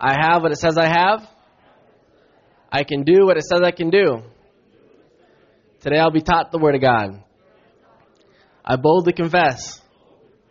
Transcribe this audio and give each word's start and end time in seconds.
I 0.00 0.14
have 0.20 0.42
what 0.42 0.52
it 0.52 0.58
says 0.58 0.78
I 0.78 0.86
have. 0.86 1.28
I 2.70 2.84
can 2.84 3.02
do 3.02 3.26
what 3.26 3.36
it 3.36 3.44
says 3.44 3.60
I 3.64 3.72
can 3.72 3.90
do. 3.90 4.22
Today 5.80 5.98
I'll 5.98 6.10
be 6.10 6.20
taught 6.20 6.52
the 6.52 6.58
Word 6.58 6.74
of 6.74 6.80
God. 6.80 7.22
I 8.64 8.76
boldly 8.76 9.12
confess. 9.12 9.80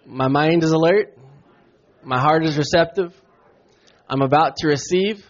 My 0.05 0.27
mind 0.27 0.63
is 0.63 0.71
alert. 0.71 1.17
My 2.03 2.19
heart 2.19 2.43
is 2.43 2.57
receptive. 2.57 3.13
I'm 4.09 4.21
about 4.21 4.57
to 4.57 4.67
receive 4.67 5.25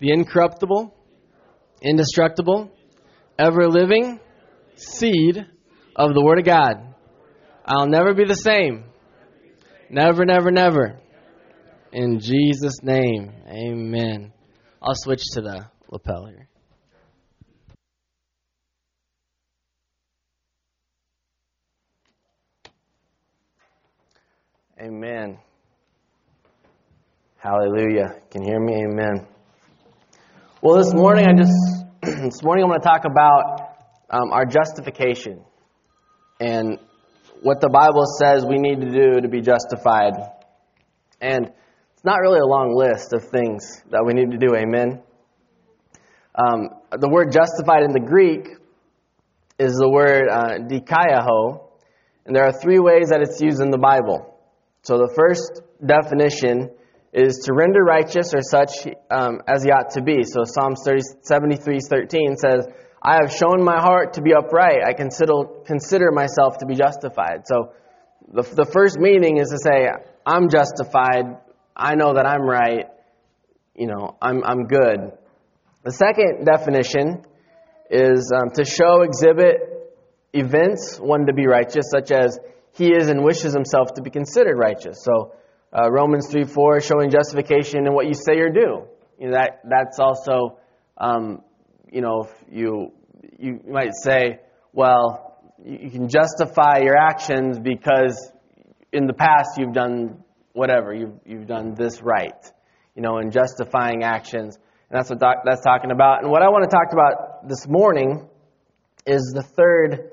the 0.00 0.12
incorruptible, 0.12 0.94
indestructible, 1.80 2.70
ever 3.38 3.68
living 3.68 4.20
seed 4.76 5.46
of 5.94 6.14
the 6.14 6.24
Word 6.24 6.38
of 6.38 6.44
God. 6.44 6.94
I'll 7.64 7.86
never 7.86 8.14
be 8.14 8.24
the 8.24 8.34
same. 8.34 8.84
Never, 9.90 10.24
never, 10.24 10.50
never. 10.50 11.01
In 11.92 12.20
Jesus' 12.20 12.82
name, 12.82 13.30
amen. 13.46 14.32
I'll 14.80 14.94
switch 14.94 15.22
to 15.34 15.42
the 15.42 15.66
lapel 15.90 16.24
here. 16.24 16.48
Amen. 24.80 25.38
Hallelujah. 27.36 28.22
Can 28.30 28.42
you 28.42 28.48
hear 28.48 28.60
me? 28.60 28.84
Amen. 28.86 29.26
Well, 30.62 30.78
this 30.78 30.94
morning 30.94 31.26
I 31.26 31.34
just 31.34 31.52
this 32.22 32.42
morning 32.42 32.64
I'm 32.64 32.70
going 32.70 32.80
to 32.80 32.88
talk 32.88 33.04
about 33.04 33.76
um, 34.08 34.32
our 34.32 34.46
justification 34.46 35.44
and 36.40 36.78
what 37.42 37.60
the 37.60 37.68
Bible 37.68 38.06
says 38.18 38.46
we 38.46 38.58
need 38.58 38.80
to 38.80 38.90
do 38.90 39.20
to 39.20 39.28
be 39.28 39.42
justified. 39.42 40.14
And 41.20 41.52
it's 42.02 42.06
not 42.06 42.18
really 42.18 42.40
a 42.40 42.44
long 42.44 42.74
list 42.74 43.12
of 43.12 43.30
things 43.30 43.80
that 43.90 44.02
we 44.04 44.12
need 44.12 44.32
to 44.32 44.36
do. 44.36 44.56
Amen. 44.56 45.00
Um, 46.34 46.70
the 46.90 47.08
word 47.08 47.30
justified 47.30 47.84
in 47.84 47.92
the 47.92 48.00
Greek 48.00 48.48
is 49.56 49.76
the 49.76 49.88
word 49.88 50.26
uh, 50.28 50.58
dikaiaho, 50.66 51.62
and 52.26 52.34
there 52.34 52.42
are 52.42 52.50
three 52.50 52.80
ways 52.80 53.10
that 53.10 53.22
it's 53.22 53.40
used 53.40 53.60
in 53.60 53.70
the 53.70 53.78
Bible. 53.78 54.36
So 54.82 54.98
the 54.98 55.12
first 55.14 55.62
definition 55.78 56.70
is 57.12 57.44
to 57.44 57.54
render 57.54 57.84
righteous 57.84 58.34
or 58.34 58.42
such 58.42 58.84
um, 59.08 59.38
as 59.46 59.62
he 59.62 59.70
ought 59.70 59.90
to 59.90 60.02
be. 60.02 60.24
So 60.24 60.42
Psalms 60.42 60.82
30, 60.84 61.02
73, 61.22 61.78
13 61.88 62.34
says, 62.34 62.66
I 63.00 63.20
have 63.22 63.30
shown 63.30 63.62
my 63.62 63.78
heart 63.78 64.14
to 64.14 64.22
be 64.22 64.34
upright. 64.34 64.82
I 64.84 64.92
consider, 64.92 65.34
consider 65.66 66.10
myself 66.10 66.58
to 66.58 66.66
be 66.66 66.74
justified. 66.74 67.46
So 67.46 67.74
the, 68.26 68.42
the 68.42 68.66
first 68.66 68.98
meaning 68.98 69.36
is 69.36 69.50
to 69.50 69.58
say, 69.62 69.86
I'm 70.26 70.50
justified. 70.50 71.38
I 71.76 71.94
know 71.94 72.14
that 72.14 72.26
I'm 72.26 72.42
right. 72.42 72.86
You 73.74 73.86
know, 73.86 74.16
I'm, 74.20 74.44
I'm 74.44 74.64
good. 74.64 75.12
The 75.84 75.92
second 75.92 76.44
definition 76.44 77.24
is 77.90 78.32
um, 78.34 78.50
to 78.54 78.64
show, 78.64 79.02
exhibit 79.02 79.72
events, 80.32 80.98
one 80.98 81.26
to 81.26 81.32
be 81.32 81.46
righteous, 81.46 81.86
such 81.90 82.10
as 82.10 82.38
he 82.72 82.92
is 82.92 83.08
and 83.08 83.24
wishes 83.24 83.52
himself 83.52 83.94
to 83.94 84.02
be 84.02 84.10
considered 84.10 84.56
righteous. 84.56 85.02
So 85.02 85.34
uh, 85.72 85.90
Romans 85.90 86.28
3 86.30 86.44
4, 86.44 86.80
showing 86.80 87.10
justification 87.10 87.86
in 87.86 87.94
what 87.94 88.06
you 88.06 88.14
say 88.14 88.38
or 88.38 88.50
do. 88.50 88.84
You 89.18 89.28
know, 89.28 89.32
that, 89.32 89.60
that's 89.68 89.98
also, 89.98 90.58
um, 90.98 91.42
you 91.90 92.00
know, 92.00 92.28
you, 92.50 92.92
you 93.38 93.60
might 93.68 93.92
say, 94.02 94.40
well, 94.72 95.40
you, 95.64 95.78
you 95.82 95.90
can 95.90 96.08
justify 96.08 96.78
your 96.78 96.96
actions 96.96 97.58
because 97.58 98.30
in 98.92 99.06
the 99.06 99.14
past 99.14 99.58
you've 99.58 99.72
done 99.72 100.22
whatever, 100.52 100.92
you've, 100.92 101.18
you've 101.24 101.46
done 101.46 101.74
this 101.74 102.02
right, 102.02 102.44
you 102.94 103.02
know, 103.02 103.18
and 103.18 103.32
justifying 103.32 104.02
actions. 104.02 104.56
And 104.90 104.98
that's 104.98 105.10
what 105.10 105.18
doc, 105.18 105.36
that's 105.44 105.62
talking 105.62 105.90
about. 105.90 106.22
And 106.22 106.30
what 106.30 106.42
I 106.42 106.48
want 106.48 106.68
to 106.68 106.74
talk 106.74 106.92
about 106.92 107.48
this 107.48 107.66
morning 107.66 108.28
is 109.06 109.32
the 109.34 109.42
third, 109.42 110.10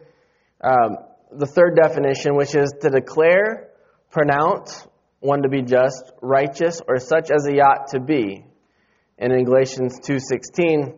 um, 0.62 0.98
the 1.32 1.46
third 1.46 1.76
definition, 1.76 2.36
which 2.36 2.56
is 2.56 2.74
to 2.82 2.90
declare, 2.90 3.70
pronounce, 4.12 4.88
one 5.20 5.42
to 5.44 5.50
be 5.50 5.62
just, 5.62 6.12
righteous, 6.22 6.82
or 6.88 7.00
such 7.00 7.30
as 7.30 7.46
he 7.46 7.60
ought 7.60 7.90
to 7.90 8.00
be. 8.00 8.46
And 9.18 9.34
in 9.34 9.44
Galatians 9.44 10.00
2.16, 10.00 10.98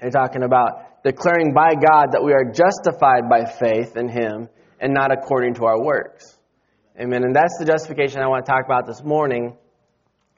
they're 0.00 0.10
talking 0.10 0.42
about 0.42 1.02
declaring 1.04 1.52
by 1.54 1.74
God 1.74 2.12
that 2.12 2.24
we 2.24 2.32
are 2.32 2.44
justified 2.44 3.28
by 3.28 3.44
faith 3.44 3.96
in 3.96 4.08
him 4.08 4.48
and 4.80 4.92
not 4.92 5.12
according 5.12 5.54
to 5.54 5.64
our 5.66 5.82
works. 5.82 6.35
Amen. 6.98 7.24
And 7.24 7.36
that's 7.36 7.58
the 7.58 7.66
justification 7.66 8.22
I 8.22 8.28
want 8.28 8.46
to 8.46 8.50
talk 8.50 8.64
about 8.64 8.86
this 8.86 9.02
morning, 9.04 9.58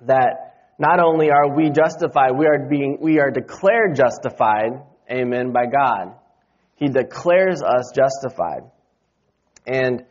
that 0.00 0.72
not 0.76 0.98
only 0.98 1.30
are 1.30 1.54
we 1.54 1.70
justified, 1.70 2.32
we 2.36 2.46
are 2.46 2.66
being, 2.68 2.98
we 3.00 3.20
are 3.20 3.30
declared 3.30 3.94
justified, 3.94 4.82
amen, 5.08 5.52
by 5.52 5.66
God. 5.66 6.16
He 6.74 6.88
declares 6.88 7.62
us 7.62 7.92
justified. 7.94 8.62
And, 9.68 10.04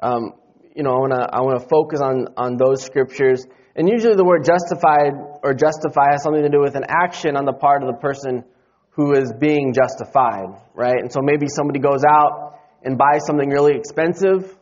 um, 0.00 0.34
you 0.76 0.84
know, 0.84 0.90
I 0.90 0.98
want 0.98 1.12
to 1.14 1.34
I 1.34 1.40
want 1.40 1.62
to 1.62 1.68
focus 1.68 2.00
on 2.00 2.28
on 2.36 2.56
those 2.56 2.84
scriptures. 2.84 3.44
And 3.74 3.88
usually, 3.88 4.14
the 4.14 4.24
word 4.24 4.44
justified 4.44 5.14
or 5.42 5.52
justify 5.54 6.12
has 6.12 6.22
something 6.22 6.42
to 6.42 6.48
do 6.48 6.60
with 6.60 6.76
an 6.76 6.84
action 6.88 7.36
on 7.36 7.44
the 7.44 7.52
part 7.52 7.82
of 7.82 7.88
the 7.88 7.98
person 7.98 8.44
who 8.90 9.14
is 9.14 9.32
being 9.40 9.72
justified, 9.72 10.62
right? 10.74 10.98
And 10.98 11.10
so 11.12 11.20
maybe 11.22 11.46
somebody 11.48 11.80
goes 11.80 12.02
out 12.08 12.58
and 12.84 12.96
buys 12.96 13.26
something 13.26 13.48
really 13.50 13.74
expensive 13.74 14.57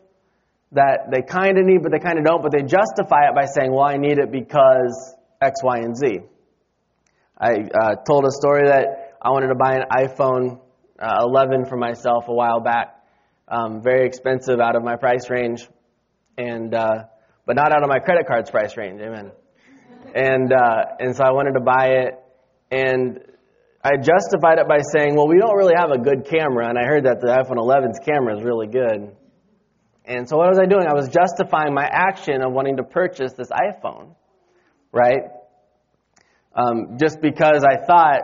that 0.73 1.09
they 1.11 1.21
kind 1.21 1.57
of 1.57 1.65
need, 1.65 1.81
but 1.81 1.91
they 1.91 1.99
kind 1.99 2.19
of 2.19 2.25
don't, 2.25 2.41
but 2.41 2.51
they 2.51 2.63
justify 2.63 3.29
it 3.29 3.35
by 3.35 3.45
saying, 3.45 3.71
"Well, 3.71 3.85
I 3.85 3.97
need 3.97 4.19
it 4.19 4.31
because 4.31 5.15
X, 5.41 5.63
Y, 5.63 5.77
and 5.79 5.95
Z." 5.95 6.19
I 7.39 7.51
uh, 7.53 7.95
told 8.07 8.25
a 8.25 8.31
story 8.31 8.67
that 8.67 9.15
I 9.21 9.29
wanted 9.29 9.47
to 9.47 9.55
buy 9.55 9.75
an 9.75 9.83
iPhone 9.91 10.59
uh, 10.99 11.23
11 11.23 11.65
for 11.65 11.77
myself 11.77 12.25
a 12.27 12.33
while 12.33 12.59
back. 12.59 12.95
Um, 13.47 13.81
very 13.81 14.05
expensive 14.05 14.59
out 14.59 14.75
of 14.75 14.83
my 14.83 14.97
price 14.97 15.29
range 15.29 15.67
and 16.37 16.73
uh, 16.73 17.03
but 17.45 17.55
not 17.55 17.71
out 17.71 17.81
of 17.81 17.89
my 17.89 17.99
credit 17.99 18.27
card's 18.27 18.51
price 18.51 18.77
range. 18.77 19.01
Amen. 19.01 19.31
And 20.13 20.53
uh, 20.53 20.83
and 20.99 21.15
so 21.15 21.23
I 21.23 21.31
wanted 21.31 21.53
to 21.53 21.61
buy 21.61 22.03
it, 22.03 22.13
and 22.71 23.19
I 23.83 23.97
justified 23.97 24.59
it 24.59 24.67
by 24.67 24.79
saying, 24.93 25.15
well, 25.15 25.27
we 25.27 25.37
don't 25.39 25.55
really 25.55 25.75
have 25.77 25.91
a 25.91 25.97
good 25.97 26.25
camera, 26.29 26.69
and 26.69 26.77
I 26.77 26.83
heard 26.83 27.05
that 27.05 27.19
the 27.19 27.27
iPhone 27.27 27.57
11's 27.57 27.99
camera 27.99 28.37
is 28.37 28.43
really 28.43 28.67
good. 28.67 29.15
And 30.07 30.27
so 30.27 30.37
what 30.37 30.47
was 30.47 30.57
I 30.57 30.65
doing? 30.65 30.87
I 30.87 30.93
was 30.93 31.09
justifying 31.09 31.73
my 31.73 31.85
action 31.85 32.41
of 32.41 32.53
wanting 32.53 32.77
to 32.77 32.83
purchase 32.83 33.33
this 33.33 33.49
iPhone, 33.49 34.15
right? 34.93 35.23
Um, 36.55 36.97
just 36.97 37.19
because 37.21 37.65
I 37.65 37.85
thought 37.85 38.21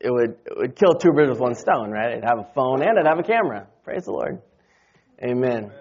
it 0.00 0.10
would 0.12 0.36
it 0.46 0.56
would 0.56 0.76
kill 0.76 0.94
two 0.94 1.10
birds 1.12 1.30
with 1.30 1.40
one 1.40 1.56
stone, 1.56 1.90
right? 1.90 2.16
I'd 2.16 2.24
have 2.24 2.38
a 2.38 2.52
phone 2.54 2.82
and 2.82 2.98
I'd 2.98 3.06
have 3.06 3.18
a 3.18 3.24
camera. 3.24 3.66
Praise 3.82 4.04
the 4.04 4.12
Lord. 4.12 4.40
Amen. 5.20 5.72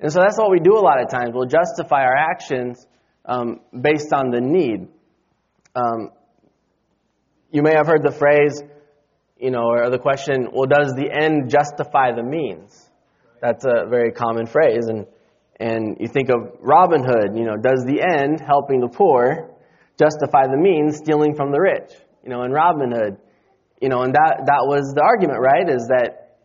And 0.00 0.10
so 0.10 0.20
that's 0.20 0.38
what 0.38 0.50
we 0.50 0.60
do 0.60 0.78
a 0.78 0.80
lot 0.80 1.02
of 1.02 1.10
times. 1.10 1.32
We'll 1.34 1.44
justify 1.44 2.02
our 2.04 2.16
actions 2.16 2.86
um, 3.26 3.60
based 3.78 4.14
on 4.14 4.30
the 4.30 4.40
need. 4.40 4.88
Um, 5.74 6.10
you 7.52 7.62
may 7.62 7.74
have 7.74 7.86
heard 7.86 8.02
the 8.02 8.12
phrase, 8.12 8.62
you 9.38 9.50
know, 9.50 9.66
or 9.66 9.90
the 9.90 9.98
question, 9.98 10.48
well, 10.54 10.66
does 10.66 10.94
the 10.94 11.10
end 11.12 11.50
justify 11.50 12.12
the 12.12 12.22
means? 12.22 12.89
That's 13.40 13.64
a 13.64 13.88
very 13.88 14.12
common 14.12 14.46
phrase. 14.46 14.86
And, 14.86 15.06
and 15.58 15.96
you 16.00 16.08
think 16.08 16.28
of 16.28 16.58
Robin 16.60 17.02
Hood, 17.04 17.36
you 17.36 17.44
know, 17.44 17.56
does 17.56 17.84
the 17.86 18.00
end, 18.02 18.40
helping 18.40 18.80
the 18.80 18.88
poor, 18.88 19.50
justify 19.98 20.46
the 20.46 20.58
means, 20.58 20.98
stealing 20.98 21.34
from 21.34 21.52
the 21.52 21.60
rich? 21.60 21.92
You 22.22 22.30
know, 22.30 22.42
in 22.42 22.52
Robin 22.52 22.90
Hood. 22.90 23.16
You 23.80 23.88
know, 23.88 24.02
and 24.02 24.14
that, 24.14 24.42
that 24.46 24.66
was 24.66 24.92
the 24.94 25.02
argument, 25.02 25.40
right? 25.40 25.68
Is 25.68 25.88
that, 25.88 26.36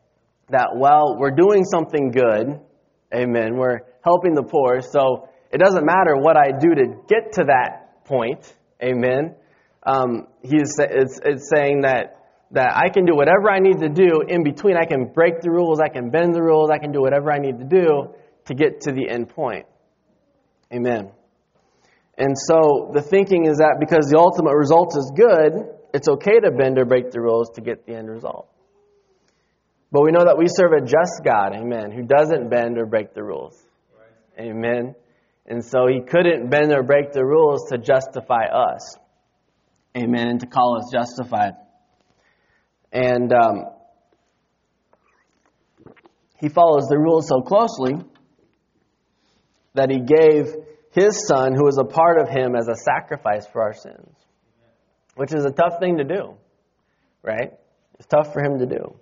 that, 0.50 0.69
well, 0.75 1.18
we're 1.19 1.36
doing 1.36 1.65
something 1.65 2.12
good, 2.12 2.62
Amen. 3.13 3.56
We're 3.56 3.80
helping 4.03 4.33
the 4.33 4.44
poor, 4.44 4.81
so 4.81 5.30
it 5.51 5.59
doesn't 5.59 5.86
matter 5.86 6.18
what 6.18 6.36
I 6.36 6.51
do 6.59 6.75
to 6.75 6.86
get 7.07 7.33
to 7.33 7.45
that 7.45 8.03
point. 8.06 8.51
Amen. 8.83 9.36
Um, 9.83 10.27
he's 10.42 10.75
it's, 10.80 11.19
it's 11.24 11.50
saying 11.50 11.81
that 11.81 12.25
that 12.56 12.72
I 12.75 12.90
can 12.90 13.06
do 13.06 13.16
whatever 13.16 13.50
I 13.52 13.60
need 13.60 13.80
to 13.81 13.90
do 13.90 14.22
in 14.28 14.44
between. 14.44 14.78
I 14.78 14.86
can 14.86 15.12
break 15.13 15.42
the 15.42 15.52
rules, 15.52 15.80
I 15.80 15.90
can 15.90 16.10
bend 16.10 16.34
the 16.34 16.42
rules, 16.42 16.69
I 16.72 16.78
can 16.78 16.92
do 16.92 17.02
whatever 17.02 17.31
I 17.31 17.38
need 17.38 17.60
to 17.60 17.66
do 17.66 18.16
to 18.46 18.54
get 18.54 18.81
to 18.81 18.92
the 18.92 19.10
end 19.10 19.30
point. 19.30 19.66
Amen. 20.74 21.12
And 22.18 22.36
so 22.38 22.92
the 22.94 23.02
thinking 23.02 23.46
is 23.46 23.57
that 23.57 23.75
because 23.80 24.07
the 24.10 24.18
ultimate 24.18 24.56
result 24.56 24.96
is 24.98 25.12
good, 25.16 25.68
it's 25.94 26.07
okay 26.07 26.40
to 26.40 26.52
bend 26.52 26.80
or 26.80 26.86
break 26.86 27.12
the 27.12 27.19
rules 27.19 27.50
to 27.56 27.62
get 27.62 27.86
the 27.86 27.94
end 27.94 28.10
result. 28.10 28.48
But 29.92 30.04
we 30.04 30.12
know 30.12 30.24
that 30.24 30.38
we 30.38 30.48
serve 30.48 30.72
a 30.72 30.81
just 30.81 31.24
God, 31.25 31.54
amen, 31.54 31.92
who 31.92 32.04
doesn't 32.04 32.50
bend 32.50 32.78
or 32.78 32.86
break 32.86 33.13
the 33.13 33.24
rules. 33.24 33.62
Amen. 34.40 34.96
And 35.46 35.63
so 35.63 35.88
he 35.88 36.02
couldn't 36.02 36.50
bend 36.50 36.72
or 36.72 36.84
break 36.84 37.12
the 37.12 37.24
rules 37.24 37.69
to 37.69 37.78
justify 37.78 38.46
us. 38.46 38.98
Amen. 39.96 40.28
And 40.28 40.40
to 40.40 40.48
call 40.48 40.78
us 40.78 40.92
justified. 40.92 41.54
And 42.95 43.33
um, 43.33 43.65
he 46.39 46.47
follows 46.47 46.88
the 46.88 46.97
rules 46.97 47.27
so 47.27 47.42
closely 47.42 47.95
that 49.74 49.89
he 49.92 50.00
gave 50.00 50.56
his 50.92 51.27
son, 51.27 51.53
who 51.53 51.65
was 51.65 51.77
a 51.77 51.83
part 51.83 52.21
of 52.21 52.30
him, 52.30 52.56
as 52.56 52.69
a 52.69 52.75
sacrifice 52.77 53.45
for 53.47 53.62
our 53.62 53.74
sins, 53.74 54.15
which 55.15 55.33
is 55.33 55.44
a 55.44 55.51
tough 55.51 55.74
thing 55.81 55.97
to 55.97 56.06
do, 56.06 56.36
right? 57.21 57.51
It's 58.00 58.07
tough 58.07 58.31
for 58.31 58.42
him 58.42 58.59
to 58.59 58.65
do. 58.65 58.95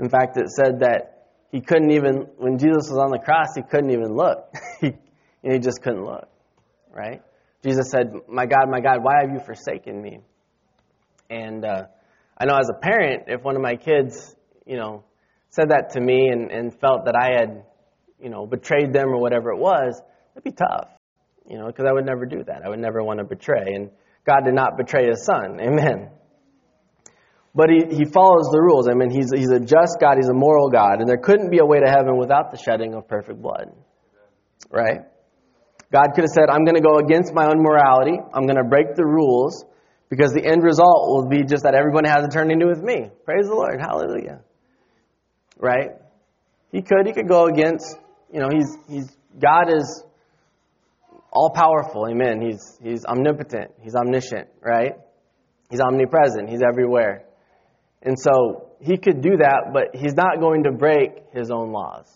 In 0.00 0.08
fact, 0.08 0.36
it 0.36 0.48
said 0.48 0.80
that 0.80 1.28
he 1.52 1.60
couldn't 1.60 1.92
even, 1.92 2.26
when 2.38 2.58
Jesus 2.58 2.90
was 2.90 2.98
on 2.98 3.12
the 3.12 3.20
cross, 3.20 3.54
he 3.54 3.62
couldn't 3.62 3.90
even 3.90 4.16
look. 4.16 4.52
he, 4.80 4.94
he 5.42 5.60
just 5.60 5.80
couldn't 5.80 6.04
look, 6.04 6.28
right? 6.90 7.22
Jesus 7.64 7.88
said, 7.88 8.12
My 8.28 8.46
God, 8.46 8.68
my 8.68 8.80
God, 8.80 8.98
why 9.04 9.20
have 9.20 9.30
you 9.30 9.38
forsaken 9.38 10.02
me? 10.02 10.18
And 11.30 11.64
uh, 11.64 11.82
I 12.38 12.44
know 12.44 12.56
as 12.56 12.68
a 12.68 12.78
parent, 12.78 13.24
if 13.28 13.42
one 13.42 13.56
of 13.56 13.62
my 13.62 13.76
kids, 13.76 14.34
you 14.66 14.76
know, 14.76 15.04
said 15.50 15.70
that 15.70 15.90
to 15.92 16.00
me 16.00 16.28
and, 16.30 16.50
and 16.50 16.78
felt 16.78 17.06
that 17.06 17.16
I 17.16 17.38
had, 17.38 17.64
you 18.20 18.28
know, 18.28 18.46
betrayed 18.46 18.92
them 18.92 19.08
or 19.08 19.18
whatever 19.18 19.50
it 19.50 19.58
was, 19.58 20.00
it'd 20.34 20.44
be 20.44 20.52
tough, 20.52 20.88
you 21.48 21.58
know, 21.58 21.66
because 21.66 21.86
I 21.88 21.92
would 21.92 22.04
never 22.04 22.26
do 22.26 22.44
that. 22.44 22.62
I 22.64 22.68
would 22.68 22.78
never 22.78 23.02
want 23.02 23.20
to 23.20 23.24
betray. 23.24 23.74
And 23.74 23.90
God 24.26 24.44
did 24.44 24.54
not 24.54 24.76
betray 24.76 25.06
his 25.08 25.24
son. 25.24 25.58
Amen. 25.60 26.10
But 27.54 27.70
he, 27.70 27.96
he 27.96 28.04
follows 28.04 28.50
the 28.52 28.60
rules. 28.60 28.86
I 28.86 28.92
mean, 28.92 29.08
he's, 29.08 29.32
he's 29.34 29.50
a 29.50 29.60
just 29.60 29.96
God, 29.98 30.16
he's 30.16 30.28
a 30.28 30.34
moral 30.34 30.68
God, 30.68 31.00
and 31.00 31.08
there 31.08 31.16
couldn't 31.16 31.50
be 31.50 31.58
a 31.58 31.64
way 31.64 31.80
to 31.80 31.88
heaven 31.88 32.18
without 32.18 32.50
the 32.50 32.58
shedding 32.58 32.92
of 32.92 33.08
perfect 33.08 33.40
blood. 33.40 33.72
Right? 34.70 35.00
God 35.90 36.08
could 36.14 36.24
have 36.24 36.34
said, 36.34 36.50
I'm 36.50 36.64
going 36.64 36.76
to 36.76 36.84
go 36.84 36.98
against 36.98 37.32
my 37.32 37.46
own 37.46 37.62
morality, 37.62 38.18
I'm 38.34 38.44
going 38.44 38.60
to 38.60 38.68
break 38.68 38.94
the 38.94 39.06
rules, 39.06 39.64
because 40.08 40.32
the 40.32 40.44
end 40.44 40.62
result 40.62 41.08
will 41.08 41.28
be 41.28 41.42
just 41.44 41.64
that 41.64 41.74
everyone 41.74 42.04
has 42.04 42.24
eternity 42.24 42.64
with 42.64 42.82
me. 42.82 43.10
Praise 43.24 43.46
the 43.46 43.54
Lord. 43.54 43.80
Hallelujah. 43.80 44.40
Right? 45.58 45.90
He 46.70 46.82
could. 46.82 47.06
He 47.06 47.12
could 47.12 47.28
go 47.28 47.46
against, 47.46 47.96
you 48.32 48.40
know, 48.40 48.48
he's, 48.52 48.76
he's, 48.88 49.16
God 49.38 49.68
is 49.68 50.04
all 51.32 51.50
powerful. 51.50 52.06
Amen. 52.08 52.40
He's, 52.40 52.78
he's 52.82 53.04
omnipotent. 53.04 53.72
He's 53.82 53.94
omniscient, 53.94 54.48
right? 54.60 54.94
He's 55.70 55.80
omnipresent. 55.80 56.48
He's 56.48 56.62
everywhere. 56.62 57.24
And 58.02 58.16
so 58.18 58.70
he 58.80 58.96
could 58.96 59.20
do 59.20 59.38
that, 59.38 59.72
but 59.72 60.00
he's 60.00 60.14
not 60.14 60.40
going 60.40 60.64
to 60.64 60.72
break 60.72 61.10
his 61.32 61.50
own 61.50 61.72
laws. 61.72 62.06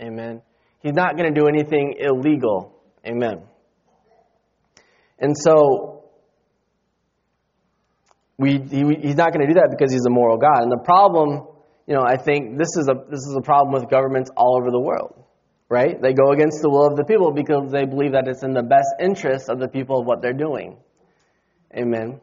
Amen. 0.00 0.42
He's 0.80 0.94
not 0.94 1.16
going 1.16 1.32
to 1.32 1.40
do 1.40 1.48
anything 1.48 1.94
illegal. 1.98 2.74
Amen. 3.04 3.42
And 5.18 5.36
so 5.36 5.97
we, 8.38 8.52
he, 8.52 8.84
he's 9.02 9.16
not 9.16 9.32
going 9.32 9.46
to 9.46 9.52
do 9.52 9.60
that 9.60 9.68
because 9.70 9.92
he's 9.92 10.06
a 10.06 10.10
moral 10.10 10.38
God. 10.38 10.62
And 10.62 10.70
the 10.70 10.82
problem, 10.84 11.46
you 11.86 11.94
know, 11.94 12.02
I 12.02 12.16
think 12.16 12.56
this 12.56 12.76
is 12.76 12.88
a 12.88 12.94
this 13.10 13.20
is 13.20 13.36
a 13.36 13.42
problem 13.42 13.74
with 13.74 13.90
governments 13.90 14.30
all 14.36 14.56
over 14.56 14.70
the 14.70 14.80
world, 14.80 15.24
right? 15.68 16.00
They 16.00 16.12
go 16.12 16.30
against 16.30 16.62
the 16.62 16.70
will 16.70 16.86
of 16.86 16.96
the 16.96 17.04
people 17.04 17.32
because 17.32 17.72
they 17.72 17.84
believe 17.84 18.12
that 18.12 18.28
it's 18.28 18.44
in 18.44 18.54
the 18.54 18.62
best 18.62 18.88
interest 19.00 19.50
of 19.50 19.58
the 19.58 19.68
people 19.68 20.00
of 20.00 20.06
what 20.06 20.22
they're 20.22 20.32
doing. 20.32 20.78
Amen. 21.76 22.20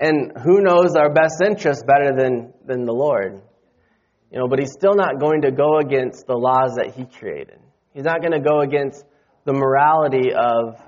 And 0.00 0.32
who 0.44 0.60
knows 0.60 0.94
our 0.94 1.12
best 1.12 1.42
interest 1.44 1.84
better 1.84 2.14
than, 2.16 2.54
than 2.64 2.84
the 2.84 2.92
Lord? 2.92 3.42
You 4.30 4.38
know, 4.38 4.46
but 4.46 4.60
he's 4.60 4.72
still 4.72 4.94
not 4.94 5.18
going 5.18 5.42
to 5.42 5.50
go 5.50 5.78
against 5.78 6.26
the 6.26 6.34
laws 6.34 6.76
that 6.76 6.94
he 6.94 7.04
created. 7.04 7.58
He's 7.92 8.04
not 8.04 8.20
going 8.20 8.32
to 8.32 8.40
go 8.40 8.60
against 8.60 9.04
the 9.44 9.52
morality 9.52 10.32
of 10.32 10.80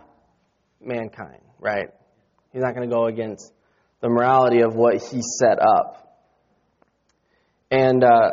mankind, 0.81 1.41
right? 1.59 1.88
He's 2.53 2.62
not 2.62 2.75
going 2.75 2.88
to 2.88 2.94
go 2.94 3.06
against 3.06 3.53
the 4.00 4.08
morality 4.08 4.62
of 4.62 4.75
what 4.75 4.94
he 5.02 5.20
set 5.23 5.58
up. 5.61 6.00
And 7.70 8.02
uh, 8.02 8.31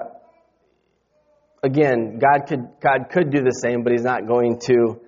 again, 1.64 2.20
God 2.20 2.48
could 2.48 2.68
God 2.82 3.10
could 3.12 3.32
do 3.32 3.42
the 3.42 3.52
same, 3.52 3.84
but 3.84 3.92
He's 3.92 4.04
not 4.04 4.28
going 4.28 4.60
to 4.66 5.00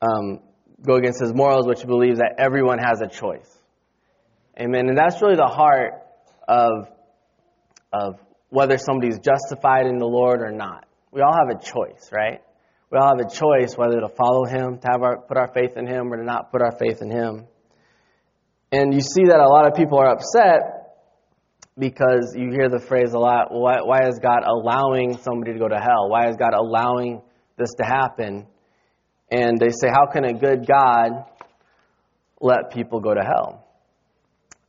um, 0.00 0.40
go 0.84 0.94
against 0.94 1.20
His 1.20 1.34
morals, 1.34 1.66
which 1.66 1.84
believes 1.84 2.18
that 2.18 2.36
everyone 2.38 2.78
has 2.78 3.00
a 3.00 3.08
choice. 3.08 3.48
Amen. 4.58 4.88
And 4.88 4.96
that's 4.96 5.20
really 5.20 5.36
the 5.36 5.46
heart 5.46 5.94
of 6.46 6.88
of 7.92 8.20
whether 8.50 8.78
somebody's 8.78 9.18
justified 9.18 9.86
in 9.86 9.98
the 9.98 10.06
Lord 10.06 10.42
or 10.42 10.52
not. 10.52 10.86
We 11.10 11.22
all 11.22 11.34
have 11.34 11.48
a 11.48 11.60
choice, 11.60 12.10
right? 12.12 12.40
We 12.90 12.98
all 12.98 13.16
have 13.16 13.26
a 13.26 13.30
choice 13.30 13.76
whether 13.76 14.00
to 14.00 14.08
follow 14.08 14.44
Him, 14.44 14.78
to 14.78 14.88
have 14.90 15.02
our, 15.02 15.18
put 15.22 15.38
our 15.38 15.48
faith 15.48 15.76
in 15.76 15.86
Him, 15.86 16.12
or 16.12 16.18
to 16.18 16.24
not 16.24 16.52
put 16.52 16.60
our 16.60 16.72
faith 16.72 17.00
in 17.00 17.10
Him. 17.10 17.46
And 18.72 18.94
you 18.94 19.02
see 19.02 19.24
that 19.26 19.38
a 19.38 19.48
lot 19.48 19.66
of 19.66 19.74
people 19.74 19.98
are 19.98 20.08
upset 20.08 20.82
because 21.78 22.34
you 22.34 22.50
hear 22.50 22.70
the 22.70 22.78
phrase 22.78 23.12
a 23.12 23.18
lot 23.18 23.48
why, 23.50 23.82
why 23.82 24.08
is 24.08 24.18
God 24.18 24.44
allowing 24.46 25.18
somebody 25.18 25.52
to 25.52 25.58
go 25.58 25.68
to 25.68 25.78
hell? 25.78 26.08
Why 26.08 26.30
is 26.30 26.36
God 26.36 26.54
allowing 26.54 27.20
this 27.58 27.74
to 27.78 27.84
happen? 27.84 28.46
And 29.30 29.58
they 29.58 29.68
say, 29.68 29.88
how 29.88 30.06
can 30.10 30.24
a 30.24 30.32
good 30.32 30.66
God 30.66 31.26
let 32.40 32.72
people 32.72 33.00
go 33.00 33.12
to 33.12 33.20
hell? 33.20 33.66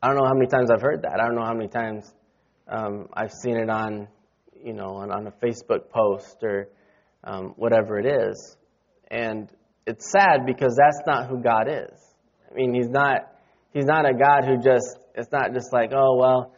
I 0.01 0.07
don't 0.07 0.17
know 0.17 0.27
how 0.27 0.33
many 0.33 0.47
times 0.47 0.69
I've 0.69 0.81
heard 0.81 1.03
that. 1.03 1.19
I 1.21 1.25
don't 1.25 1.35
know 1.35 1.45
how 1.45 1.53
many 1.53 1.69
times 1.69 2.13
um, 2.67 3.07
I've 3.13 3.31
seen 3.31 3.55
it 3.55 3.69
on, 3.69 4.09
you 4.61 4.73
know, 4.73 4.95
on, 4.95 5.11
on 5.11 5.27
a 5.27 5.31
Facebook 5.31 5.89
post 5.89 6.38
or 6.44 6.67
um, 7.23 7.53
whatever 7.55 8.00
it 8.00 8.05
is. 8.05 8.57
And 9.09 9.50
it's 9.88 10.11
sad 10.11 10.45
because 10.45 10.75
that's 10.77 11.01
not 11.07 11.29
who 11.29 11.41
God 11.41 11.69
is. 11.69 12.15
I 12.51 12.53
mean, 12.53 12.73
He's 12.73 12.89
not 12.89 13.32
He's 13.74 13.86
not 13.86 14.08
a 14.08 14.14
God 14.14 14.46
who 14.46 14.62
just, 14.62 14.98
it's 15.16 15.31
not 15.31 15.54
just 15.54 15.74
like, 15.74 15.92
oh, 15.94 16.16
well, 16.18 16.54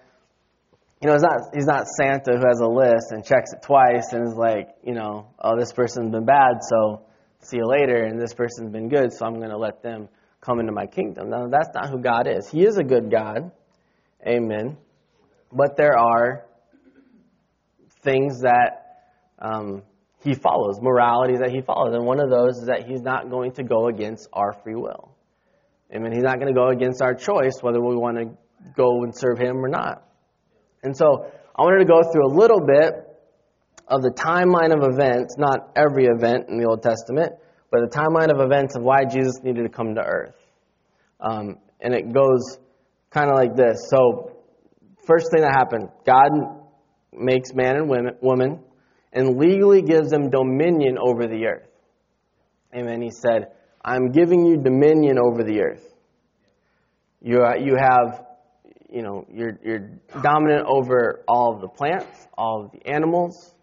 you 1.02 1.10
know, 1.10 1.16
it's 1.16 1.24
not, 1.24 1.40
he's 1.54 1.66
not 1.66 1.88
Santa 1.88 2.38
who 2.38 2.46
has 2.46 2.60
a 2.60 2.68
list 2.68 3.12
and 3.12 3.24
checks 3.24 3.52
it 3.54 3.62
twice 3.64 4.12
and 4.12 4.28
is 4.28 4.36
like, 4.36 4.70
you 4.84 4.94
know, 4.94 5.28
oh, 5.40 5.58
this 5.58 5.72
person's 5.72 6.12
been 6.12 6.26
bad, 6.26 6.58
so 6.62 7.04
see 7.42 7.58
you 7.58 7.68
later, 7.68 8.04
and 8.04 8.20
this 8.20 8.34
person's 8.34 8.72
been 8.72 8.90
good, 8.90 9.14
so 9.14 9.26
I'm 9.26 9.36
going 9.36 9.50
to 9.50 9.58
let 9.58 9.82
them 9.82 10.10
come 10.42 10.60
into 10.60 10.72
my 10.72 10.86
kingdom. 10.86 11.30
No, 11.30 11.50
that's 11.50 11.70
not 11.74 11.90
who 11.90 12.02
God 12.02 12.28
is. 12.28 12.50
He 12.50 12.66
is 12.66 12.78
a 12.78 12.84
good 12.84 13.10
God. 13.10 13.52
Amen. 14.26 14.78
But 15.52 15.78
there 15.78 15.98
are 15.98 16.46
things 18.04 18.42
that 18.42 19.00
um, 19.40 19.84
he 20.24 20.34
follows, 20.34 20.80
moralities 20.82 21.40
that 21.40 21.52
he 21.52 21.62
follows. 21.62 21.94
And 21.96 22.06
one 22.06 22.20
of 22.20 22.30
those 22.30 22.58
is 22.58 22.66
that 22.66 22.88
he's 22.88 23.02
not 23.02 23.30
going 23.30 23.54
to 23.54 23.64
go 23.64 23.88
against 23.88 24.28
our 24.34 24.54
free 24.64 24.76
will. 24.76 25.15
Amen. 25.96 26.12
He's 26.12 26.24
not 26.24 26.40
going 26.40 26.54
to 26.54 26.60
go 26.60 26.68
against 26.68 27.02
our 27.02 27.14
choice 27.14 27.54
whether 27.62 27.80
we 27.80 27.96
want 27.96 28.18
to 28.18 28.38
go 28.76 29.04
and 29.04 29.16
serve 29.16 29.38
him 29.38 29.64
or 29.64 29.70
not. 29.70 30.04
And 30.84 30.96
so 30.96 31.32
I 31.56 31.62
wanted 31.62 31.80
to 31.80 31.86
go 31.86 32.02
through 32.12 32.28
a 32.28 32.34
little 32.36 32.60
bit 32.60 32.94
of 33.88 34.02
the 34.02 34.10
timeline 34.10 34.76
of 34.76 34.84
events, 34.92 35.38
not 35.38 35.72
every 35.76 36.06
event 36.06 36.50
in 36.50 36.58
the 36.58 36.68
Old 36.68 36.84
Testament, 36.84 37.34
but 37.72 37.80
the 37.82 37.98
timeline 37.98 38.30
of 38.30 38.42
events 38.42 38.76
of 38.76 38.84
why 38.84 39.06
Jesus 39.06 39.36
needed 39.42 39.64
to 39.64 39.70
come 39.70 39.96
to 39.96 40.02
earth. 40.02 40.36
Um, 41.20 41.60
and 41.80 41.94
it 41.94 42.12
goes 42.12 42.58
kind 43.12 43.30
of 43.30 43.38
like 43.38 43.56
this. 43.56 43.88
So, 43.90 44.38
first 45.08 45.32
thing 45.32 45.42
that 45.42 45.52
happened 45.52 45.90
God 46.06 46.30
makes 47.14 47.54
man 47.54 47.78
and 47.78 47.90
women, 47.90 48.16
woman 48.22 48.60
and 49.14 49.38
legally 49.38 49.82
gives 49.82 50.10
them 50.10 50.30
dominion 50.30 50.98
over 51.00 51.26
the 51.26 51.46
earth. 51.46 51.70
Amen. 52.76 53.02
He 53.02 53.12
said, 53.12 53.48
I'm 53.88 54.12
giving 54.12 54.48
you 54.48 54.58
dominion 54.58 55.20
over 55.20 55.44
the 55.44 55.62
earth. 55.62 55.84
You, 57.22 57.44
uh, 57.44 57.54
you 57.56 57.76
have, 57.80 58.26
you 58.90 59.04
know, 59.04 59.28
you're, 59.32 59.60
you're 59.64 59.92
dominant 60.24 60.66
over 60.68 61.24
all 61.28 61.54
of 61.54 61.62
the 61.62 61.68
plants, 61.68 62.28
all 62.36 62.66
of 62.66 62.72
the 62.72 62.88
animals. 62.90 63.54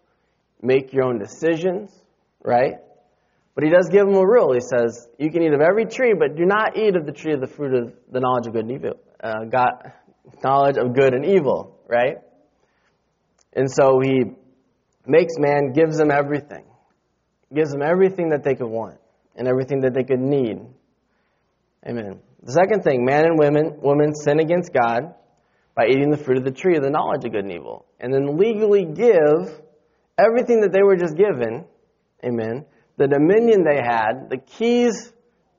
Make 0.61 0.93
your 0.93 1.03
own 1.03 1.19
decisions, 1.19 1.91
right? 2.41 2.75
But 3.53 3.65
he 3.65 3.69
does 3.69 3.89
give 3.89 4.05
them 4.05 4.15
a 4.15 4.25
rule. 4.25 4.53
He 4.53 4.61
says, 4.61 5.09
you 5.19 5.29
can 5.29 5.43
eat 5.43 5.53
of 5.53 5.59
every 5.59 5.85
tree, 5.87 6.13
but 6.17 6.37
do 6.37 6.45
not 6.45 6.77
eat 6.77 6.95
of 6.95 7.05
the 7.05 7.11
tree 7.11 7.33
of 7.33 7.41
the 7.41 7.47
fruit 7.47 7.73
of 7.73 7.93
the 8.09 8.21
knowledge 8.21 8.47
of 8.47 8.53
good 8.53 8.63
and 8.63 8.71
evil. 8.71 8.99
Uh, 9.21 9.43
God, 9.43 9.91
knowledge 10.41 10.77
of 10.77 10.95
good 10.95 11.13
and 11.13 11.25
evil, 11.25 11.77
right? 11.89 12.19
And 13.51 13.69
so 13.69 13.99
he 14.01 14.23
makes 15.05 15.33
man, 15.37 15.73
gives 15.73 15.97
them 15.97 16.11
everything. 16.11 16.63
Gives 17.53 17.71
them 17.71 17.81
everything 17.81 18.29
that 18.29 18.43
they 18.45 18.55
could 18.55 18.69
want 18.69 19.02
and 19.35 19.47
everything 19.47 19.81
that 19.81 19.93
they 19.93 20.03
could 20.03 20.19
need. 20.19 20.59
Amen. 21.87 22.19
The 22.43 22.51
second 22.51 22.83
thing, 22.83 23.05
man 23.05 23.25
and 23.25 23.39
women, 23.39 23.79
women 23.81 24.13
sin 24.15 24.39
against 24.39 24.71
God, 24.73 25.15
by 25.75 25.85
eating 25.89 26.11
the 26.11 26.17
fruit 26.17 26.37
of 26.37 26.43
the 26.43 26.51
tree 26.51 26.77
of 26.77 26.83
the 26.83 26.89
knowledge 26.89 27.25
of 27.25 27.31
good 27.31 27.45
and 27.45 27.51
evil. 27.51 27.85
And 27.99 28.13
then 28.13 28.37
legally 28.37 28.85
give 28.85 29.59
everything 30.17 30.61
that 30.61 30.71
they 30.71 30.83
were 30.83 30.95
just 30.95 31.15
given, 31.15 31.65
amen, 32.23 32.65
the 32.97 33.07
dominion 33.07 33.63
they 33.63 33.81
had, 33.83 34.29
the 34.29 34.37
keys 34.37 35.11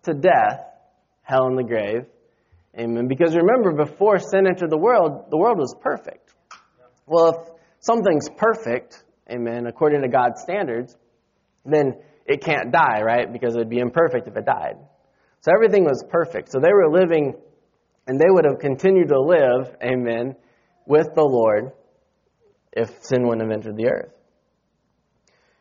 to 0.04 0.14
death, 0.14 0.60
hell, 1.22 1.46
and 1.46 1.58
the 1.58 1.64
grave, 1.64 2.06
amen. 2.78 3.08
Because 3.08 3.34
remember, 3.34 3.72
before 3.84 4.18
sin 4.18 4.46
entered 4.46 4.70
the 4.70 4.78
world, 4.78 5.30
the 5.30 5.36
world 5.36 5.58
was 5.58 5.74
perfect. 5.80 6.32
Well, 7.06 7.28
if 7.28 7.50
something's 7.80 8.28
perfect, 8.36 9.02
amen, 9.28 9.66
according 9.66 10.02
to 10.02 10.08
God's 10.08 10.40
standards, 10.42 10.96
then 11.64 11.94
it 12.26 12.42
can't 12.42 12.72
die, 12.72 13.02
right? 13.02 13.30
Because 13.32 13.54
it 13.54 13.58
would 13.58 13.70
be 13.70 13.78
imperfect 13.78 14.28
if 14.28 14.36
it 14.36 14.46
died. 14.46 14.76
So 15.42 15.52
everything 15.54 15.84
was 15.84 16.02
perfect. 16.08 16.50
So 16.52 16.58
they 16.58 16.72
were 16.72 16.90
living, 16.90 17.34
and 18.06 18.18
they 18.18 18.28
would 18.28 18.44
have 18.44 18.58
continued 18.60 19.08
to 19.08 19.20
live, 19.20 19.76
amen, 19.82 20.36
with 20.86 21.08
the 21.14 21.22
Lord 21.22 21.72
if 22.72 22.88
sin 23.02 23.26
wouldn't 23.26 23.42
have 23.42 23.52
entered 23.52 23.76
the 23.76 23.88
earth. 23.88 24.12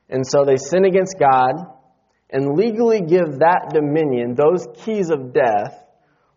And 0.10 0.26
so 0.26 0.46
they 0.46 0.58
sin 0.58 0.86
against 0.86 1.18
God 1.20 1.54
and 2.30 2.56
legally 2.58 3.02
give 3.02 3.40
that 3.40 3.72
dominion, 3.74 4.36
those 4.36 4.66
keys 4.84 5.10
of 5.10 5.34
death, 5.34 5.80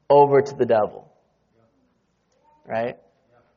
over 0.08 0.40
to 0.40 0.54
the 0.56 0.66
devil. 0.66 1.10
Right? 2.66 2.96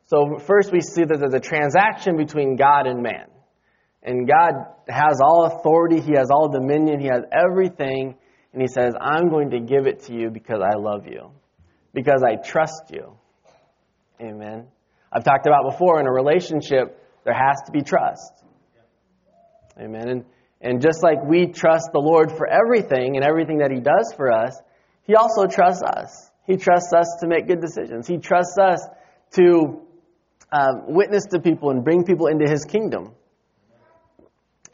So 0.06 0.38
first 0.46 0.72
we 0.72 0.80
see 0.80 1.04
that 1.04 1.18
there's 1.18 1.34
a 1.34 1.40
transaction 1.40 2.16
between 2.16 2.56
God 2.56 2.86
and 2.86 3.02
man. 3.02 3.26
And 4.02 4.26
God 4.26 4.52
has 4.88 5.20
all 5.22 5.44
authority, 5.44 6.00
He 6.00 6.12
has 6.12 6.30
all 6.30 6.48
dominion, 6.48 7.00
He 7.00 7.06
has 7.06 7.22
everything, 7.32 8.14
and 8.52 8.62
He 8.62 8.68
says, 8.68 8.94
I'm 9.00 9.28
going 9.28 9.50
to 9.50 9.60
give 9.60 9.86
it 9.86 10.04
to 10.04 10.14
you 10.14 10.30
because 10.30 10.60
I 10.62 10.76
love 10.78 11.06
you, 11.06 11.30
because 11.92 12.22
I 12.26 12.36
trust 12.36 12.90
you. 12.90 13.16
Amen. 14.20 14.66
I've 15.12 15.24
talked 15.24 15.46
about 15.46 15.70
before 15.70 16.00
in 16.00 16.06
a 16.06 16.12
relationship, 16.12 16.96
there 17.24 17.34
has 17.34 17.60
to 17.66 17.72
be 17.72 17.82
trust. 17.82 18.32
Amen. 19.78 20.08
And, 20.08 20.24
and 20.60 20.82
just 20.82 21.02
like 21.02 21.24
we 21.24 21.46
trust 21.46 21.90
the 21.92 22.00
Lord 22.00 22.32
for 22.32 22.46
everything 22.46 23.16
and 23.16 23.24
everything 23.24 23.58
that 23.58 23.70
He 23.70 23.80
does 23.80 24.14
for 24.16 24.32
us, 24.32 24.56
He 25.02 25.14
also 25.14 25.46
trusts 25.46 25.82
us. 25.82 26.30
He 26.46 26.56
trusts 26.56 26.92
us 26.92 27.06
to 27.20 27.28
make 27.28 27.46
good 27.46 27.60
decisions. 27.60 28.06
He 28.06 28.18
trusts 28.18 28.56
us 28.58 28.80
to 29.32 29.82
um, 30.52 30.84
witness 30.88 31.24
to 31.32 31.40
people 31.40 31.70
and 31.70 31.84
bring 31.84 32.04
people 32.04 32.26
into 32.26 32.50
His 32.50 32.64
kingdom. 32.64 33.14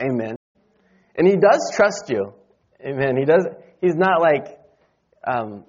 Amen. 0.00 0.36
And 1.16 1.26
He 1.26 1.36
does 1.36 1.72
trust 1.74 2.08
you. 2.08 2.32
Amen. 2.84 3.16
He 3.16 3.24
does. 3.24 3.46
He's 3.80 3.94
not 3.94 4.20
like, 4.20 4.58
um, 5.26 5.64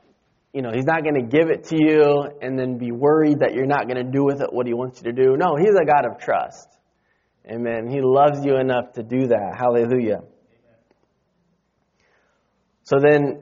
you 0.54 0.62
know, 0.62 0.72
He's 0.74 0.86
not 0.86 1.04
going 1.04 1.16
to 1.16 1.28
give 1.28 1.50
it 1.50 1.66
to 1.66 1.76
you 1.78 2.30
and 2.42 2.58
then 2.58 2.78
be 2.78 2.92
worried 2.92 3.40
that 3.40 3.54
you're 3.54 3.66
not 3.66 3.88
going 3.88 4.04
to 4.04 4.12
do 4.12 4.24
with 4.24 4.42
it 4.42 4.52
what 4.52 4.68
He 4.68 4.74
wants 4.74 5.02
you 5.02 5.12
to 5.12 5.14
do. 5.14 5.38
No, 5.38 5.56
He's 5.58 5.76
a 5.76 5.86
God 5.86 6.06
of 6.06 6.20
trust. 6.20 6.68
Amen. 7.50 7.88
He 7.90 8.00
loves 8.02 8.46
you 8.46 8.58
enough 8.58 8.94
to 8.94 9.04
do 9.04 9.28
that. 9.28 9.56
Hallelujah. 9.58 10.20
So 12.84 12.98
then, 13.00 13.42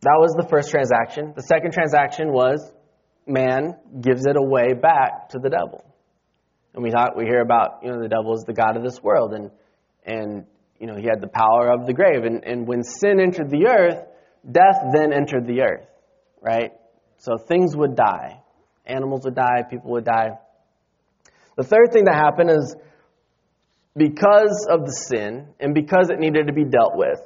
that 0.00 0.16
was 0.16 0.34
the 0.38 0.46
first 0.48 0.70
transaction. 0.70 1.32
The 1.34 1.42
second 1.42 1.72
transaction 1.72 2.32
was 2.32 2.72
man 3.26 3.74
gives 4.00 4.24
it 4.26 4.36
away 4.36 4.72
back 4.72 5.30
to 5.30 5.38
the 5.38 5.50
devil. 5.50 5.84
And 6.74 6.82
we 6.82 6.90
talk, 6.90 7.16
we 7.16 7.24
hear 7.24 7.40
about, 7.40 7.80
you 7.82 7.90
know, 7.90 8.00
the 8.00 8.08
devil 8.08 8.34
is 8.34 8.44
the 8.44 8.52
God 8.52 8.76
of 8.76 8.82
this 8.82 9.02
world 9.02 9.34
and, 9.34 9.50
and, 10.08 10.46
you 10.80 10.86
know, 10.86 10.96
he 10.96 11.04
had 11.04 11.20
the 11.20 11.28
power 11.28 11.70
of 11.70 11.86
the 11.86 11.92
grave. 11.92 12.24
And, 12.24 12.42
and 12.44 12.66
when 12.66 12.82
sin 12.82 13.20
entered 13.20 13.50
the 13.50 13.66
earth, 13.68 14.02
death 14.50 14.82
then 14.92 15.12
entered 15.12 15.46
the 15.46 15.60
earth, 15.60 15.86
right? 16.40 16.72
So 17.18 17.36
things 17.36 17.76
would 17.76 17.94
die. 17.94 18.40
Animals 18.86 19.22
would 19.24 19.34
die, 19.34 19.64
people 19.70 19.90
would 19.92 20.04
die. 20.04 20.30
The 21.56 21.64
third 21.64 21.92
thing 21.92 22.04
that 22.04 22.14
happened 22.14 22.50
is 22.50 22.74
because 23.94 24.66
of 24.70 24.86
the 24.86 24.92
sin 24.92 25.48
and 25.60 25.74
because 25.74 26.08
it 26.08 26.18
needed 26.18 26.46
to 26.46 26.52
be 26.52 26.64
dealt 26.64 26.96
with. 26.96 27.20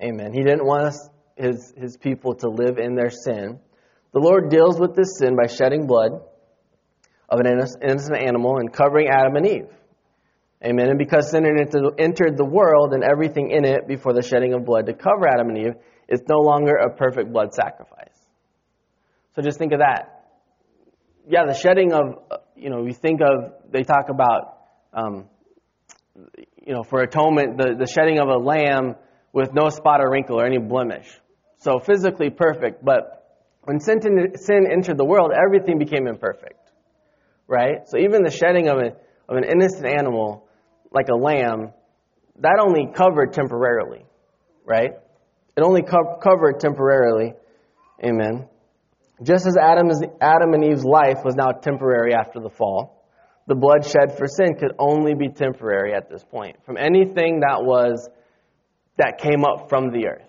Amen. 0.00 0.32
He 0.32 0.42
didn't 0.42 0.64
want 0.64 0.84
us, 0.84 1.08
his, 1.36 1.72
his 1.76 1.96
people 1.96 2.34
to 2.36 2.48
live 2.48 2.78
in 2.78 2.94
their 2.94 3.10
sin. 3.10 3.58
The 4.12 4.20
Lord 4.20 4.50
deals 4.50 4.78
with 4.78 4.94
this 4.94 5.18
sin 5.18 5.36
by 5.36 5.52
shedding 5.52 5.86
blood 5.86 6.12
of 7.28 7.40
an 7.40 7.46
innocent 7.46 8.16
animal 8.16 8.58
and 8.58 8.72
covering 8.72 9.08
Adam 9.08 9.36
and 9.36 9.46
Eve. 9.46 9.68
Amen. 10.64 10.90
And 10.90 10.98
because 10.98 11.30
sin 11.30 11.44
entered 11.46 12.36
the 12.36 12.44
world 12.44 12.92
and 12.92 13.02
everything 13.02 13.50
in 13.50 13.64
it 13.64 13.88
before 13.88 14.12
the 14.12 14.22
shedding 14.22 14.52
of 14.52 14.64
blood 14.64 14.86
to 14.86 14.92
cover 14.92 15.26
Adam 15.26 15.48
and 15.48 15.58
Eve, 15.58 15.74
it's 16.08 16.22
no 16.28 16.38
longer 16.38 16.74
a 16.74 16.94
perfect 16.94 17.32
blood 17.32 17.54
sacrifice. 17.54 18.14
So 19.34 19.42
just 19.42 19.58
think 19.58 19.72
of 19.72 19.78
that. 19.78 20.26
Yeah, 21.28 21.44
the 21.46 21.54
shedding 21.54 21.92
of, 21.92 22.40
you 22.56 22.68
know, 22.68 22.82
we 22.82 22.92
think 22.92 23.20
of, 23.20 23.52
they 23.70 23.84
talk 23.84 24.08
about 24.10 24.58
um, 24.92 25.28
you 26.62 26.74
know, 26.74 26.82
for 26.82 27.00
atonement, 27.00 27.56
the, 27.56 27.74
the 27.78 27.86
shedding 27.86 28.18
of 28.18 28.28
a 28.28 28.36
lamb 28.36 28.96
with 29.32 29.52
no 29.54 29.70
spot 29.70 30.00
or 30.00 30.10
wrinkle 30.10 30.40
or 30.40 30.46
any 30.46 30.58
blemish. 30.58 31.08
So 31.58 31.78
physically 31.78 32.30
perfect, 32.30 32.84
but 32.84 33.38
when 33.64 33.80
sin, 33.80 34.00
sin 34.36 34.66
entered 34.70 34.96
the 34.96 35.04
world, 35.04 35.32
everything 35.32 35.78
became 35.78 36.06
imperfect. 36.06 36.58
Right? 37.46 37.86
So 37.86 37.98
even 37.98 38.22
the 38.22 38.30
shedding 38.30 38.68
of, 38.68 38.78
a, 38.78 38.92
of 39.28 39.36
an 39.36 39.44
innocent 39.44 39.86
animal, 39.86 40.46
like 40.92 41.08
a 41.08 41.16
lamb, 41.16 41.72
that 42.40 42.58
only 42.60 42.92
covered 42.94 43.32
temporarily. 43.32 44.04
Right? 44.64 44.92
It 45.56 45.62
only 45.62 45.82
co- 45.82 46.18
covered 46.22 46.60
temporarily. 46.60 47.34
Amen. 48.04 48.48
Just 49.22 49.46
as 49.46 49.56
Adam's, 49.60 50.00
Adam 50.20 50.54
and 50.54 50.64
Eve's 50.64 50.84
life 50.84 51.18
was 51.24 51.34
now 51.34 51.50
temporary 51.50 52.14
after 52.14 52.40
the 52.40 52.48
fall, 52.48 53.00
the 53.50 53.56
blood 53.56 53.84
shed 53.84 54.16
for 54.16 54.28
sin 54.28 54.54
could 54.54 54.72
only 54.78 55.12
be 55.14 55.28
temporary 55.28 55.92
at 55.92 56.08
this 56.08 56.22
point 56.22 56.56
from 56.64 56.76
anything 56.76 57.40
that 57.40 57.64
was 57.64 58.08
that 58.96 59.18
came 59.18 59.44
up 59.44 59.68
from 59.68 59.90
the 59.90 60.06
earth 60.06 60.28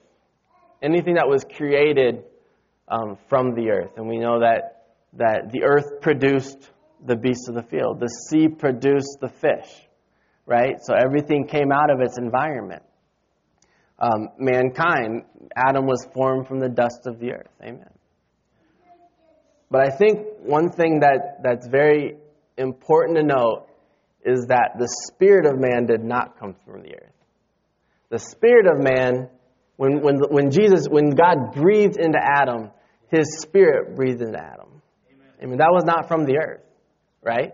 anything 0.82 1.14
that 1.14 1.28
was 1.28 1.46
created 1.56 2.24
um, 2.88 3.16
from 3.30 3.54
the 3.54 3.70
earth 3.70 3.92
and 3.98 4.08
we 4.08 4.18
know 4.18 4.40
that 4.40 4.86
that 5.14 5.52
the 5.52 5.64
earth 5.64 6.02
produced 6.02 6.72
the 7.06 7.16
beasts 7.16 7.48
of 7.48 7.54
the 7.54 7.62
field 7.62 8.00
the 8.00 8.08
sea 8.08 8.48
produced 8.48 9.18
the 9.22 9.30
fish 9.30 9.70
right 10.46 10.76
so 10.82 10.94
everything 10.94 11.48
came 11.48 11.72
out 11.72 11.90
of 11.90 12.02
its 12.02 12.18
environment 12.18 12.84
um, 14.00 14.30
mankind 14.38 15.24
adam 15.56 15.86
was 15.86 16.08
formed 16.14 16.48
from 16.48 16.60
the 16.60 16.70
dust 16.70 17.02
of 17.06 17.20
the 17.20 17.32
earth 17.32 17.52
amen 17.62 17.90
but 19.70 19.82
i 19.82 19.90
think 19.90 20.20
one 20.40 20.72
thing 20.72 21.00
that 21.02 21.40
that's 21.44 21.68
very 21.68 22.16
important 22.58 23.18
to 23.18 23.24
note 23.24 23.68
is 24.24 24.46
that 24.48 24.76
the 24.78 24.88
spirit 25.08 25.46
of 25.46 25.60
man 25.60 25.86
did 25.86 26.04
not 26.04 26.40
come 26.40 26.56
from 26.66 26.84
the 26.84 26.94
earth. 26.94 27.14
The 28.10 28.20
spirit 28.20 28.68
of 28.68 28.84
man, 28.84 29.30
when, 29.78 30.02
when, 30.02 30.20
when 30.30 30.52
Jesus, 30.52 30.88
when 30.88 31.12
God 31.12 31.54
breathed 31.54 31.98
into 31.98 32.20
Adam, 32.22 32.70
his 33.10 33.42
spirit 33.42 33.96
breathed 33.96 34.22
into 34.22 34.38
Adam. 34.38 34.82
Amen. 35.10 35.28
I 35.42 35.46
mean, 35.46 35.58
that 35.58 35.72
was 35.72 35.84
not 35.86 36.08
from 36.08 36.26
the 36.26 36.38
earth, 36.38 36.62
right? 37.24 37.54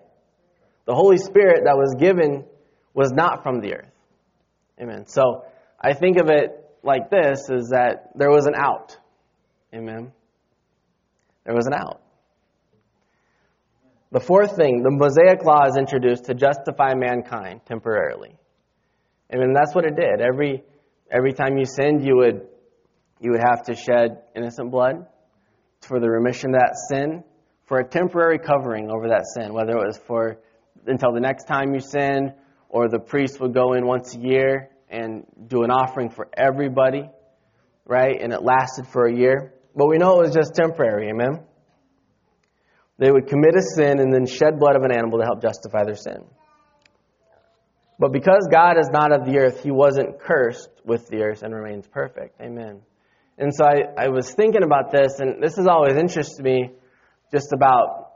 The 0.85 0.93
Holy 0.93 1.17
Spirit 1.17 1.61
that 1.65 1.75
was 1.75 1.95
given 1.99 2.45
was 2.97 3.11
not 3.13 3.43
from 3.43 3.61
the 3.61 3.75
earth. 3.75 3.93
Amen. 4.81 5.05
So 5.05 5.45
I 5.79 5.93
think 5.93 6.17
of 6.17 6.29
it 6.29 6.49
like 6.81 7.11
this 7.11 7.47
is 7.47 7.69
that 7.69 8.09
there 8.15 8.31
was 8.31 8.47
an 8.47 8.55
out. 8.55 8.97
Amen. 9.71 10.11
There 11.45 11.53
was 11.53 11.67
an 11.67 11.75
out. 11.75 12.01
The 14.11 14.19
fourth 14.19 14.55
thing, 14.55 14.81
the 14.81 14.89
Mosaic 14.89 15.43
law 15.45 15.67
is 15.67 15.77
introduced 15.77 16.25
to 16.25 16.33
justify 16.33 16.95
mankind 16.95 17.61
temporarily. 17.67 18.35
And 19.29 19.55
that's 19.55 19.75
what 19.75 19.85
it 19.85 19.95
did. 19.95 20.19
Every, 20.19 20.63
every 21.11 21.33
time 21.33 21.57
you 21.57 21.65
sinned, 21.65 22.03
you 22.03 22.15
would, 22.15 22.47
you 23.19 23.31
would 23.31 23.43
have 23.47 23.63
to 23.65 23.75
shed 23.75 24.23
innocent 24.35 24.71
blood 24.71 25.05
for 25.81 25.99
the 25.99 26.09
remission 26.09 26.55
of 26.55 26.61
that 26.61 26.75
sin, 26.89 27.23
for 27.65 27.77
a 27.77 27.87
temporary 27.87 28.39
covering 28.39 28.89
over 28.89 29.09
that 29.09 29.25
sin, 29.35 29.53
whether 29.53 29.73
it 29.73 29.85
was 29.85 29.99
for 30.07 30.39
until 30.87 31.13
the 31.13 31.19
next 31.19 31.43
time 31.43 31.75
you 31.75 31.81
sinned, 31.81 32.33
or 32.69 32.89
the 32.89 32.99
priest 32.99 33.39
would 33.39 33.53
go 33.53 33.73
in 33.73 33.85
once 33.85 34.15
a 34.15 34.19
year 34.19 34.69
and 34.89 35.25
do 35.47 35.63
an 35.63 35.71
offering 35.71 36.09
for 36.09 36.27
everybody, 36.35 37.09
right? 37.85 38.21
And 38.21 38.33
it 38.33 38.43
lasted 38.43 38.87
for 38.87 39.05
a 39.05 39.15
year. 39.15 39.53
But 39.75 39.87
we 39.87 39.97
know 39.97 40.19
it 40.19 40.27
was 40.27 40.35
just 40.35 40.55
temporary, 40.55 41.09
amen? 41.09 41.43
They 42.99 43.11
would 43.11 43.27
commit 43.27 43.55
a 43.55 43.61
sin 43.61 43.99
and 43.99 44.11
then 44.11 44.25
shed 44.25 44.59
blood 44.59 44.75
of 44.75 44.83
an 44.83 44.91
animal 44.91 45.19
to 45.19 45.25
help 45.25 45.41
justify 45.41 45.83
their 45.83 45.95
sin. 45.95 46.25
But 47.99 48.11
because 48.11 48.47
God 48.51 48.77
is 48.79 48.89
not 48.91 49.11
of 49.11 49.25
the 49.25 49.37
earth, 49.39 49.63
he 49.63 49.71
wasn't 49.71 50.19
cursed 50.19 50.69
with 50.83 51.07
the 51.07 51.21
earth 51.21 51.43
and 51.43 51.53
remains 51.53 51.87
perfect. 51.87 52.39
Amen. 52.41 52.81
And 53.37 53.53
so 53.53 53.65
I, 53.65 54.05
I 54.05 54.07
was 54.09 54.31
thinking 54.31 54.63
about 54.63 54.91
this, 54.91 55.19
and 55.19 55.41
this 55.41 55.57
has 55.57 55.67
always 55.67 55.95
interested 55.95 56.43
me 56.43 56.71
just 57.31 57.53
about, 57.53 58.13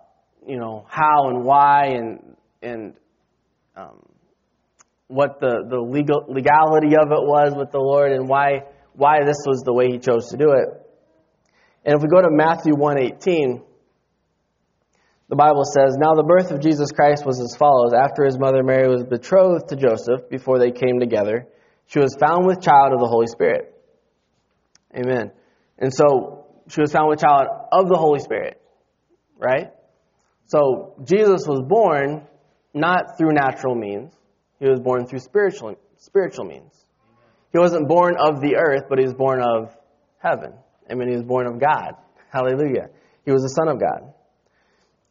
you 0.48 0.58
know, 0.58 0.86
how 0.88 1.29
and 1.29 1.43
why 1.43 1.88
and, 1.88 2.36
and 2.62 2.93
um, 3.75 4.01
what 5.12 5.39
the, 5.41 5.68
the 5.68 5.80
legal, 5.80 6.24
legality 6.30 6.96
of 6.96 7.12
it 7.12 7.24
was 7.27 7.53
with 7.56 7.72
the 7.72 7.80
Lord 7.80 8.13
and 8.13 8.30
why, 8.30 8.63
why 8.94 9.25
this 9.25 9.38
was 9.46 9.62
the 9.65 9.74
way 9.74 9.91
he 9.91 10.00
chose 10.00 10.30
to 10.30 10.38
do 10.38 10.51
it. 10.51 10.70
And 11.84 11.96
if 11.96 12.01
we 12.01 12.08
go 12.08 12.22
to 12.22 12.30
Matthew 12.32 12.74
118, 12.75 13.62
the 15.27 15.36
Bible 15.36 15.63
says, 15.65 15.98
Now 15.98 16.13
the 16.13 16.24
birth 16.24 16.51
of 16.51 16.62
Jesus 16.62 16.91
Christ 16.91 17.25
was 17.25 17.39
as 17.41 17.56
follows. 17.58 17.94
After 17.94 18.24
his 18.24 18.39
mother 18.39 18.63
Mary 18.63 18.88
was 18.88 19.03
betrothed 19.03 19.70
to 19.70 19.75
Joseph, 19.75 20.30
before 20.30 20.60
they 20.60 20.72
came 20.72 21.00
together, 21.00 21.48
she 21.88 22.00
was 22.00 22.15
found 22.20 22.46
with 22.46 22.62
child 22.62 22.94
of 22.94 23.00
the 23.00 23.08
Holy 23.08 23.27
Spirit. 23.27 23.74
Amen. 24.96 25.32
And 25.77 25.94
so 25.94 26.48
she 26.70 26.80
was 26.80 26.91
found 26.91 27.10
with 27.10 27.20
child 27.20 27.48
of 27.72 27.89
the 27.89 27.98
Holy 27.98 28.20
Spirit. 28.20 28.62
Right? 29.38 29.72
So 30.48 30.96
Jesus 31.03 31.48
was 31.48 31.62
born 31.68 32.27
not 32.74 33.18
through 33.18 33.34
natural 33.34 33.75
means. 33.75 34.13
He 34.62 34.70
was 34.70 34.80
born 34.80 35.08
through 35.08 35.20
spiritual 35.20 35.75
spiritual 35.98 36.46
means. 36.46 36.86
He 37.51 37.58
wasn't 37.58 37.88
born 37.88 38.15
of 38.18 38.39
the 38.41 38.56
earth, 38.56 38.84
but 38.88 39.00
he 39.00 39.06
was 39.06 39.15
born 39.15 39.41
of 39.41 39.75
heaven. 40.20 40.53
I 40.89 40.94
mean, 40.94 41.10
he 41.10 41.15
was 41.15 41.25
born 41.25 41.48
of 41.48 41.60
God. 41.60 41.96
Hallelujah. 42.30 42.89
He 43.25 43.32
was 43.32 43.41
the 43.41 43.50
Son 43.50 43.68
of 43.68 43.80
God. 43.80 44.13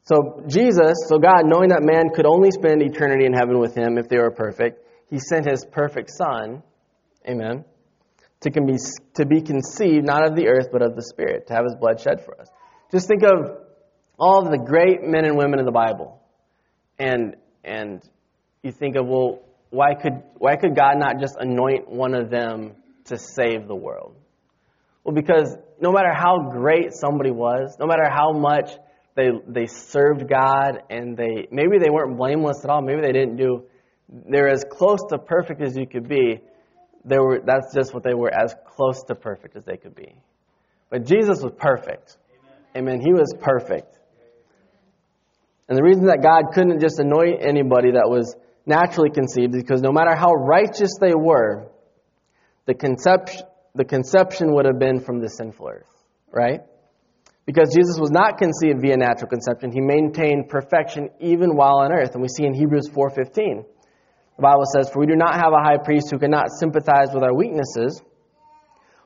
So 0.05 0.45
Jesus, 0.47 0.95
so 1.09 1.19
God, 1.19 1.43
knowing 1.45 1.71
that 1.71 1.83
man 1.83 2.11
could 2.15 2.27
only 2.27 2.51
spend 2.53 2.81
eternity 2.81 3.27
in 3.27 3.33
heaven 3.33 3.59
with 3.59 3.77
him 3.77 3.99
if 3.99 4.09
they 4.09 4.19
were 4.19 4.31
perfect, 4.31 4.87
he 5.11 5.19
sent 5.19 5.51
his 5.51 5.65
perfect 5.65 6.11
Son, 6.11 6.63
amen, 7.29 7.65
to 8.43 8.51
be, 8.51 8.77
to 9.15 9.27
be 9.27 9.43
conceived 9.43 10.07
not 10.07 10.25
of 10.25 10.37
the 10.37 10.47
earth 10.47 10.69
but 10.73 10.81
of 10.81 10.95
the 10.95 11.03
Spirit, 11.03 11.49
to 11.49 11.55
have 11.55 11.65
his 11.65 11.75
blood 11.75 12.01
shed 12.01 12.25
for 12.25 12.41
us. 12.41 12.49
Just 12.93 13.09
think 13.09 13.25
of 13.25 13.59
all 14.17 14.45
the 14.45 14.59
great 14.59 15.03
men 15.03 15.25
and 15.25 15.37
women 15.37 15.59
in 15.59 15.67
the 15.67 15.73
Bible. 15.73 16.23
And, 16.99 17.37
and 17.65 18.01
you 18.63 18.73
think 18.73 18.97
of, 18.97 19.07
well, 19.07 19.41
why 19.71 19.95
could, 19.95 20.23
why 20.37 20.57
could 20.57 20.75
God 20.75 20.99
not 20.99 21.21
just 21.21 21.37
anoint 21.39 21.89
one 21.89 22.15
of 22.15 22.31
them 22.31 22.73
to 23.05 23.17
save 23.17 23.67
the 23.67 23.75
world? 23.75 24.17
Well, 25.05 25.15
because 25.15 25.57
no 25.81 25.93
matter 25.93 26.13
how 26.13 26.51
great 26.51 26.93
somebody 26.93 27.31
was, 27.31 27.77
no 27.79 27.87
matter 27.87 28.09
how 28.11 28.33
much 28.33 28.71
they, 29.15 29.29
they 29.49 29.67
served 29.67 30.29
God 30.29 30.83
and 30.91 31.17
they, 31.17 31.49
maybe 31.51 31.79
they 31.79 31.91
weren't 31.91 32.17
blameless 32.17 32.63
at 32.65 32.71
all, 32.71 32.83
maybe 32.83 33.01
they 33.01 33.13
didn't 33.13 33.37
do, 33.37 33.65
they're 34.09 34.49
as 34.49 34.65
close 34.71 35.01
to 35.11 35.19
perfect 35.19 35.63
as 35.63 35.77
you 35.77 35.87
could 35.87 36.09
be. 36.09 36.41
They 37.05 37.19
were, 37.19 37.41
that's 37.45 37.75
just 37.75 37.95
what 37.95 38.03
they 38.03 38.13
were, 38.13 38.31
as 38.31 38.55
close 38.67 39.03
to 39.05 39.15
perfect 39.15 39.57
as 39.57 39.65
they 39.65 39.77
could 39.79 39.95
be. 39.95 40.15
But 40.91 41.07
Jesus 41.07 41.41
was 41.43 41.53
perfect. 41.57 42.19
Amen. 42.75 42.99
Amen. 42.99 43.01
He 43.01 43.13
was 43.13 43.33
perfect. 43.41 43.99
And 45.69 45.79
the 45.79 45.83
reason 45.83 46.07
that 46.07 46.21
God 46.21 46.53
couldn't 46.53 46.81
just 46.81 46.99
anoint 46.99 47.43
anybody 47.43 47.93
that 47.93 48.11
was 48.11 48.35
naturally 48.67 49.11
conceived 49.11 49.53
because 49.53 49.83
no 49.83 49.93
matter 49.93 50.15
how 50.15 50.33
righteous 50.33 50.97
they 51.01 51.15
were, 51.15 51.69
the 52.67 52.75
conception, 52.75 53.43
the 53.75 53.85
conception 53.85 54.55
would 54.55 54.65
have 54.65 54.79
been 54.79 55.01
from 55.01 55.21
the 55.21 55.29
sinful 55.29 55.69
earth, 55.69 55.91
right? 56.31 56.61
Because 57.47 57.75
Jesus 57.75 57.99
was 57.99 58.11
not 58.11 58.39
conceived 58.39 58.81
via 58.81 58.97
natural 58.97 59.29
conception, 59.29 59.73
he 59.73 59.81
maintained 59.81 60.49
perfection 60.49 61.11
even 61.21 61.57
while 61.57 61.79
on 61.79 61.93
earth. 61.93 62.13
And 62.13 62.23
we 62.23 62.29
see 62.29 62.45
in 62.45 62.55
Hebrews 62.55 62.89
4:15. 62.89 63.65
The 64.37 64.43
Bible 64.43 64.65
says, 64.73 64.89
"For 64.89 65.01
we 65.01 65.07
do 65.07 65.17
not 65.17 65.35
have 65.35 65.53
a 65.53 65.63
high 65.63 65.79
priest 65.79 66.11
who 66.11 66.19
cannot 66.19 66.51
sympathize 66.51 67.13
with 67.13 67.23
our 67.23 67.35
weaknesses, 67.35 68.03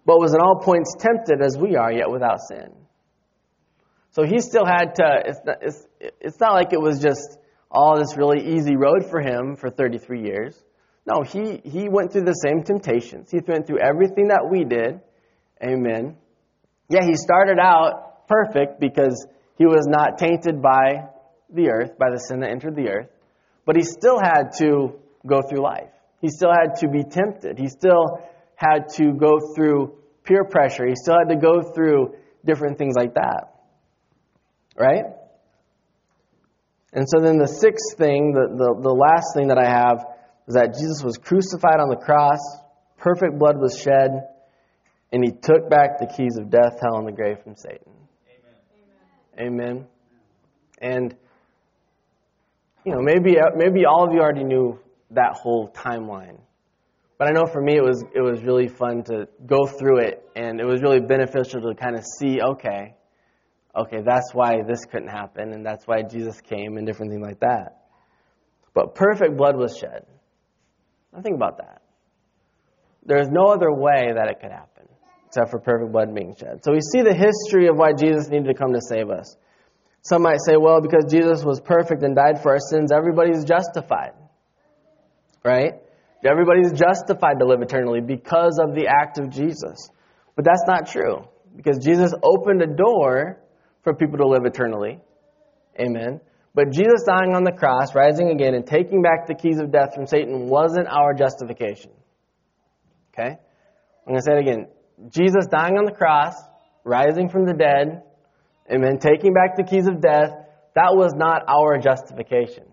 but 0.05 0.21
was 0.21 0.35
in 0.35 0.41
all 0.41 0.61
points 0.61 0.95
tempted 0.99 1.41
as 1.41 1.57
we 1.57 1.77
are, 1.77 1.91
yet 1.91 2.11
without 2.11 2.41
sin." 2.41 2.75
So 4.11 4.23
he 4.23 4.39
still 4.41 4.65
had 4.65 4.95
to 4.97 5.23
it's 5.25 5.41
not, 5.45 5.57
it's, 5.63 5.87
it's 6.21 6.41
not 6.41 6.53
like 6.53 6.73
it 6.73 6.81
was 6.81 7.01
just 7.01 7.39
all 7.75 7.99
this 7.99 8.17
really 8.17 8.57
easy 8.57 8.77
road 8.77 9.05
for 9.11 9.21
him 9.21 9.57
for 9.57 9.69
33 9.69 10.23
years. 10.23 10.63
No, 11.07 11.23
he, 11.23 11.61
he 11.65 11.89
went 11.89 12.13
through 12.13 12.25
the 12.25 12.33
same 12.33 12.63
temptations. 12.63 13.31
He 13.31 13.41
went 13.47 13.67
through 13.67 13.81
everything 13.81 14.29
that 14.29 14.49
we 14.49 14.65
did. 14.65 15.01
Amen. 15.63 16.17
Yeah, 16.89 17.05
he 17.05 17.15
started 17.15 17.59
out 17.59 18.27
perfect 18.29 18.81
because 18.81 19.27
he 19.59 19.67
was 19.67 19.87
not 19.87 20.19
tainted 20.19 20.63
by 20.63 21.09
the 21.53 21.69
earth, 21.71 21.99
by 21.99 22.11
the 22.11 22.19
sin 22.19 22.41
that 22.41 22.51
entered 22.51 22.77
the 22.77 22.89
earth. 22.89 23.09
But 23.67 23.77
he 23.77 23.83
still 23.83 24.19
had 24.19 24.53
to 24.59 24.95
go 25.27 25.43
through 25.49 25.63
life. 25.63 25.91
He 26.21 26.29
still 26.29 26.53
had 26.53 26.77
to 26.81 26.89
be 26.89 27.03
tempted. 27.03 27.59
He 27.59 27.69
still 27.69 28.21
had 28.57 28.89
to 28.97 29.13
go 29.13 29.39
through 29.55 29.95
peer 30.23 30.45
pressure. 30.45 30.87
He 30.87 30.95
still 30.97 31.17
had 31.19 31.29
to 31.35 31.37
go 31.37 31.73
through 31.75 32.15
different 32.47 32.79
things 32.79 32.95
like 32.97 33.15
that. 33.15 33.55
Right? 34.79 35.05
And 36.95 37.07
so 37.09 37.21
then 37.21 37.39
the 37.39 37.49
sixth 37.49 37.99
thing, 37.99 38.33
the, 38.33 38.47
the, 38.57 38.81
the 38.81 38.95
last 38.95 39.35
thing 39.35 39.49
that 39.49 39.59
I 39.59 39.67
have, 39.67 40.07
is 40.47 40.55
that 40.55 40.75
Jesus 40.75 41.03
was 41.03 41.19
crucified 41.19 41.81
on 41.81 41.89
the 41.89 41.97
cross, 41.97 42.39
perfect 42.99 43.39
blood 43.39 43.59
was 43.59 43.77
shed, 43.77 44.29
and 45.13 45.25
he 45.25 45.33
took 45.33 45.69
back 45.69 45.99
the 45.99 46.07
keys 46.07 46.37
of 46.39 46.51
death, 46.51 46.79
hell, 46.81 46.99
and 46.99 47.07
the 47.07 47.13
grave 47.13 47.39
from 47.43 47.57
Satan. 47.57 47.93
Amen. 49.37 49.47
Amen. 49.47 49.87
And 50.81 51.17
you 52.85 52.93
know, 52.93 53.01
maybe 53.01 53.37
maybe 53.57 53.87
all 53.87 54.07
of 54.07 54.13
you 54.13 54.21
already 54.21 54.45
knew 54.45 54.79
that 55.11 55.33
whole 55.35 55.71
timeline. 55.71 56.39
But 57.19 57.29
I 57.29 57.31
know 57.31 57.47
for 57.47 57.63
me 57.63 57.77
it 57.77 57.83
was 57.83 58.05
it 58.15 58.21
was 58.21 58.43
really 58.43 58.69
fun 58.69 59.03
to 59.05 59.27
go 59.47 59.67
through 59.67 60.01
it 60.01 60.23
and 60.37 60.61
it 60.61 60.67
was 60.67 60.83
really 60.83 61.01
beneficial 61.01 61.63
to 61.63 61.75
kind 61.75 61.97
of 61.97 62.05
see, 62.05 62.41
okay, 62.41 62.95
okay, 63.77 63.99
that's 64.05 64.33
why 64.33 64.63
this 64.67 64.85
couldn't 64.85 65.09
happen, 65.09 65.53
and 65.53 65.65
that's 65.65 65.87
why 65.87 66.03
Jesus 66.03 66.41
came, 66.41 66.77
and 66.77 66.87
different 66.87 67.13
things 67.13 67.25
like 67.25 67.41
that. 67.41 67.85
But 68.75 68.95
perfect 68.95 69.37
blood 69.37 69.57
was 69.57 69.77
shed. 69.77 70.05
Now 71.13 71.23
think 71.23 71.37
about 71.37 71.59
that. 71.59 71.83
There's 73.07 73.29
no 73.29 73.47
other 73.47 73.73
way 73.73 74.13
that 74.15 74.29
it 74.29 74.41
could 74.41 74.51
happen 74.51 74.89
except 75.27 75.51
for 75.51 75.59
perfect 75.59 75.93
blood 75.93 76.15
being 76.15 76.35
shed. 76.39 76.65
So 76.65 76.73
we 76.73 76.81
see 76.81 77.03
the 77.03 77.15
history 77.15 77.67
of 77.67 77.77
why 77.77 77.93
Jesus 77.93 78.29
needed 78.29 78.47
to 78.47 78.55
come 78.55 78.73
to 78.73 78.81
save 78.81 79.11
us. 79.11 79.37
Some 80.03 80.23
might 80.23 80.39
say, 80.47 80.57
well, 80.57 80.81
because 80.81 81.11
Jesus 81.11 81.45
was 81.45 81.61
perfect 81.61 82.03
and 82.03 82.15
died 82.15 82.43
for 82.43 82.53
our 82.53 82.61
sins, 82.61 82.93
everybody's 82.93 83.45
justified. 83.45 84.13
Right? 85.45 85.73
Everybody's 86.25 86.73
justified 86.73 87.39
to 87.41 87.47
live 87.47 87.63
eternally 87.63 88.01
because 88.01 88.59
of 88.63 88.75
the 88.75 88.87
act 88.87 89.19
of 89.19 89.31
Jesus. 89.31 89.91
But 90.37 90.45
that's 90.45 90.65
not 90.67 90.89
true. 90.89 91.27
Because 91.57 91.79
Jesus 91.85 92.13
opened 92.23 92.63
a 92.63 92.67
door 92.67 93.41
for 93.85 93.95
people 93.95 94.19
to 94.19 94.27
live 94.27 94.45
eternally. 94.45 94.99
Amen. 95.79 96.21
But 96.55 96.73
Jesus 96.73 97.05
dying 97.07 97.35
on 97.35 97.45
the 97.45 97.53
cross, 97.53 97.95
rising 97.95 98.31
again, 98.31 98.55
and 98.55 98.67
taking 98.67 99.03
back 99.03 99.27
the 99.27 99.35
keys 99.35 99.59
of 99.59 99.71
death 99.73 99.95
from 99.95 100.07
Satan 100.07 100.49
wasn't 100.49 100.89
our 100.89 101.13
justification. 101.13 101.91
Okay? 103.13 103.31
I'm 103.31 104.07
going 104.07 104.19
to 104.19 104.23
say 104.23 104.37
it 104.37 104.41
again. 104.41 104.69
Jesus 105.11 105.47
dying 105.51 105.77
on 105.77 105.85
the 105.85 105.93
cross, 105.93 106.35
rising 106.85 107.29
from 107.29 107.47
the 107.47 107.55
dead, 107.55 108.03
amen, 108.73 108.99
taking 108.99 109.33
back 109.33 109.57
the 109.57 109.65
keys 109.65 109.87
of 109.89 110.01
death, 110.01 110.31
that 110.75 110.95
was 110.95 111.13
not 111.15 111.43
our 111.49 111.79
justification. 111.79 112.65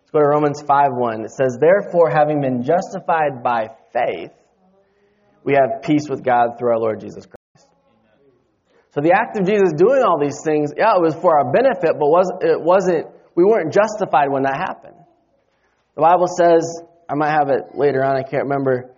Let's 0.00 0.10
go 0.12 0.20
to 0.20 0.28
Romans 0.28 0.62
5:1. 0.62 1.24
It 1.24 1.30
says, 1.30 1.58
Therefore, 1.60 2.10
having 2.10 2.40
been 2.40 2.62
justified 2.62 3.42
by 3.42 3.68
faith, 3.92 4.30
we 5.42 5.54
have 5.54 5.82
peace 5.82 6.08
with 6.08 6.22
God 6.22 6.58
through 6.58 6.70
our 6.70 6.78
Lord 6.78 7.00
Jesus 7.00 7.24
Christ. 7.24 7.36
So 8.96 9.02
the 9.02 9.12
act 9.12 9.36
of 9.36 9.44
Jesus 9.44 9.74
doing 9.76 10.02
all 10.02 10.18
these 10.18 10.40
things, 10.42 10.72
yeah, 10.74 10.96
it 10.96 11.02
was 11.02 11.14
for 11.14 11.36
our 11.36 11.52
benefit, 11.52 12.00
but 12.00 12.08
was, 12.08 12.32
it 12.40 12.58
wasn't, 12.58 13.06
we 13.34 13.44
weren't 13.44 13.70
justified 13.70 14.30
when 14.30 14.44
that 14.44 14.56
happened. 14.56 14.96
The 15.96 16.00
Bible 16.00 16.26
says, 16.26 16.64
I 17.06 17.14
might 17.14 17.28
have 17.28 17.50
it 17.50 17.76
later 17.76 18.02
on, 18.02 18.16
I 18.16 18.22
can't 18.22 18.44
remember. 18.44 18.94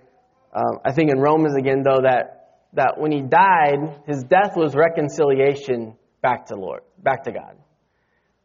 Um, 0.55 0.79
I 0.85 0.93
think 0.93 1.11
in 1.11 1.19
Romans 1.19 1.57
again, 1.57 1.83
though, 1.83 2.03
that, 2.03 2.61
that 2.75 2.95
when 2.99 3.11
he 3.11 3.23
died, 3.23 4.05
his 4.07 4.23
death 4.23 4.55
was 4.55 4.77
reconciliation 4.77 5.97
back 6.23 6.47
to 6.47 6.55
Lord, 6.55 6.83
back 7.03 7.25
to 7.25 7.33
God. 7.33 7.57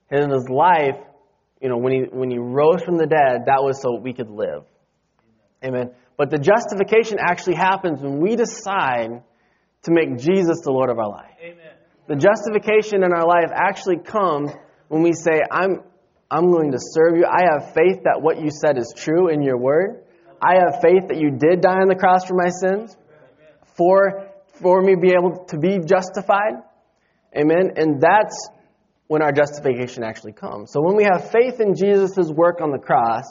And 0.09 0.23
in 0.23 0.29
his 0.31 0.49
life, 0.49 0.97
you 1.61 1.69
know, 1.69 1.77
when 1.77 1.93
he, 1.93 1.99
when 2.11 2.31
he 2.31 2.39
rose 2.39 2.81
from 2.81 2.97
the 2.97 3.05
dead, 3.05 3.45
that 3.45 3.61
was 3.61 3.79
so 3.79 3.99
we 4.01 4.13
could 4.13 4.31
live. 4.31 4.63
Amen. 5.63 5.91
But 6.17 6.31
the 6.31 6.39
justification 6.39 7.19
actually 7.21 7.57
happens 7.57 8.01
when 8.01 8.19
we 8.19 8.35
decide 8.35 9.21
to 9.83 9.91
make 9.91 10.17
Jesus 10.17 10.61
the 10.63 10.71
Lord 10.71 10.89
of 10.89 10.99
our 10.99 11.09
life. 11.09 11.35
Amen. 11.41 11.73
The 12.07 12.15
justification 12.15 13.03
in 13.03 13.13
our 13.13 13.27
life 13.27 13.51
actually 13.53 13.99
comes 13.99 14.51
when 14.87 15.03
we 15.03 15.13
say, 15.13 15.41
I'm, 15.49 15.83
I'm 16.29 16.51
going 16.51 16.71
to 16.71 16.79
serve 16.79 17.17
you. 17.17 17.25
I 17.25 17.43
have 17.51 17.73
faith 17.73 18.03
that 18.03 18.21
what 18.21 18.41
you 18.41 18.49
said 18.51 18.77
is 18.77 18.93
true 18.95 19.29
in 19.29 19.41
your 19.41 19.57
word. 19.57 20.03
I 20.41 20.55
have 20.55 20.81
faith 20.81 21.07
that 21.07 21.17
you 21.17 21.31
did 21.31 21.61
die 21.61 21.79
on 21.79 21.87
the 21.87 21.95
cross 21.95 22.25
for 22.25 22.35
my 22.35 22.49
sins, 22.49 22.95
for, 23.77 24.27
for 24.61 24.81
me 24.81 24.95
to 24.95 25.01
be 25.01 25.11
able 25.11 25.45
to 25.45 25.57
be 25.57 25.79
justified. 25.79 26.63
Amen. 27.35 27.71
And 27.77 28.01
that's 28.01 28.49
when 29.07 29.21
our 29.21 29.31
justification 29.31 30.03
actually 30.03 30.33
comes. 30.33 30.71
So 30.71 30.81
when 30.81 30.95
we 30.95 31.03
have 31.03 31.31
faith 31.31 31.59
in 31.59 31.75
Jesus' 31.75 32.29
work 32.29 32.61
on 32.61 32.71
the 32.71 32.79
cross, 32.79 33.23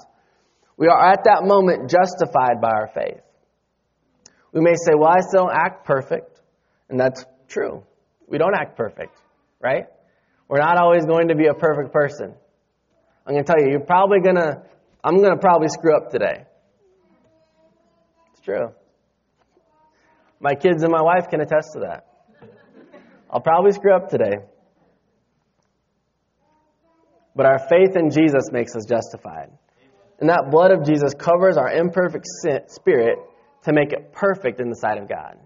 we 0.76 0.88
are 0.88 1.12
at 1.12 1.24
that 1.24 1.44
moment 1.44 1.90
justified 1.90 2.60
by 2.60 2.70
our 2.70 2.88
faith. 2.88 3.20
We 4.52 4.60
may 4.60 4.74
say, 4.74 4.94
well, 4.96 5.10
I 5.10 5.20
still 5.20 5.46
don't 5.46 5.54
act 5.54 5.86
perfect. 5.86 6.31
And 6.92 7.00
that's 7.00 7.24
true. 7.48 7.82
We 8.28 8.36
don't 8.36 8.54
act 8.54 8.76
perfect, 8.76 9.16
right? 9.60 9.86
We're 10.46 10.58
not 10.58 10.76
always 10.76 11.06
going 11.06 11.28
to 11.28 11.34
be 11.34 11.46
a 11.46 11.54
perfect 11.54 11.90
person. 11.90 12.34
I'm 13.26 13.32
going 13.32 13.42
to 13.42 13.50
tell 13.50 13.58
you, 13.58 13.70
you're 13.70 13.80
probably 13.80 14.20
going 14.20 14.36
to, 14.36 14.62
I'm 15.02 15.16
going 15.16 15.32
to 15.32 15.40
probably 15.40 15.68
screw 15.68 15.96
up 15.96 16.10
today. 16.10 16.44
It's 18.32 18.42
true. 18.44 18.74
My 20.38 20.54
kids 20.54 20.82
and 20.82 20.92
my 20.92 21.00
wife 21.00 21.30
can 21.30 21.40
attest 21.40 21.72
to 21.72 21.80
that. 21.80 22.06
I'll 23.30 23.40
probably 23.40 23.72
screw 23.72 23.96
up 23.96 24.10
today. 24.10 24.44
but 27.34 27.46
our 27.46 27.58
faith 27.70 27.96
in 27.96 28.10
Jesus 28.10 28.50
makes 28.52 28.76
us 28.76 28.84
justified. 28.84 29.48
And 30.20 30.28
that 30.28 30.50
blood 30.50 30.72
of 30.72 30.84
Jesus 30.84 31.14
covers 31.14 31.56
our 31.56 31.72
imperfect 31.72 32.26
spirit 32.68 33.16
to 33.64 33.72
make 33.72 33.94
it 33.94 34.12
perfect 34.12 34.60
in 34.60 34.68
the 34.68 34.76
sight 34.76 34.98
of 34.98 35.08
God. 35.08 35.38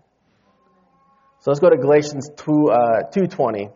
So 1.46 1.52
let's 1.52 1.60
go 1.60 1.70
to 1.70 1.76
Galatians 1.76 2.28
2, 2.38 2.70
uh, 2.72 2.76
2.20. 3.14 3.68
The 3.68 3.72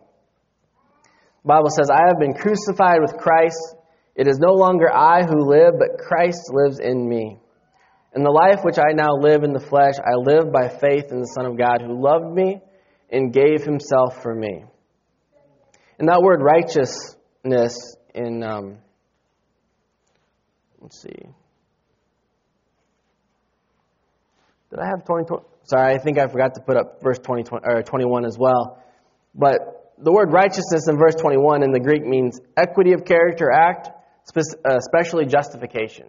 Bible 1.45 1.69
says, 1.69 1.89
I 1.89 2.01
have 2.09 2.19
been 2.19 2.33
crucified 2.33 2.99
with 2.99 3.15
Christ. 3.15 3.77
It 4.13 4.27
is 4.27 4.39
no 4.39 4.51
longer 4.55 4.93
I 4.93 5.23
who 5.23 5.49
live, 5.49 5.75
but 5.79 5.97
Christ 5.97 6.51
lives 6.51 6.79
in 6.79 7.07
me. 7.07 7.39
In 8.13 8.23
the 8.23 8.29
life 8.29 8.65
which 8.65 8.77
I 8.77 8.91
now 8.91 9.13
live 9.17 9.43
in 9.43 9.53
the 9.53 9.61
flesh, 9.61 9.93
I 10.05 10.15
live 10.15 10.51
by 10.51 10.67
faith 10.67 11.13
in 11.13 11.21
the 11.21 11.27
Son 11.27 11.45
of 11.45 11.57
God 11.57 11.81
who 11.81 12.03
loved 12.03 12.35
me 12.35 12.59
and 13.09 13.31
gave 13.31 13.63
himself 13.63 14.21
for 14.21 14.35
me. 14.35 14.65
And 15.97 16.09
that 16.09 16.21
word 16.21 16.41
righteousness 16.41 17.95
in, 18.13 18.43
um, 18.43 18.79
let's 20.81 21.01
see. 21.01 21.23
Did 24.71 24.79
I 24.79 24.87
have 24.87 25.05
20, 25.05 25.23
20, 25.23 25.45
Sorry, 25.63 25.93
I 25.93 25.97
think 25.99 26.17
I 26.17 26.27
forgot 26.27 26.55
to 26.55 26.61
put 26.61 26.77
up 26.77 27.01
verse 27.01 27.19
20, 27.19 27.43
20, 27.43 27.65
or 27.65 27.83
21 27.83 28.25
as 28.25 28.37
well. 28.37 28.81
But 29.35 29.93
the 29.97 30.11
word 30.11 30.31
righteousness 30.31 30.87
in 30.87 30.97
verse 30.97 31.15
21 31.15 31.63
in 31.63 31.71
the 31.71 31.79
Greek 31.79 32.05
means 32.05 32.39
equity 32.57 32.93
of 32.93 33.05
character, 33.05 33.51
act, 33.51 33.89
especially 34.65 35.25
uh, 35.25 35.29
justification. 35.29 36.07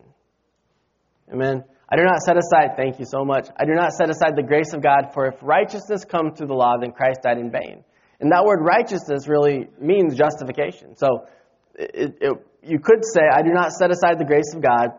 Amen. 1.32 1.64
I 1.88 1.96
do 1.96 2.04
not 2.04 2.20
set 2.22 2.36
aside, 2.38 2.76
thank 2.76 2.98
you 2.98 3.04
so 3.04 3.24
much. 3.24 3.48
I 3.56 3.66
do 3.66 3.74
not 3.74 3.92
set 3.92 4.08
aside 4.08 4.34
the 4.34 4.42
grace 4.42 4.72
of 4.72 4.82
God, 4.82 5.12
for 5.12 5.26
if 5.26 5.34
righteousness 5.42 6.04
comes 6.04 6.38
through 6.38 6.46
the 6.46 6.54
law, 6.54 6.78
then 6.80 6.92
Christ 6.92 7.20
died 7.22 7.38
in 7.38 7.50
vain. 7.50 7.84
And 8.18 8.32
that 8.32 8.44
word 8.44 8.60
righteousness 8.62 9.28
really 9.28 9.68
means 9.78 10.14
justification. 10.14 10.96
So 10.96 11.26
it, 11.74 12.16
it, 12.20 12.32
you 12.62 12.78
could 12.78 13.04
say, 13.04 13.22
I 13.30 13.42
do 13.42 13.50
not 13.50 13.72
set 13.72 13.90
aside 13.90 14.18
the 14.18 14.24
grace 14.24 14.54
of 14.54 14.62
God, 14.62 14.90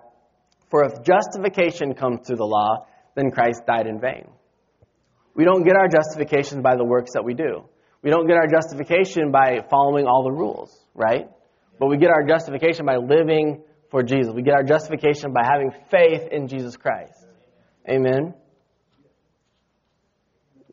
for 0.70 0.84
if 0.84 1.04
justification 1.04 1.96
comes 1.96 2.28
through 2.28 2.38
the 2.38 2.46
law, 2.46 2.86
then 3.16 3.32
Christ 3.32 3.62
died 3.66 3.88
in 3.88 4.00
vain. 4.00 4.28
We 5.36 5.46
don't 5.46 5.64
get 5.64 5.76
our 5.76 5.88
justification 5.88 6.62
by 6.62 6.76
the 6.76 6.84
works 6.84 7.12
that 7.14 7.24
we 7.24 7.34
do. 7.34 7.64
We 8.04 8.10
don't 8.10 8.28
get 8.28 8.36
our 8.36 8.48
justification 8.48 9.32
by 9.32 9.62
following 9.70 10.06
all 10.06 10.24
the 10.24 10.32
rules, 10.32 10.78
right? 10.94 11.30
But 11.80 11.88
we 11.88 11.98
get 11.98 12.10
our 12.10 12.24
justification 12.24 12.86
by 12.86 12.98
living 12.98 13.64
for 13.90 14.04
Jesus. 14.04 14.34
We 14.34 14.44
get 14.44 14.54
our 14.54 14.64
justification 14.64 15.34
by 15.34 15.42
having 15.44 15.72
faith 15.90 16.28
in 16.32 16.48
Jesus 16.48 16.78
Christ. 16.78 17.26
Amen. 17.90 18.34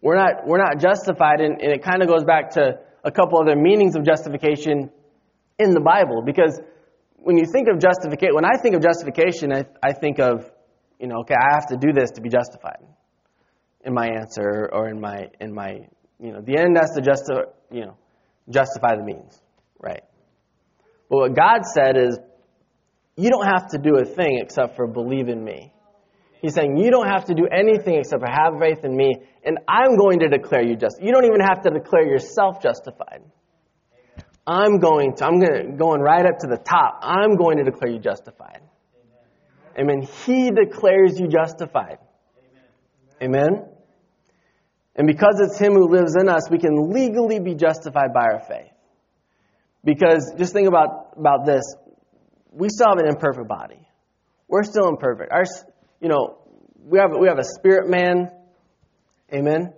We're 0.02 0.16
not, 0.16 0.46
we're 0.46 0.58
not 0.58 0.78
justified, 0.80 1.40
and, 1.40 1.60
and 1.60 1.72
it 1.72 1.82
kind 1.82 2.02
of 2.02 2.08
goes 2.08 2.24
back 2.24 2.50
to 2.52 2.80
a 3.04 3.10
couple 3.10 3.40
other 3.40 3.56
meanings 3.56 3.96
of 3.96 4.04
justification 4.04 4.90
in 5.58 5.70
the 5.70 5.80
Bible. 5.80 6.22
Because 6.24 6.60
when 7.16 7.36
you 7.36 7.44
think 7.50 7.68
of 7.68 7.80
justification, 7.80 8.34
when 8.34 8.44
I 8.44 8.60
think 8.60 8.74
of 8.74 8.82
justification, 8.82 9.52
I, 9.52 9.64
I 9.82 9.92
think 9.92 10.18
of, 10.18 10.50
you 10.98 11.06
know, 11.06 11.20
okay, 11.20 11.34
I 11.34 11.54
have 11.54 11.66
to 11.68 11.76
do 11.76 11.92
this 11.92 12.10
to 12.12 12.20
be 12.20 12.28
justified 12.28 12.84
in 13.84 13.94
my 13.94 14.08
answer 14.08 14.68
or 14.72 14.88
in 14.88 15.00
my, 15.00 15.28
in 15.40 15.54
my, 15.54 15.88
you 16.18 16.32
know, 16.32 16.40
the 16.40 16.58
end 16.58 16.76
has 16.76 16.90
to 16.96 17.00
just, 17.00 17.30
you 17.70 17.86
know, 17.86 17.96
justify 18.48 18.96
the 18.96 19.04
means, 19.04 19.40
right? 19.78 20.02
But 21.08 21.16
what 21.16 21.34
God 21.34 21.64
said 21.64 21.96
is, 21.96 22.18
you 23.16 23.30
don't 23.30 23.46
have 23.46 23.68
to 23.70 23.78
do 23.78 23.96
a 23.96 24.04
thing 24.04 24.38
except 24.40 24.76
for 24.76 24.86
believe 24.86 25.28
in 25.28 25.44
me. 25.44 25.72
He's 26.40 26.54
saying, 26.54 26.78
You 26.78 26.90
don't 26.90 27.08
have 27.08 27.26
to 27.26 27.34
do 27.34 27.46
anything 27.46 27.96
except 27.96 28.22
for 28.22 28.30
have 28.30 28.58
faith 28.58 28.84
in 28.84 28.96
me, 28.96 29.12
and 29.44 29.58
I'm 29.68 29.96
going 29.96 30.20
to 30.20 30.28
declare 30.28 30.62
you 30.62 30.76
just. 30.76 31.02
You 31.02 31.12
don't 31.12 31.24
even 31.24 31.40
have 31.40 31.62
to 31.62 31.70
declare 31.70 32.06
yourself 32.06 32.62
justified. 32.62 33.22
I'm 34.46 34.78
going 34.78 35.16
to, 35.16 35.24
I'm 35.26 35.38
going 35.38 35.52
to, 35.52 35.72
going 35.76 36.00
right 36.00 36.24
up 36.24 36.38
to 36.38 36.46
the 36.46 36.56
top. 36.56 37.00
I'm 37.02 37.36
going 37.36 37.58
to 37.58 37.64
declare 37.64 37.90
you 37.90 37.98
justified. 37.98 38.60
Amen. 39.78 40.02
He 40.24 40.50
declares 40.50 41.20
you 41.20 41.28
justified. 41.28 41.98
Amen. 43.22 43.66
And 44.96 45.06
because 45.06 45.40
it's 45.40 45.58
Him 45.58 45.74
who 45.74 45.88
lives 45.88 46.16
in 46.16 46.28
us, 46.28 46.50
we 46.50 46.58
can 46.58 46.92
legally 46.92 47.40
be 47.40 47.54
justified 47.54 48.12
by 48.12 48.22
our 48.32 48.40
faith. 48.40 48.72
Because 49.84 50.32
just 50.36 50.52
think 50.52 50.68
about, 50.68 51.14
about 51.16 51.46
this 51.46 51.62
we 52.52 52.68
still 52.68 52.88
have 52.88 52.98
an 52.98 53.08
imperfect 53.08 53.48
body. 53.48 53.86
We're 54.48 54.64
still 54.64 54.88
imperfect. 54.88 55.32
Our, 55.32 55.44
you 56.00 56.08
know, 56.08 56.38
we 56.84 56.98
have 56.98 57.10
we 57.18 57.28
have 57.28 57.38
a 57.38 57.44
spirit 57.44 57.88
man. 57.88 58.30
Amen. 59.32 59.72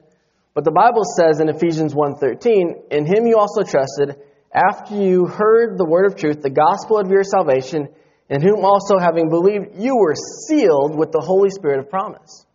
But 0.54 0.64
the 0.64 0.70
Bible 0.70 1.02
says 1.04 1.40
in 1.40 1.48
Ephesians 1.48 1.94
1:13, 1.94 2.90
"In 2.90 3.06
him 3.06 3.26
you 3.26 3.36
also 3.36 3.62
trusted, 3.62 4.16
after 4.52 4.94
you 4.94 5.26
heard 5.26 5.78
the 5.78 5.84
word 5.84 6.06
of 6.06 6.16
truth, 6.16 6.42
the 6.42 6.50
gospel 6.50 6.98
of 6.98 7.10
your 7.10 7.24
salvation, 7.24 7.88
in 8.28 8.42
whom 8.42 8.64
also 8.64 8.98
having 8.98 9.28
believed 9.28 9.76
you 9.76 9.96
were 9.96 10.14
sealed 10.14 10.96
with 10.96 11.12
the 11.12 11.20
Holy 11.20 11.50
Spirit 11.50 11.80
of 11.80 11.90
promise, 11.90 12.46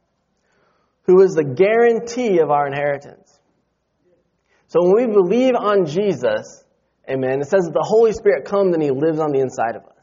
who 1.08 1.22
is 1.22 1.34
the 1.34 1.44
guarantee 1.44 2.40
of 2.40 2.52
our 2.52 2.68
inheritance." 2.68 3.40
So 4.68 4.84
when 4.84 5.08
we 5.08 5.14
believe 5.14 5.56
on 5.56 5.86
Jesus, 5.86 6.66
amen, 7.10 7.42
it 7.42 7.48
says 7.48 7.66
that 7.66 7.74
the 7.74 7.86
Holy 7.88 8.12
Spirit 8.12 8.46
comes 8.46 8.76
and 8.76 8.84
he 8.84 8.92
lives 8.92 9.20
on 9.20 9.32
the 9.32 9.40
inside 9.40 9.76
of 9.76 9.84
us. 9.84 9.94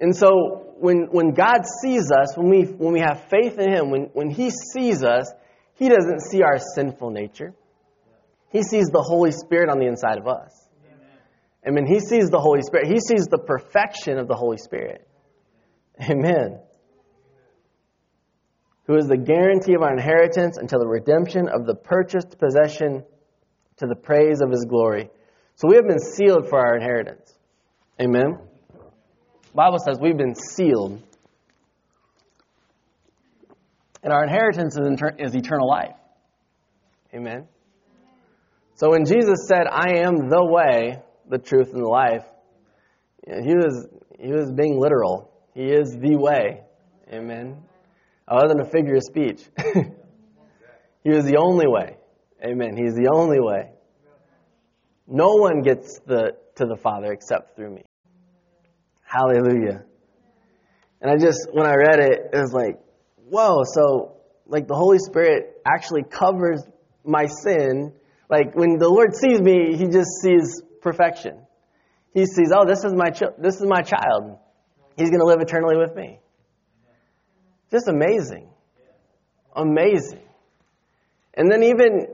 And 0.00 0.16
so 0.16 0.70
when, 0.78 1.08
when 1.10 1.32
God 1.32 1.60
sees 1.82 2.10
us, 2.10 2.36
when 2.36 2.48
we, 2.48 2.62
when 2.62 2.94
we 2.94 3.00
have 3.00 3.24
faith 3.28 3.58
in 3.58 3.70
Him, 3.70 3.90
when, 3.90 4.04
when 4.14 4.30
He 4.30 4.50
sees 4.50 5.04
us, 5.04 5.30
He 5.74 5.88
doesn't 5.88 6.22
see 6.22 6.42
our 6.42 6.58
sinful 6.74 7.10
nature. 7.10 7.54
He 8.50 8.62
sees 8.62 8.86
the 8.86 9.02
Holy 9.02 9.30
Spirit 9.30 9.68
on 9.68 9.78
the 9.78 9.86
inside 9.86 10.18
of 10.18 10.26
us. 10.26 10.68
And 11.62 11.74
when 11.74 11.86
He 11.86 12.00
sees 12.00 12.30
the 12.30 12.40
Holy 12.40 12.62
Spirit, 12.62 12.86
He 12.86 12.98
sees 12.98 13.26
the 13.26 13.38
perfection 13.38 14.18
of 14.18 14.26
the 14.26 14.34
Holy 14.34 14.56
Spirit. 14.56 15.06
Amen. 16.00 16.60
Who 18.90 18.96
is 18.96 19.06
the 19.06 19.16
guarantee 19.16 19.74
of 19.74 19.82
our 19.82 19.92
inheritance 19.92 20.56
until 20.56 20.80
the 20.80 20.88
redemption 20.88 21.48
of 21.48 21.64
the 21.64 21.76
purchased 21.76 22.36
possession 22.40 23.04
to 23.76 23.86
the 23.86 23.94
praise 23.94 24.40
of 24.40 24.50
His 24.50 24.64
glory. 24.68 25.10
So 25.54 25.68
we 25.68 25.76
have 25.76 25.86
been 25.86 26.00
sealed 26.00 26.48
for 26.48 26.58
our 26.58 26.74
inheritance. 26.74 27.32
Amen. 28.02 28.40
Bible 29.54 29.78
says 29.78 29.98
we've 30.02 30.16
been 30.16 30.34
sealed. 30.34 31.00
And 34.02 34.12
our 34.12 34.24
inheritance 34.24 34.76
is, 34.76 34.84
inter- 34.84 35.14
is 35.20 35.36
eternal 35.36 35.68
life. 35.68 35.94
Amen. 37.14 37.46
So 38.74 38.90
when 38.90 39.04
Jesus 39.04 39.46
said, 39.46 39.68
I 39.70 39.98
am 39.98 40.28
the 40.28 40.44
way, 40.44 41.00
the 41.28 41.38
truth, 41.38 41.68
and 41.72 41.84
the 41.84 41.88
life, 41.88 42.24
he 43.24 43.54
was, 43.54 43.86
he 44.18 44.32
was 44.32 44.50
being 44.50 44.80
literal. 44.80 45.30
He 45.54 45.66
is 45.66 45.92
the 45.92 46.16
way. 46.16 46.62
Amen. 47.12 47.69
Other 48.30 48.48
than 48.48 48.60
a 48.60 48.64
figure 48.64 48.94
of 48.94 49.02
speech. 49.02 49.42
he 51.02 51.10
was 51.10 51.24
the 51.24 51.36
only 51.38 51.66
way. 51.66 51.96
Amen. 52.44 52.76
He's 52.76 52.94
the 52.94 53.10
only 53.12 53.40
way. 53.40 53.72
No 55.08 55.34
one 55.34 55.62
gets 55.62 55.98
the, 56.06 56.36
to 56.54 56.66
the 56.66 56.76
Father 56.76 57.12
except 57.12 57.56
through 57.56 57.74
me. 57.74 57.82
Hallelujah. 59.02 59.82
And 61.00 61.10
I 61.10 61.16
just, 61.16 61.48
when 61.52 61.66
I 61.66 61.74
read 61.74 61.98
it, 61.98 62.30
it 62.32 62.36
was 62.36 62.52
like, 62.52 62.78
whoa, 63.28 63.64
so 63.64 64.20
like 64.46 64.68
the 64.68 64.76
Holy 64.76 64.98
Spirit 64.98 65.60
actually 65.66 66.04
covers 66.04 66.62
my 67.04 67.26
sin. 67.26 67.92
Like 68.28 68.54
when 68.54 68.78
the 68.78 68.88
Lord 68.88 69.16
sees 69.16 69.40
me, 69.40 69.76
He 69.76 69.88
just 69.88 70.10
sees 70.22 70.62
perfection. 70.80 71.40
He 72.14 72.26
sees, 72.26 72.52
oh, 72.54 72.64
this 72.64 72.84
is 72.84 72.92
my, 72.94 73.10
ch- 73.10 73.34
this 73.38 73.56
is 73.56 73.66
my 73.66 73.82
child. 73.82 74.38
He's 74.96 75.10
going 75.10 75.20
to 75.20 75.26
live 75.26 75.40
eternally 75.40 75.76
with 75.76 75.96
me. 75.96 76.20
Just 77.70 77.88
amazing. 77.88 78.48
Amazing. 79.54 80.22
And 81.34 81.50
then 81.50 81.62
even 81.62 82.06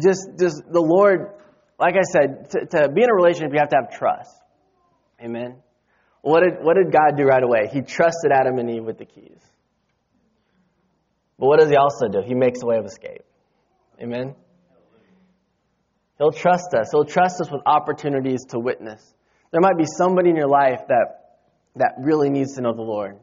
just, 0.00 0.28
just 0.38 0.62
the 0.70 0.80
Lord, 0.80 1.32
like 1.78 1.94
I 1.94 2.02
said, 2.02 2.50
to, 2.50 2.66
to 2.66 2.88
be 2.88 3.02
in 3.02 3.10
a 3.10 3.14
relationship, 3.14 3.52
you 3.52 3.58
have 3.58 3.70
to 3.70 3.76
have 3.82 3.98
trust. 3.98 4.34
Amen. 5.20 5.56
What 6.22 6.42
did, 6.42 6.62
what 6.62 6.76
did 6.76 6.92
God 6.92 7.16
do 7.16 7.24
right 7.24 7.42
away? 7.42 7.68
He 7.72 7.80
trusted 7.80 8.32
Adam 8.32 8.58
and 8.58 8.70
Eve 8.70 8.84
with 8.84 8.98
the 8.98 9.04
keys. 9.04 9.40
But 11.38 11.46
what 11.46 11.60
does 11.60 11.70
he 11.70 11.76
also 11.76 12.08
do? 12.08 12.20
He 12.24 12.34
makes 12.34 12.62
a 12.62 12.66
way 12.66 12.76
of 12.76 12.84
escape. 12.84 13.22
Amen? 14.00 14.34
He'll 16.18 16.32
trust 16.32 16.74
us. 16.74 16.88
He'll 16.90 17.04
trust 17.04 17.40
us 17.40 17.50
with 17.50 17.62
opportunities 17.64 18.44
to 18.50 18.58
witness. 18.58 19.14
There 19.52 19.60
might 19.60 19.78
be 19.78 19.84
somebody 19.96 20.30
in 20.30 20.36
your 20.36 20.48
life 20.48 20.80
that, 20.88 21.38
that 21.76 21.94
really 22.00 22.28
needs 22.28 22.56
to 22.56 22.60
know 22.60 22.74
the 22.74 22.82
Lord. 22.82 23.18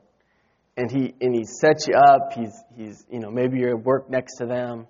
And 0.77 0.91
he, 0.91 1.13
and 1.21 1.33
he 1.33 1.45
sets 1.45 1.87
you 1.87 1.95
up. 1.95 2.33
He's, 2.33 2.53
he's, 2.75 3.05
you 3.09 3.19
know, 3.19 3.31
maybe 3.31 3.59
you're 3.59 3.77
at 3.77 3.83
work 3.83 4.09
next 4.09 4.37
to 4.37 4.45
them 4.45 4.87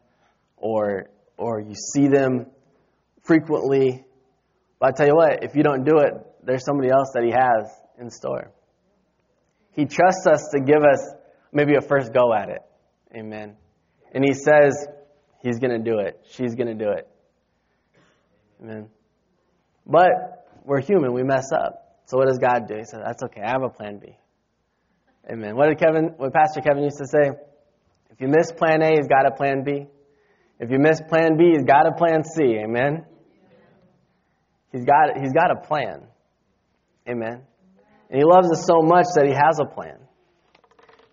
or, 0.58 1.10
or 1.38 1.62
you 1.62 1.76
see 1.94 2.08
them 2.08 2.48
frequently. 3.22 4.04
But 4.80 4.90
I 4.90 4.92
tell 4.98 5.08
you 5.08 5.16
what, 5.16 5.44
if 5.44 5.56
you 5.56 5.64
don't 5.64 5.84
do 5.84 6.00
it, 6.00 6.14
there's 6.44 6.66
somebody 6.66 6.90
else 6.90 7.12
that 7.14 7.24
he 7.24 7.32
has 7.32 7.72
in 8.00 8.10
store. 8.10 8.52
He 9.76 9.86
trusts 9.86 10.26
us 10.26 10.50
to 10.56 10.62
give 10.62 10.84
us 10.84 11.14
maybe 11.52 11.76
a 11.76 11.82
first 11.82 12.14
go 12.14 12.34
at 12.34 12.50
it. 12.50 12.62
Amen. 13.16 13.56
And 14.14 14.24
He 14.26 14.34
says 14.34 14.88
He's 15.42 15.60
going 15.60 15.72
to 15.72 15.92
do 15.92 16.00
it. 16.00 16.20
She's 16.32 16.56
going 16.56 16.76
to 16.76 16.86
do 16.86 16.90
it. 16.90 17.08
Amen. 18.62 18.90
But 19.86 20.48
we're 20.64 20.82
human, 20.82 21.14
we 21.14 21.22
mess 21.22 21.52
up. 21.54 22.00
So 22.06 22.18
what 22.18 22.28
does 22.28 22.40
God 22.40 22.68
do? 22.68 22.76
He 22.76 22.84
says, 22.86 23.02
That's 23.06 23.22
okay, 23.26 23.42
I 23.42 23.52
have 23.52 23.62
a 23.64 23.70
plan 23.70 24.00
B. 24.00 24.18
Amen. 25.32 25.56
What 25.56 25.68
did 25.68 25.80
Kevin 25.80 26.14
what 26.18 26.34
Pastor 26.34 26.62
Kevin 26.62 26.84
used 26.84 26.98
to 26.98 27.08
say? 27.08 27.32
If 28.12 28.22
you 28.22 28.28
miss 28.28 28.52
plan 28.52 28.82
A, 28.82 28.92
he's 28.92 29.08
got 29.08 29.26
a 29.26 29.32
plan 29.32 29.64
B. 29.64 29.88
If 30.60 30.70
you 30.72 30.80
miss 30.80 31.02
plan 31.10 31.36
B, 31.38 31.52
he's 31.54 31.66
got 31.66 31.88
a 31.88 31.94
plan 31.94 32.24
C. 32.24 32.44
Amen. 32.64 33.06
He's 34.72 34.86
got 34.86 35.18
he's 35.20 35.34
got 35.34 35.52
a 35.52 35.68
plan. 35.68 36.04
Amen. 37.10 37.42
And 38.10 38.20
he 38.20 38.24
loves 38.24 38.52
us 38.52 38.66
so 38.68 38.82
much 38.82 39.06
that 39.16 39.26
he 39.26 39.34
has 39.34 39.60
a 39.60 39.66
plan. 39.66 39.98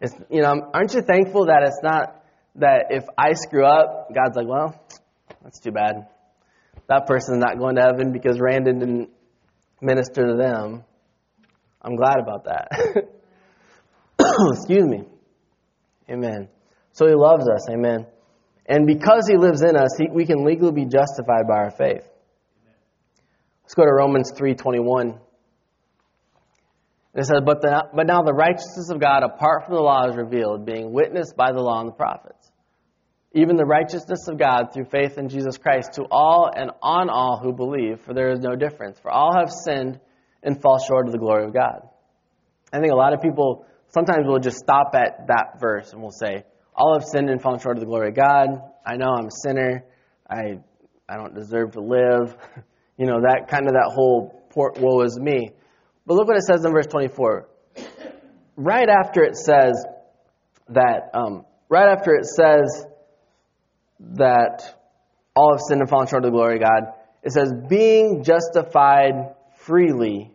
It's, 0.00 0.14
you 0.30 0.42
know, 0.42 0.70
aren't 0.74 0.92
you 0.94 1.02
thankful 1.02 1.46
that 1.46 1.62
it's 1.62 1.80
not 1.82 2.22
that 2.56 2.86
if 2.90 3.04
I 3.16 3.32
screw 3.32 3.64
up, 3.64 4.08
God's 4.14 4.36
like, 4.36 4.46
well, 4.46 4.84
that's 5.42 5.58
too 5.60 5.70
bad. 5.70 6.08
That 6.88 7.06
person's 7.06 7.38
not 7.38 7.58
going 7.58 7.76
to 7.76 7.82
heaven 7.82 8.12
because 8.12 8.38
Randon 8.40 8.78
didn't 8.78 9.10
minister 9.80 10.26
to 10.26 10.36
them. 10.36 10.84
I'm 11.80 11.96
glad 11.96 12.18
about 12.20 12.44
that. 12.44 13.08
Excuse 14.52 14.84
me. 14.84 15.04
Amen. 16.10 16.48
So 16.92 17.06
he 17.06 17.14
loves 17.14 17.48
us. 17.48 17.68
Amen. 17.70 18.06
And 18.66 18.86
because 18.86 19.26
he 19.28 19.36
lives 19.36 19.62
in 19.62 19.76
us, 19.76 19.96
he, 19.98 20.08
we 20.10 20.26
can 20.26 20.44
legally 20.44 20.72
be 20.72 20.84
justified 20.84 21.46
by 21.48 21.56
our 21.56 21.70
faith. 21.70 22.08
Let's 23.64 23.74
go 23.74 23.84
to 23.84 23.92
Romans 23.92 24.32
3:21. 24.32 25.18
It 27.14 27.26
says, 27.26 27.40
but, 27.44 27.60
the, 27.60 27.88
but 27.94 28.06
now 28.06 28.22
the 28.22 28.32
righteousness 28.32 28.88
of 28.90 28.98
God 28.98 29.22
apart 29.22 29.66
from 29.66 29.74
the 29.74 29.82
law 29.82 30.08
is 30.08 30.16
revealed, 30.16 30.64
being 30.64 30.92
witnessed 30.92 31.36
by 31.36 31.52
the 31.52 31.60
law 31.60 31.80
and 31.80 31.88
the 31.88 31.94
prophets. 31.94 32.50
Even 33.34 33.56
the 33.56 33.66
righteousness 33.66 34.28
of 34.28 34.38
God 34.38 34.72
through 34.72 34.86
faith 34.86 35.18
in 35.18 35.28
Jesus 35.28 35.58
Christ 35.58 35.92
to 35.94 36.04
all 36.10 36.50
and 36.54 36.70
on 36.82 37.10
all 37.10 37.38
who 37.42 37.52
believe, 37.52 38.00
for 38.00 38.14
there 38.14 38.30
is 38.30 38.40
no 38.40 38.56
difference. 38.56 38.98
For 38.98 39.10
all 39.10 39.36
have 39.36 39.50
sinned 39.50 40.00
and 40.42 40.60
fall 40.60 40.78
short 40.78 41.06
of 41.06 41.12
the 41.12 41.18
glory 41.18 41.44
of 41.44 41.52
God. 41.52 41.86
I 42.72 42.80
think 42.80 42.92
a 42.92 42.96
lot 42.96 43.12
of 43.12 43.20
people 43.20 43.66
sometimes 43.92 44.26
we'll 44.26 44.38
just 44.38 44.58
stop 44.58 44.94
at 44.94 45.28
that 45.28 45.60
verse 45.60 45.92
and 45.92 46.02
we'll 46.02 46.10
say, 46.10 46.44
All 46.74 46.94
have 46.98 47.04
sinned 47.04 47.30
and 47.30 47.40
fallen 47.40 47.60
short 47.60 47.76
of 47.76 47.80
the 47.80 47.86
glory 47.86 48.08
of 48.08 48.14
God. 48.14 48.48
I 48.84 48.96
know 48.96 49.14
I'm 49.16 49.26
a 49.26 49.30
sinner. 49.44 49.84
I, 50.28 50.58
I 51.08 51.16
don't 51.16 51.34
deserve 51.34 51.72
to 51.72 51.80
live. 51.80 52.36
You 52.98 53.06
know, 53.06 53.22
that 53.22 53.48
kind 53.48 53.66
of 53.66 53.72
that 53.72 53.90
whole 53.92 54.46
poor, 54.50 54.72
woe 54.76 55.00
is 55.00 55.18
me. 55.18 55.50
But 56.06 56.14
look 56.14 56.28
what 56.28 56.36
it 56.36 56.42
says 56.42 56.64
in 56.64 56.72
verse 56.72 56.86
24. 56.86 57.48
Right 58.54 58.88
after 58.88 59.24
it 59.24 59.34
says 59.34 59.82
that, 60.68 61.10
um, 61.14 61.44
right 61.68 61.88
after 61.88 62.14
it 62.14 62.26
says 62.26 62.84
that 64.16 64.78
all 65.34 65.54
have 65.54 65.60
sinned 65.66 65.80
and 65.80 65.88
fallen 65.88 66.06
short 66.06 66.24
of 66.24 66.30
the 66.30 66.36
glory 66.36 66.56
of 66.56 66.62
God, 66.62 66.92
it 67.22 67.32
says, 67.32 67.50
being 67.68 68.22
justified 68.24 69.34
freely 69.56 70.30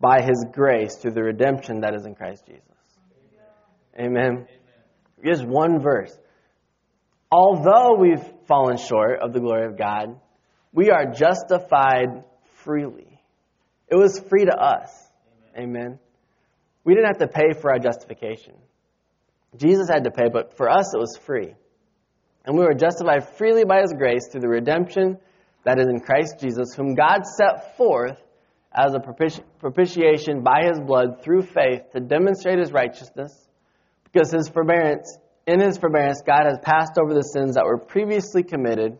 by 0.00 0.20
his 0.20 0.44
grace 0.52 0.96
through 0.96 1.12
the 1.12 1.22
redemption 1.22 1.80
that 1.80 1.94
is 1.94 2.04
in 2.04 2.14
Christ 2.14 2.44
Jesus. 2.46 2.62
Amen. 3.98 4.46
Just 5.24 5.44
one 5.44 5.80
verse. 5.80 6.16
Although 7.30 7.96
we've 7.98 8.24
fallen 8.46 8.76
short 8.76 9.20
of 9.20 9.32
the 9.32 9.40
glory 9.40 9.66
of 9.66 9.76
God, 9.76 10.20
we 10.72 10.90
are 10.90 11.12
justified 11.12 12.24
freely. 12.62 13.20
It 13.88 13.96
was 13.96 14.20
free 14.28 14.44
to 14.44 14.56
us. 14.56 14.90
Amen. 15.56 15.98
We 16.84 16.94
didn't 16.94 17.08
have 17.08 17.18
to 17.18 17.28
pay 17.28 17.58
for 17.60 17.72
our 17.72 17.78
justification. 17.78 18.54
Jesus 19.56 19.88
had 19.88 20.04
to 20.04 20.10
pay, 20.10 20.28
but 20.32 20.56
for 20.56 20.68
us 20.68 20.94
it 20.94 20.98
was 20.98 21.18
free. 21.24 21.54
And 22.44 22.56
we 22.56 22.64
were 22.64 22.74
justified 22.74 23.36
freely 23.36 23.64
by 23.64 23.80
his 23.80 23.92
grace 23.92 24.28
through 24.30 24.42
the 24.42 24.48
redemption 24.48 25.18
that 25.64 25.78
is 25.78 25.86
in 25.86 26.00
Christ 26.00 26.36
Jesus, 26.40 26.74
whom 26.74 26.94
God 26.94 27.26
set 27.26 27.76
forth 27.76 28.18
as 28.72 28.94
a 28.94 28.98
propiti- 28.98 29.42
propitiation 29.58 30.42
by 30.42 30.64
his 30.66 30.78
blood 30.80 31.22
through 31.22 31.42
faith 31.42 31.90
to 31.92 32.00
demonstrate 32.00 32.58
his 32.58 32.72
righteousness, 32.72 33.47
because 34.12 34.30
his 34.32 34.48
forbearance, 34.48 35.16
in 35.46 35.60
his 35.60 35.78
forbearance, 35.78 36.22
God 36.26 36.44
has 36.44 36.58
passed 36.62 36.98
over 36.98 37.14
the 37.14 37.22
sins 37.22 37.54
that 37.54 37.64
were 37.64 37.78
previously 37.78 38.42
committed 38.42 38.98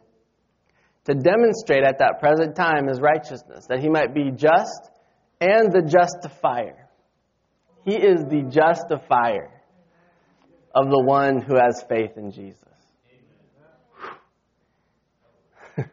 to 1.04 1.14
demonstrate 1.14 1.84
at 1.84 1.98
that 2.00 2.20
present 2.20 2.54
time 2.54 2.86
his 2.86 3.00
righteousness, 3.00 3.66
that 3.68 3.80
he 3.80 3.88
might 3.88 4.14
be 4.14 4.30
just 4.30 4.90
and 5.40 5.72
the 5.72 5.82
justifier. 5.82 6.88
He 7.84 7.94
is 7.94 8.24
the 8.24 8.42
justifier 8.42 9.50
of 10.74 10.90
the 10.90 11.02
one 11.02 11.40
who 11.40 11.54
has 11.56 11.82
faith 11.88 12.16
in 12.16 12.30
Jesus. 12.32 12.62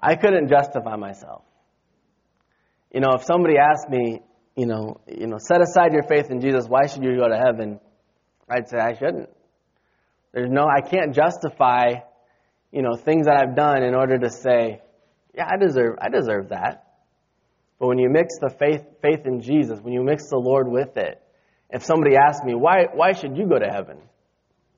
I 0.00 0.16
couldn't 0.16 0.48
justify 0.48 0.96
myself. 0.96 1.42
You 2.92 3.00
know, 3.00 3.14
if 3.14 3.24
somebody 3.24 3.56
asked 3.58 3.90
me, 3.90 4.22
you 4.56 4.66
know, 4.66 5.00
you 5.08 5.26
know, 5.26 5.38
set 5.38 5.60
aside 5.60 5.92
your 5.92 6.04
faith 6.04 6.30
in 6.30 6.40
Jesus, 6.40 6.66
why 6.68 6.86
should 6.86 7.02
you 7.02 7.16
go 7.16 7.28
to 7.28 7.36
heaven? 7.36 7.80
I'd 8.48 8.68
say 8.68 8.78
I 8.78 8.94
shouldn't. 8.94 9.30
There's 10.32 10.50
no 10.50 10.66
I 10.66 10.80
can't 10.80 11.14
justify 11.14 11.94
you 12.74 12.82
know, 12.82 12.96
things 12.96 13.26
that 13.26 13.36
I've 13.36 13.54
done 13.54 13.84
in 13.84 13.94
order 13.94 14.18
to 14.18 14.30
say, 14.30 14.82
yeah, 15.32 15.46
I 15.48 15.56
deserve, 15.64 15.94
I 16.02 16.08
deserve 16.08 16.48
that. 16.48 16.84
But 17.78 17.86
when 17.86 17.98
you 17.98 18.10
mix 18.10 18.34
the 18.40 18.50
faith, 18.50 18.82
faith 19.00 19.26
in 19.26 19.40
Jesus, 19.40 19.78
when 19.80 19.94
you 19.94 20.02
mix 20.02 20.28
the 20.28 20.38
Lord 20.38 20.66
with 20.68 20.96
it, 20.96 21.22
if 21.70 21.84
somebody 21.84 22.16
asks 22.16 22.44
me, 22.44 22.54
why, 22.56 22.86
why 22.92 23.12
should 23.12 23.36
you 23.36 23.46
go 23.46 23.60
to 23.60 23.68
heaven? 23.72 23.98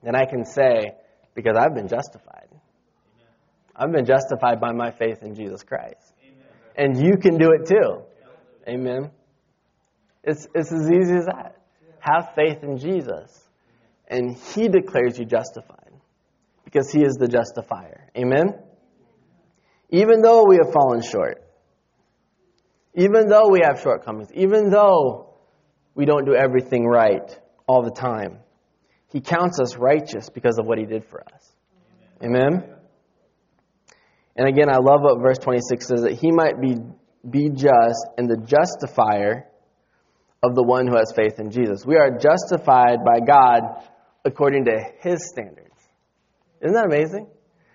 Then 0.02 0.14
I 0.14 0.26
can 0.26 0.44
say, 0.44 0.92
because 1.34 1.56
I've 1.58 1.74
been 1.74 1.88
justified. 1.88 2.48
Amen. 2.50 2.60
I've 3.74 3.92
been 3.92 4.04
justified 4.04 4.60
by 4.60 4.72
my 4.72 4.90
faith 4.90 5.22
in 5.22 5.34
Jesus 5.34 5.62
Christ. 5.62 6.12
Amen. 6.22 6.44
And 6.76 7.02
you 7.02 7.16
can 7.16 7.38
do 7.38 7.52
it 7.52 7.66
too. 7.66 8.02
Amen. 8.68 9.10
It's, 10.26 10.46
it's 10.54 10.72
as 10.72 10.90
easy 10.90 11.16
as 11.16 11.26
that. 11.26 11.62
Have 12.00 12.34
faith 12.34 12.62
in 12.62 12.78
Jesus, 12.78 13.42
and 14.08 14.36
He 14.36 14.68
declares 14.68 15.18
you 15.18 15.24
justified 15.24 15.86
because 16.66 16.90
he 16.90 17.00
is 17.00 17.14
the 17.14 17.28
justifier. 17.28 18.10
Amen? 18.18 18.48
Even 19.90 20.20
though 20.20 20.44
we 20.46 20.56
have 20.56 20.72
fallen 20.72 21.00
short, 21.00 21.42
even 22.94 23.28
though 23.28 23.48
we 23.48 23.60
have 23.62 23.80
shortcomings, 23.80 24.28
even 24.34 24.68
though 24.68 25.34
we 25.94 26.04
don't 26.04 26.26
do 26.26 26.34
everything 26.34 26.84
right 26.84 27.38
all 27.68 27.82
the 27.82 27.92
time, 27.92 28.40
he 29.12 29.20
counts 29.20 29.60
us 29.60 29.76
righteous 29.76 30.28
because 30.28 30.58
of 30.58 30.66
what 30.66 30.76
he 30.78 30.84
did 30.84 31.04
for 31.04 31.22
us. 31.32 31.52
Amen? 32.22 32.64
And 34.34 34.48
again, 34.48 34.68
I 34.68 34.78
love 34.78 35.00
what 35.02 35.22
verse 35.22 35.38
26 35.38 35.86
says 35.86 36.02
that 36.02 36.14
he 36.14 36.32
might 36.32 36.60
be, 36.60 36.76
be 37.28 37.48
just 37.50 38.06
and 38.18 38.28
the 38.28 38.36
justifier 38.36 39.46
of 40.46 40.54
the 40.54 40.62
one 40.62 40.86
who 40.86 40.96
has 40.96 41.12
faith 41.14 41.38
in 41.38 41.50
Jesus. 41.50 41.84
We 41.84 41.96
are 41.96 42.10
justified 42.10 42.98
by 43.04 43.20
God 43.26 43.60
according 44.24 44.64
to 44.66 44.78
his 45.00 45.28
standards. 45.28 45.74
Isn't 46.60 46.74
that 46.74 46.86
amazing? 46.86 47.26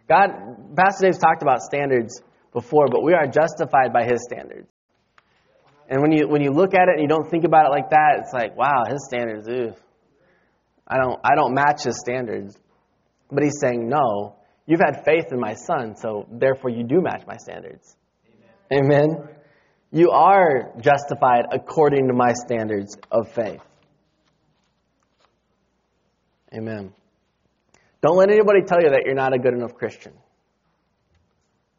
God, 0.08 0.30
Pastor 0.76 1.08
Dave's 1.08 1.20
talked 1.20 1.42
about 1.42 1.62
standards 1.62 2.22
before, 2.54 2.88
but 2.90 3.04
we 3.04 3.14
are 3.14 3.28
justified 3.28 3.94
by 3.94 4.04
his 4.04 4.24
standards. 4.24 4.68
And 5.90 6.02
when 6.02 6.12
you 6.12 6.28
when 6.28 6.42
you 6.42 6.52
look 6.52 6.74
at 6.74 6.88
it 6.88 6.94
and 6.94 7.02
you 7.02 7.08
don't 7.08 7.30
think 7.30 7.44
about 7.44 7.66
it 7.66 7.70
like 7.70 7.90
that, 7.90 8.20
it's 8.22 8.34
like, 8.34 8.56
wow, 8.56 8.84
his 8.88 9.06
standards, 9.06 9.48
ew. 9.48 9.74
I 10.88 10.98
don't 10.98 11.20
I 11.24 11.36
don't 11.36 11.54
match 11.54 11.84
his 11.84 12.00
standards. 12.00 12.58
But 13.30 13.44
he's 13.44 13.60
saying, 13.62 13.88
no, 13.88 14.36
you've 14.66 14.82
had 14.82 15.04
faith 15.06 15.26
in 15.32 15.40
my 15.40 15.54
son, 15.54 15.96
so 15.96 16.28
therefore 16.32 16.70
you 16.70 16.84
do 16.84 17.02
match 17.02 17.24
my 17.28 17.38
standards. 17.38 17.96
Amen. 18.74 19.16
Amen. 19.16 19.41
You 19.92 20.12
are 20.12 20.72
justified 20.80 21.48
according 21.52 22.08
to 22.08 22.14
my 22.14 22.32
standards 22.34 22.98
of 23.12 23.32
faith. 23.34 23.62
Amen. 26.54 26.94
Don't 28.02 28.18
let 28.18 28.30
anybody 28.30 28.62
tell 28.66 28.82
you 28.82 28.90
that 28.90 29.04
you're 29.06 29.16
not 29.16 29.34
a 29.34 29.40
good 29.40 29.54
enough 29.54 29.76
Christian. 29.76 30.14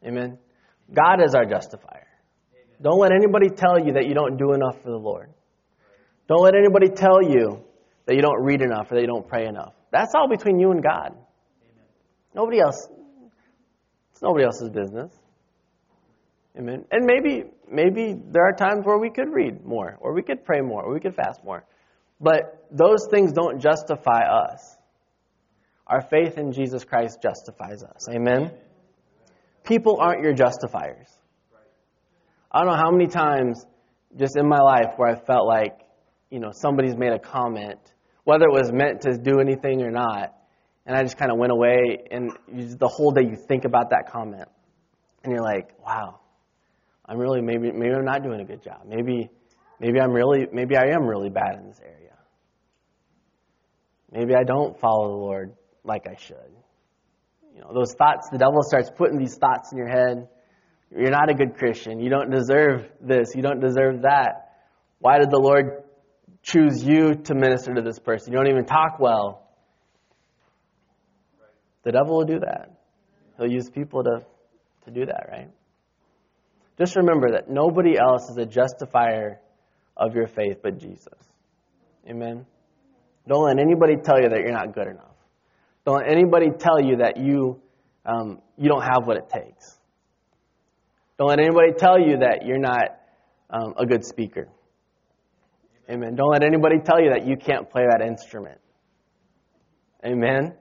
Amen. 0.05 0.37
God 0.93 1.23
is 1.23 1.33
our 1.33 1.45
justifier. 1.45 2.07
Amen. 2.53 2.77
Don't 2.81 2.99
let 2.99 3.11
anybody 3.11 3.49
tell 3.49 3.79
you 3.79 3.93
that 3.93 4.07
you 4.07 4.13
don't 4.13 4.37
do 4.37 4.53
enough 4.53 4.81
for 4.81 4.89
the 4.89 4.97
Lord. 4.97 5.29
Don't 6.27 6.43
let 6.43 6.55
anybody 6.55 6.89
tell 6.89 7.21
you 7.21 7.63
that 8.05 8.15
you 8.15 8.21
don't 8.21 8.43
read 8.43 8.61
enough 8.61 8.91
or 8.91 8.95
that 8.95 9.01
you 9.01 9.07
don't 9.07 9.27
pray 9.27 9.47
enough. 9.47 9.73
That's 9.91 10.13
all 10.15 10.27
between 10.27 10.59
you 10.59 10.71
and 10.71 10.83
God. 10.83 11.11
Amen. 11.11 11.85
Nobody 12.35 12.59
else. 12.59 12.87
It's 14.11 14.21
nobody 14.21 14.45
else's 14.45 14.69
business. 14.69 15.11
Amen. 16.57 16.85
And 16.91 17.05
maybe 17.05 17.45
maybe 17.69 18.15
there 18.31 18.47
are 18.47 18.53
times 18.53 18.85
where 18.85 18.99
we 18.99 19.09
could 19.09 19.33
read 19.33 19.65
more, 19.65 19.97
or 19.99 20.13
we 20.13 20.21
could 20.21 20.45
pray 20.45 20.61
more, 20.61 20.83
or 20.83 20.93
we 20.93 20.99
could 20.99 21.15
fast 21.15 21.43
more. 21.43 21.65
But 22.21 22.67
those 22.71 23.07
things 23.09 23.33
don't 23.33 23.59
justify 23.59 24.21
us. 24.21 24.77
Our 25.87 26.01
faith 26.01 26.37
in 26.37 26.53
Jesus 26.53 26.83
Christ 26.83 27.19
justifies 27.21 27.83
us. 27.83 28.07
Amen? 28.09 28.51
People 29.63 29.97
aren't 29.99 30.23
your 30.23 30.33
justifiers. 30.33 31.07
I 32.51 32.59
don't 32.59 32.67
know 32.67 32.77
how 32.77 32.91
many 32.91 33.07
times 33.07 33.65
just 34.17 34.37
in 34.37 34.47
my 34.47 34.59
life 34.59 34.93
where 34.97 35.09
I 35.09 35.15
felt 35.15 35.47
like, 35.47 35.79
you 36.29 36.39
know, 36.39 36.51
somebody's 36.53 36.95
made 36.95 37.11
a 37.11 37.19
comment, 37.19 37.79
whether 38.23 38.45
it 38.45 38.51
was 38.51 38.71
meant 38.71 39.01
to 39.01 39.17
do 39.17 39.39
anything 39.39 39.81
or 39.81 39.91
not, 39.91 40.35
and 40.85 40.95
I 40.95 41.01
just 41.01 41.17
kind 41.17 41.31
of 41.31 41.37
went 41.37 41.51
away, 41.51 41.97
and 42.11 42.31
the 42.77 42.87
whole 42.87 43.11
day 43.11 43.23
you 43.23 43.37
think 43.47 43.65
about 43.65 43.89
that 43.89 44.11
comment, 44.11 44.47
and 45.23 45.33
you're 45.33 45.43
like, 45.43 45.69
wow, 45.83 46.19
I'm 47.05 47.17
really 47.17 47.41
maybe 47.41 47.71
maybe 47.71 47.93
I'm 47.93 48.05
not 48.05 48.23
doing 48.23 48.39
a 48.39 48.45
good 48.45 48.63
job. 48.63 48.81
Maybe 48.87 49.29
maybe 49.79 49.99
I'm 49.99 50.11
really 50.11 50.47
maybe 50.51 50.75
I 50.77 50.93
am 50.93 51.05
really 51.05 51.29
bad 51.29 51.55
in 51.59 51.67
this 51.67 51.79
area. 51.81 52.17
Maybe 54.11 54.35
I 54.35 54.43
don't 54.43 54.79
follow 54.79 55.09
the 55.09 55.17
Lord 55.17 55.53
like 55.83 56.07
I 56.07 56.15
should. 56.15 56.37
You 57.55 57.61
know, 57.61 57.71
those 57.73 57.93
thoughts, 57.93 58.29
the 58.31 58.37
devil 58.37 58.61
starts 58.61 58.89
putting 58.95 59.17
these 59.17 59.35
thoughts 59.35 59.71
in 59.71 59.77
your 59.77 59.87
head. 59.87 60.27
You're 60.95 61.11
not 61.11 61.29
a 61.29 61.33
good 61.33 61.57
Christian. 61.57 61.99
You 61.99 62.09
don't 62.09 62.29
deserve 62.29 62.85
this. 63.01 63.33
You 63.35 63.41
don't 63.41 63.59
deserve 63.59 64.03
that. 64.03 64.51
Why 64.99 65.17
did 65.17 65.31
the 65.31 65.39
Lord 65.39 65.83
choose 66.43 66.83
you 66.83 67.15
to 67.15 67.35
minister 67.35 67.73
to 67.73 67.81
this 67.81 67.99
person? 67.99 68.31
You 68.31 68.37
don't 68.37 68.49
even 68.49 68.65
talk 68.65 68.99
well. 68.99 69.49
The 71.83 71.91
devil 71.91 72.17
will 72.17 72.25
do 72.25 72.39
that. 72.39 72.71
He'll 73.37 73.51
use 73.51 73.69
people 73.69 74.03
to, 74.03 74.25
to 74.85 74.91
do 74.91 75.05
that, 75.05 75.27
right? 75.29 75.49
Just 76.77 76.95
remember 76.95 77.31
that 77.31 77.49
nobody 77.49 77.97
else 77.97 78.29
is 78.29 78.37
a 78.37 78.45
justifier 78.45 79.39
of 79.95 80.15
your 80.15 80.27
faith 80.27 80.57
but 80.63 80.79
Jesus. 80.79 81.13
Amen? 82.09 82.45
Don't 83.27 83.45
let 83.45 83.59
anybody 83.59 83.95
tell 84.03 84.21
you 84.21 84.29
that 84.29 84.39
you're 84.39 84.51
not 84.51 84.73
good 84.73 84.87
enough. 84.87 85.15
Don't 85.85 85.97
let 85.97 86.09
anybody 86.09 86.47
tell 86.57 86.81
you 86.81 86.97
that 86.97 87.17
you, 87.17 87.61
um, 88.05 88.41
you 88.57 88.69
don't 88.69 88.81
have 88.81 89.05
what 89.05 89.17
it 89.17 89.29
takes. 89.29 89.77
Don't 91.17 91.29
let 91.29 91.39
anybody 91.39 91.73
tell 91.77 91.99
you 91.99 92.17
that 92.17 92.45
you're 92.45 92.57
not 92.57 92.99
um, 93.49 93.75
a 93.77 93.85
good 93.85 94.03
speaker. 94.03 94.47
Amen. 95.89 96.15
Don't 96.15 96.31
let 96.31 96.43
anybody 96.43 96.79
tell 96.83 97.01
you 97.01 97.11
that 97.11 97.27
you 97.27 97.37
can't 97.37 97.69
play 97.69 97.83
that 97.89 98.01
instrument. 98.05 98.59
Amen. 100.05 100.55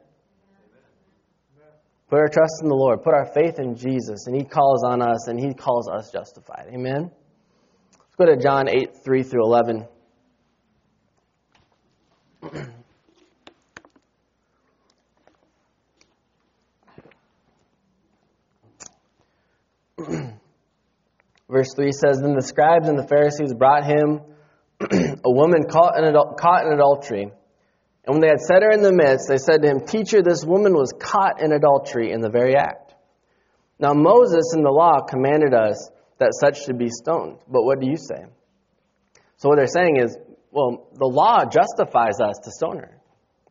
Put 2.13 2.21
our 2.21 2.29
trust 2.29 2.61
in 2.61 2.69
the 2.69 2.75
Lord. 2.75 3.03
Put 3.03 3.15
our 3.15 3.25
faith 3.25 3.59
in 3.59 3.75
Jesus, 3.75 4.27
and 4.27 4.37
He 4.37 4.45
calls 4.45 4.85
on 4.85 5.01
us, 5.01 5.29
and 5.29 5.41
He 5.41 5.55
calls 5.55 5.89
us 5.89 6.11
justified. 6.13 6.67
Amen. 6.69 7.11
Let's 7.91 8.15
go 8.19 8.27
to 8.27 8.37
John 8.37 8.69
8, 8.69 8.99
3 9.03 9.23
through 9.23 9.47
11. 9.47 9.89
Verse 21.49 21.73
3 21.75 21.93
says 21.93 22.21
Then 22.21 22.35
the 22.35 22.43
scribes 22.43 22.91
and 22.91 22.99
the 22.99 23.09
Pharisees 23.09 23.55
brought 23.55 23.85
him 23.85 24.21
a 24.83 25.33
woman 25.33 25.65
caught 25.67 25.97
in, 25.97 26.05
adul- 26.05 26.37
caught 26.37 26.67
in 26.67 26.75
adultery. 26.75 27.33
And 28.05 28.15
when 28.15 28.21
they 28.21 28.29
had 28.29 28.41
set 28.41 28.63
her 28.63 28.71
in 28.71 28.83
the 28.83 28.93
midst, 28.93 29.29
they 29.29 29.39
said 29.39 29.63
to 29.63 29.69
him, 29.69 29.81
Teacher, 29.87 30.23
this 30.23 30.45
woman 30.45 30.75
was 30.75 30.93
caught 30.99 31.41
in 31.41 31.53
adultery 31.53 32.11
in 32.11 32.21
the 32.21 32.31
very 32.31 32.57
act. 32.57 32.95
Now 33.79 33.95
Moses 33.95 34.53
in 34.57 34.63
the 34.63 34.71
law 34.71 35.01
commanded 35.01 35.55
us 35.55 35.91
that 36.19 36.33
such 36.41 36.65
should 36.65 36.79
be 36.79 36.89
stoned. 36.89 37.39
But 37.49 37.63
what 37.63 37.81
do 37.81 37.87
you 37.89 37.97
say? 37.97 38.25
So 39.37 39.49
what 39.49 39.57
they're 39.57 39.67
saying 39.67 39.99
is, 39.99 40.17
well, 40.51 40.89
the 40.93 41.07
law 41.07 41.45
justifies 41.45 42.21
us 42.21 42.39
to 42.45 42.51
stone 42.51 42.79
her. 42.79 42.99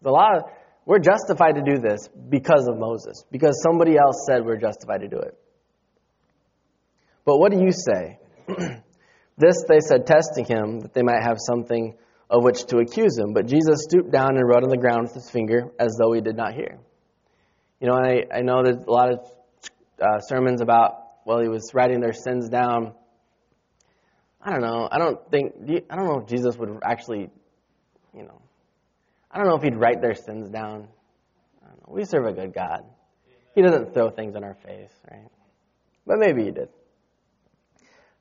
The 0.01 0.11
law, 0.11 0.39
we're 0.85 0.99
justified 0.99 1.55
to 1.55 1.61
do 1.61 1.79
this 1.79 2.07
because 2.07 2.67
of 2.67 2.77
Moses, 2.77 3.23
because 3.31 3.61
somebody 3.61 3.97
else 3.97 4.25
said 4.27 4.45
we're 4.45 4.57
justified 4.57 5.01
to 5.01 5.07
do 5.07 5.17
it. 5.17 5.37
But 7.25 7.37
what 7.37 7.51
do 7.51 7.59
you 7.59 7.71
say? 7.71 8.19
this 9.37 9.63
they 9.67 9.79
said, 9.79 10.07
testing 10.07 10.45
him, 10.45 10.79
that 10.81 10.93
they 10.93 11.03
might 11.03 11.23
have 11.23 11.37
something 11.39 11.95
of 12.31 12.43
which 12.43 12.65
to 12.67 12.77
accuse 12.77 13.17
him. 13.17 13.33
But 13.33 13.45
Jesus 13.45 13.83
stooped 13.83 14.09
down 14.09 14.37
and 14.37 14.47
wrote 14.47 14.63
on 14.63 14.69
the 14.69 14.77
ground 14.77 15.03
with 15.03 15.13
his 15.13 15.29
finger 15.29 15.69
as 15.77 15.97
though 15.99 16.13
he 16.13 16.21
did 16.21 16.37
not 16.37 16.53
hear. 16.53 16.79
You 17.81 17.87
know, 17.87 17.93
I, 17.93 18.23
I 18.33 18.41
know 18.41 18.63
there's 18.63 18.85
a 18.87 18.91
lot 18.91 19.11
of 19.11 19.19
uh, 20.01 20.19
sermons 20.21 20.61
about, 20.61 20.93
well, 21.25 21.41
he 21.41 21.49
was 21.49 21.71
writing 21.73 21.99
their 21.99 22.13
sins 22.13 22.47
down. 22.47 22.93
I 24.41 24.51
don't 24.51 24.61
know. 24.61 24.87
I 24.89 24.97
don't 24.97 25.29
think, 25.29 25.53
I 25.89 25.95
don't 25.95 26.05
know 26.05 26.21
if 26.21 26.27
Jesus 26.27 26.57
would 26.57 26.79
actually, 26.83 27.29
you 28.15 28.23
know, 28.23 28.41
I 29.29 29.37
don't 29.37 29.47
know 29.47 29.55
if 29.55 29.63
he'd 29.63 29.75
write 29.75 30.01
their 30.01 30.15
sins 30.15 30.49
down. 30.49 30.87
We 31.87 32.05
serve 32.05 32.25
a 32.25 32.31
good 32.31 32.53
God. 32.53 32.85
He 33.53 33.61
doesn't 33.61 33.93
throw 33.93 34.09
things 34.09 34.35
in 34.35 34.45
our 34.45 34.55
face, 34.55 34.93
right? 35.11 35.27
But 36.07 36.19
maybe 36.19 36.45
he 36.45 36.51
did 36.51 36.69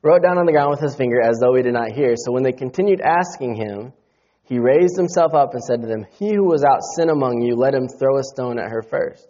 wrote 0.02 0.22
down 0.22 0.38
on 0.38 0.46
the 0.46 0.52
ground 0.52 0.70
with 0.70 0.80
his 0.80 0.96
finger 0.96 1.20
as 1.20 1.38
though 1.40 1.54
he 1.54 1.62
did 1.62 1.74
not 1.74 1.92
hear. 1.92 2.14
So 2.16 2.32
when 2.32 2.42
they 2.42 2.52
continued 2.52 3.00
asking 3.00 3.56
him, 3.56 3.92
he 4.44 4.58
raised 4.58 4.96
himself 4.96 5.34
up 5.34 5.54
and 5.54 5.62
said 5.62 5.82
to 5.82 5.86
them, 5.86 6.06
He 6.18 6.34
who 6.34 6.44
was 6.44 6.64
out 6.64 6.80
sin 6.96 7.08
among 7.08 7.42
you, 7.42 7.54
let 7.54 7.74
him 7.74 7.88
throw 7.88 8.18
a 8.18 8.24
stone 8.24 8.58
at 8.58 8.70
her 8.70 8.82
first. 8.82 9.26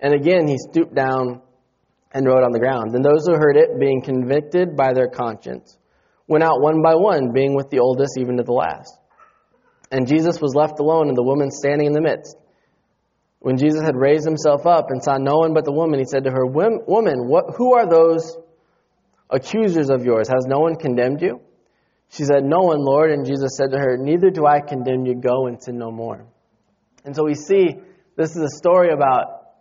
And 0.00 0.14
again 0.14 0.48
he 0.48 0.56
stooped 0.58 0.94
down 0.94 1.42
and 2.12 2.26
wrote 2.26 2.42
on 2.42 2.52
the 2.52 2.58
ground. 2.58 2.92
Then 2.92 3.02
those 3.02 3.26
who 3.26 3.34
heard 3.34 3.56
it, 3.56 3.78
being 3.78 4.02
convicted 4.02 4.76
by 4.76 4.92
their 4.92 5.08
conscience, 5.08 5.76
went 6.26 6.42
out 6.42 6.60
one 6.60 6.82
by 6.82 6.94
one, 6.94 7.32
being 7.32 7.54
with 7.54 7.70
the 7.70 7.78
oldest 7.78 8.18
even 8.18 8.36
to 8.38 8.42
the 8.42 8.52
last. 8.52 8.92
And 9.92 10.08
Jesus 10.08 10.40
was 10.40 10.54
left 10.54 10.78
alone, 10.78 11.08
and 11.08 11.16
the 11.16 11.22
woman 11.22 11.50
standing 11.50 11.86
in 11.86 11.92
the 11.92 12.00
midst. 12.00 12.36
When 13.40 13.56
Jesus 13.56 13.82
had 13.82 13.96
raised 13.96 14.24
himself 14.24 14.66
up 14.66 14.86
and 14.90 15.02
saw 15.02 15.16
no 15.16 15.38
one 15.38 15.54
but 15.54 15.64
the 15.64 15.72
woman, 15.72 15.98
he 15.98 16.04
said 16.04 16.24
to 16.24 16.30
her, 16.30 16.46
Woman, 16.46 17.28
what, 17.28 17.54
who 17.56 17.74
are 17.74 17.88
those 17.88 18.36
accusers 19.30 19.90
of 19.90 20.04
yours? 20.04 20.28
Has 20.28 20.46
no 20.46 20.58
one 20.60 20.76
condemned 20.76 21.22
you? 21.22 21.40
She 22.10 22.24
said, 22.24 22.44
No 22.44 22.60
one, 22.60 22.84
Lord. 22.84 23.10
And 23.10 23.24
Jesus 23.24 23.56
said 23.56 23.70
to 23.72 23.78
her, 23.78 23.96
Neither 23.96 24.30
do 24.30 24.46
I 24.46 24.60
condemn 24.60 25.06
you. 25.06 25.14
Go 25.14 25.46
and 25.46 25.62
sin 25.62 25.78
no 25.78 25.90
more. 25.90 26.26
And 27.04 27.14
so 27.14 27.24
we 27.24 27.34
see 27.34 27.76
this 28.16 28.30
is 28.30 28.42
a 28.42 28.56
story 28.56 28.90
about, 28.92 29.52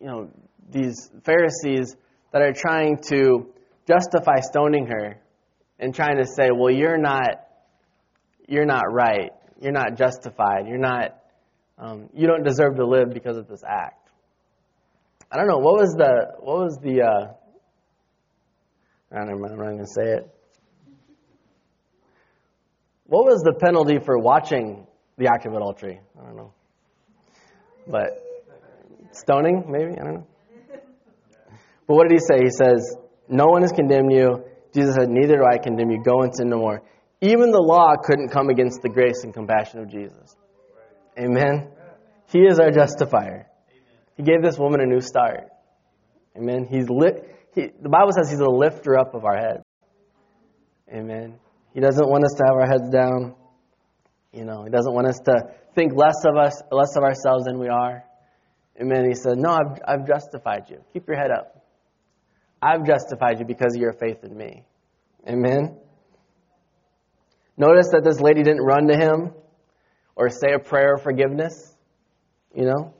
you 0.00 0.06
know, 0.06 0.30
these 0.70 1.10
Pharisees 1.24 1.96
that 2.32 2.42
are 2.42 2.52
trying 2.52 2.98
to 3.08 3.52
justify 3.86 4.40
stoning 4.40 4.86
her 4.86 5.20
and 5.78 5.94
trying 5.94 6.18
to 6.18 6.26
say, 6.26 6.50
well, 6.54 6.72
you're 6.72 6.98
not, 6.98 7.48
you're 8.46 8.66
not 8.66 8.84
right. 8.90 9.30
You're 9.60 9.72
not 9.72 9.96
justified. 9.96 10.66
You're 10.68 10.78
not, 10.78 11.18
um, 11.78 12.08
you 12.14 12.26
don't 12.26 12.44
deserve 12.44 12.76
to 12.76 12.86
live 12.86 13.10
because 13.12 13.36
of 13.36 13.48
this 13.48 13.62
act. 13.66 14.10
I 15.30 15.36
don't 15.36 15.46
know. 15.46 15.58
What 15.58 15.74
was 15.74 15.94
the, 15.96 16.34
what 16.38 16.58
was 16.58 16.78
the, 16.82 17.02
uh, 17.02 17.32
I 19.10 19.16
don't 19.16 19.28
know, 19.28 19.34
I'm 19.34 19.56
not 19.56 19.58
going 19.58 19.78
to 19.78 19.86
say 19.86 20.02
it. 20.02 20.30
What 23.12 23.26
was 23.26 23.42
the 23.42 23.52
penalty 23.52 23.98
for 24.02 24.18
watching 24.18 24.86
the 25.18 25.26
act 25.26 25.44
of 25.44 25.52
adultery? 25.52 26.00
I 26.18 26.24
don't 26.24 26.34
know. 26.34 26.54
But 27.86 28.08
stoning, 29.10 29.66
maybe? 29.68 30.00
I 30.00 30.02
don't 30.02 30.14
know. 30.14 30.26
But 31.86 31.94
what 31.94 32.08
did 32.08 32.12
he 32.12 32.20
say? 32.20 32.42
He 32.42 32.48
says, 32.48 32.96
No 33.28 33.48
one 33.48 33.60
has 33.60 33.72
condemned 33.72 34.12
you. 34.14 34.42
Jesus 34.72 34.94
said, 34.94 35.10
Neither 35.10 35.36
do 35.36 35.44
I 35.44 35.58
condemn 35.58 35.90
you. 35.90 36.02
Go 36.02 36.22
and 36.22 36.34
sin 36.34 36.48
no 36.48 36.56
more. 36.56 36.80
Even 37.20 37.50
the 37.50 37.60
law 37.60 37.96
couldn't 38.02 38.30
come 38.30 38.48
against 38.48 38.80
the 38.80 38.88
grace 38.88 39.24
and 39.24 39.34
compassion 39.34 39.80
of 39.80 39.90
Jesus. 39.90 40.34
Amen. 41.18 41.68
He 42.30 42.38
is 42.38 42.58
our 42.58 42.70
justifier. 42.70 43.46
He 44.16 44.22
gave 44.22 44.42
this 44.42 44.56
woman 44.56 44.80
a 44.80 44.86
new 44.86 45.02
start. 45.02 45.50
Amen. 46.34 46.64
He's 46.64 46.88
lit. 46.88 47.28
He, 47.54 47.72
the 47.78 47.90
Bible 47.90 48.12
says 48.12 48.30
He's 48.30 48.40
a 48.40 48.48
lifter 48.48 48.98
up 48.98 49.14
of 49.14 49.26
our 49.26 49.36
head. 49.36 49.62
Amen. 50.90 51.38
He 51.74 51.80
doesn't 51.80 52.08
want 52.08 52.24
us 52.24 52.34
to 52.38 52.44
have 52.46 52.56
our 52.56 52.66
heads 52.66 52.90
down. 52.90 53.34
You 54.32 54.44
know, 54.44 54.64
He 54.64 54.70
doesn't 54.70 54.92
want 54.92 55.06
us 55.06 55.18
to 55.26 55.42
think 55.74 55.92
less 55.94 56.24
of 56.24 56.36
us, 56.36 56.62
less 56.70 56.96
of 56.96 57.02
ourselves 57.02 57.44
than 57.44 57.58
we 57.58 57.68
are. 57.68 58.04
Amen. 58.80 59.06
He 59.08 59.14
said, 59.14 59.38
No, 59.38 59.50
I've, 59.50 59.80
I've 59.86 60.06
justified 60.06 60.64
you. 60.68 60.78
Keep 60.92 61.08
your 61.08 61.16
head 61.16 61.30
up. 61.30 61.64
I've 62.60 62.86
justified 62.86 63.38
you 63.38 63.44
because 63.44 63.74
of 63.74 63.80
your 63.80 63.92
faith 63.92 64.22
in 64.22 64.36
me. 64.36 64.64
Amen. 65.28 65.76
Notice 67.56 67.88
that 67.92 68.02
this 68.04 68.20
lady 68.20 68.42
didn't 68.42 68.62
run 68.62 68.88
to 68.88 68.96
him 68.96 69.32
or 70.16 70.28
say 70.28 70.52
a 70.54 70.58
prayer 70.58 70.94
of 70.94 71.02
forgiveness. 71.02 71.74
You 72.54 72.64
know, 72.66 72.94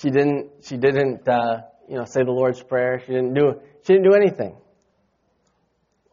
she 0.00 0.10
didn't. 0.10 0.50
She 0.62 0.76
didn't. 0.76 1.28
Uh, 1.28 1.62
you 1.88 1.96
know, 1.96 2.04
say 2.04 2.22
the 2.22 2.30
Lord's 2.30 2.62
prayer. 2.62 3.00
She 3.00 3.12
didn't 3.12 3.34
do. 3.34 3.60
She 3.82 3.94
didn't 3.94 4.04
do 4.04 4.14
anything. 4.14 4.56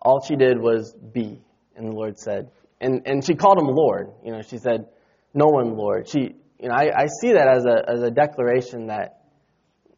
All 0.02 0.22
she 0.26 0.36
did 0.36 0.60
was 0.60 0.94
be, 0.94 1.42
and 1.76 1.88
the 1.88 1.96
Lord 1.96 2.18
said, 2.18 2.50
and 2.82 3.02
and 3.06 3.26
she 3.26 3.36
called 3.36 3.60
him 3.60 3.68
Lord. 3.68 4.12
You 4.24 4.32
know, 4.32 4.42
she 4.42 4.58
said, 4.58 4.88
"No 5.34 5.46
one, 5.48 5.76
Lord." 5.76 6.08
She, 6.08 6.36
you 6.60 6.70
know, 6.70 6.76
I, 6.76 7.04
I 7.04 7.06
see 7.22 7.34
that 7.34 7.48
as 7.48 7.66
a 7.66 7.90
as 7.90 8.02
a 8.02 8.12
declaration 8.12 8.88
that 8.88 9.22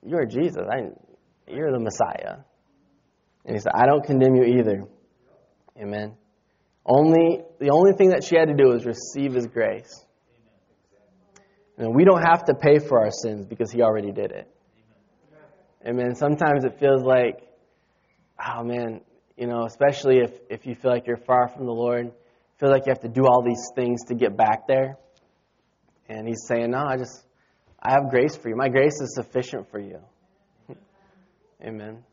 you're 0.05 0.25
Jesus. 0.25 0.63
I, 0.69 0.89
you're 1.47 1.71
the 1.71 1.79
Messiah. 1.79 2.39
And 3.45 3.55
he 3.55 3.61
said, 3.61 3.71
I 3.73 3.85
don't 3.85 4.03
condemn 4.03 4.35
you 4.35 4.43
either. 4.59 4.83
Amen. 5.81 6.15
Only 6.85 7.41
the 7.59 7.69
only 7.69 7.93
thing 7.93 8.09
that 8.09 8.23
she 8.23 8.35
had 8.37 8.47
to 8.49 8.53
do 8.53 8.69
was 8.69 8.85
receive 8.85 9.33
his 9.33 9.47
grace. 9.47 10.05
And 11.77 11.95
we 11.95 12.03
don't 12.05 12.23
have 12.23 12.45
to 12.45 12.55
pay 12.55 12.79
for 12.79 12.99
our 12.99 13.11
sins 13.11 13.45
because 13.45 13.71
he 13.71 13.81
already 13.81 14.11
did 14.11 14.31
it. 14.31 14.49
Amen. 15.85 16.15
Sometimes 16.15 16.65
it 16.65 16.79
feels 16.79 17.03
like, 17.03 17.41
oh 18.45 18.63
man, 18.63 19.01
you 19.37 19.45
know, 19.47 19.65
especially 19.65 20.17
if, 20.17 20.31
if 20.49 20.65
you 20.65 20.75
feel 20.75 20.91
like 20.91 21.05
you're 21.05 21.15
far 21.15 21.47
from 21.47 21.65
the 21.65 21.71
Lord, 21.71 22.11
feel 22.59 22.69
like 22.69 22.87
you 22.87 22.91
have 22.91 23.01
to 23.01 23.07
do 23.07 23.25
all 23.25 23.43
these 23.43 23.69
things 23.75 24.03
to 24.07 24.15
get 24.15 24.35
back 24.35 24.67
there. 24.67 24.97
And 26.09 26.27
he's 26.27 26.45
saying, 26.47 26.71
No, 26.71 26.79
I 26.79 26.97
just 26.97 27.23
I 27.79 27.91
have 27.91 28.09
grace 28.09 28.35
for 28.35 28.49
you. 28.49 28.55
My 28.55 28.69
grace 28.69 28.99
is 28.99 29.13
sufficient 29.13 29.69
for 29.69 29.79
you. 29.79 29.99
Amen. 31.63 32.03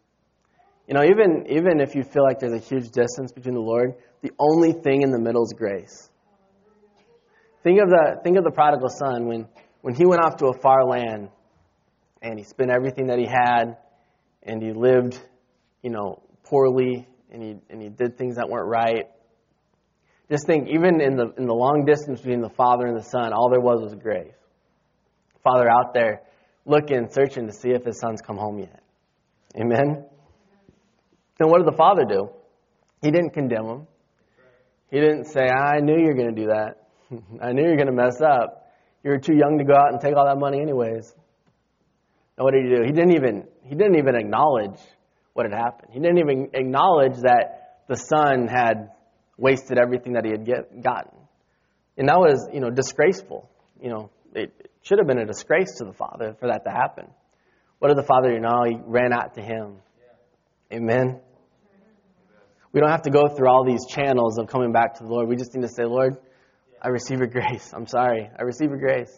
You 0.87 0.95
know, 0.95 1.03
even 1.03 1.47
even 1.49 1.81
if 1.81 1.95
you 1.95 2.03
feel 2.03 2.23
like 2.23 2.41
there's 2.41 2.53
a 2.53 2.65
huge 2.65 2.91
distance 2.91 3.33
between 3.33 3.55
the 3.55 3.61
Lord, 3.61 3.95
the 4.21 4.33
only 4.39 4.73
thing 4.73 5.03
in 5.03 5.11
the 5.11 5.19
middle 5.19 5.45
is 5.45 5.55
grace. 5.57 6.11
Think 7.63 7.81
of 7.81 7.89
the 7.89 8.21
think 8.23 8.37
of 8.37 8.45
the 8.45 8.51
prodigal 8.51 8.91
son 8.91 9.27
when 9.27 9.49
when 9.81 9.95
he 9.95 10.05
went 10.05 10.23
off 10.23 10.37
to 10.37 10.47
a 10.49 10.61
far 10.61 10.85
land 10.85 11.31
and 12.21 12.39
he 12.39 12.45
spent 12.45 12.71
everything 12.71 13.07
that 13.07 13.19
he 13.19 13.27
had 13.27 13.77
and 14.43 14.63
he 14.63 14.73
lived, 14.73 15.19
you 15.83 15.91
know, 15.91 16.23
poorly 16.43 17.07
and 17.35 17.43
he 17.43 17.57
and 17.69 17.83
he 17.83 17.89
did 17.89 18.17
things 18.17 18.37
that 18.37 18.49
weren't 18.49 18.69
right. 18.69 19.07
Just 20.31 20.47
think, 20.47 20.69
even 20.69 21.01
in 21.01 21.17
the 21.17 21.33
in 21.37 21.47
the 21.47 21.55
long 21.55 21.85
distance 21.85 22.21
between 22.21 22.41
the 22.41 22.49
father 22.49 22.87
and 22.87 22.97
the 22.97 23.03
son, 23.03 23.33
all 23.33 23.51
there 23.51 23.61
was 23.61 23.83
was 23.83 23.95
grace. 23.95 24.33
Father 25.43 25.69
out 25.69 25.93
there 25.93 26.23
looking, 26.65 27.09
searching 27.11 27.47
to 27.47 27.53
see 27.53 27.71
if 27.71 27.85
his 27.85 27.99
son's 28.01 28.23
come 28.23 28.39
home 28.39 28.59
yet. 28.59 28.81
Amen. 29.61 30.07
Then 31.39 31.49
what 31.51 31.59
did 31.59 31.67
the 31.67 31.77
father 31.77 32.05
do? 32.09 32.31
He 33.03 33.11
didn't 33.11 33.31
condemn 33.31 33.67
him. 33.67 33.87
He 34.91 35.01
didn't 35.01 35.27
say, 35.27 35.49
I 35.49 35.81
knew 35.81 35.99
you 35.99 36.07
were 36.07 36.15
going 36.15 36.35
to 36.35 36.41
do 36.41 36.47
that. 36.49 36.89
I 37.43 37.53
knew 37.53 37.63
you 37.63 37.71
were 37.71 37.77
going 37.77 37.89
to 37.89 37.93
mess 37.93 38.21
up. 38.23 38.73
You 39.03 39.11
were 39.11 39.19
too 39.19 39.35
young 39.35 39.59
to 39.59 39.65
go 39.65 39.75
out 39.75 39.93
and 39.93 40.01
take 40.01 40.17
all 40.17 40.25
that 40.25 40.39
money 40.39 40.61
anyways. 40.63 41.13
And 42.37 42.45
what 42.45 42.55
did 42.55 42.65
he 42.65 42.71
do? 42.71 42.83
He 42.85 42.93
didn't 42.93 43.13
even 43.13 43.45
he 43.63 43.75
didn't 43.75 43.97
even 43.97 44.15
acknowledge 44.15 44.81
what 45.35 45.47
had 45.47 45.55
happened. 45.55 45.93
He 45.93 46.01
didn't 46.01 46.19
even 46.19 46.51
acknowledge 46.55 47.17
that 47.23 47.83
the 47.89 47.97
son 47.97 48.49
had 48.49 48.91
wasted 49.37 49.79
everything 49.79 50.15
that 50.15 50.25
he 50.25 50.31
had 50.31 50.47
get, 50.47 50.83
gotten. 50.83 51.19
And 51.97 52.09
that 52.09 52.19
was, 52.19 52.49
you 52.53 52.61
know, 52.61 52.71
disgraceful. 52.71 53.49
You 53.81 53.91
know, 53.91 54.11
it, 54.35 54.53
it 54.59 54.71
should 54.83 54.99
have 54.99 55.07
been 55.07 55.19
a 55.19 55.27
disgrace 55.27 55.77
to 55.79 55.85
the 55.85 55.93
father 55.93 56.35
for 56.41 56.49
that 56.49 56.65
to 56.65 56.71
happen. 56.71 57.07
What 57.79 57.89
did 57.89 57.99
the 57.99 58.07
father 58.07 58.33
do? 58.33 58.41
now? 58.41 58.65
he 58.65 58.77
ran 58.87 59.13
out 59.13 59.35
to 59.35 59.43
him. 59.43 59.77
Amen. 60.73 61.21
We 62.73 62.81
don't 62.81 62.91
have 62.91 63.03
to 63.03 63.11
go 63.11 63.29
through 63.29 63.49
all 63.49 63.65
these 63.65 63.87
channels 63.87 64.39
of 64.39 64.49
coming 64.49 64.73
back 64.73 64.95
to 64.95 65.05
the 65.05 65.09
Lord. 65.09 65.29
We 65.29 65.37
just 65.37 65.55
need 65.55 65.63
to 65.63 65.69
say, 65.69 65.85
Lord, 65.85 66.17
I 66.83 66.89
receive 66.89 67.19
your 67.19 67.29
grace. 67.29 67.73
I'm 67.73 67.87
sorry. 67.87 68.29
I 68.37 68.43
receive 68.43 68.71
your 68.71 68.79
grace. 68.79 69.13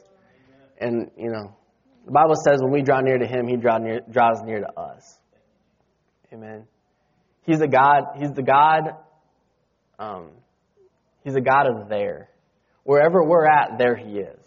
And, 0.78 1.10
you 1.16 1.30
know, 1.30 1.56
the 2.04 2.12
Bible 2.12 2.34
says 2.44 2.60
when 2.60 2.72
we 2.72 2.82
draw 2.82 3.00
near 3.00 3.18
to 3.18 3.26
him, 3.26 3.48
he 3.48 3.56
draw 3.56 3.78
near, 3.78 4.00
draws 4.10 4.42
near 4.42 4.60
to 4.60 4.78
us. 4.78 5.18
Amen. 6.32 6.66
He's 7.44 7.60
a 7.60 7.68
God, 7.68 8.02
he's 8.18 8.32
the 8.32 8.42
God, 8.42 8.96
um, 9.98 10.30
he's 11.22 11.36
a 11.36 11.40
God 11.40 11.66
of 11.66 11.88
there. 11.88 12.28
Wherever 12.82 13.22
we're 13.22 13.46
at, 13.46 13.78
there 13.78 13.96
he 13.96 14.18
is. 14.18 14.40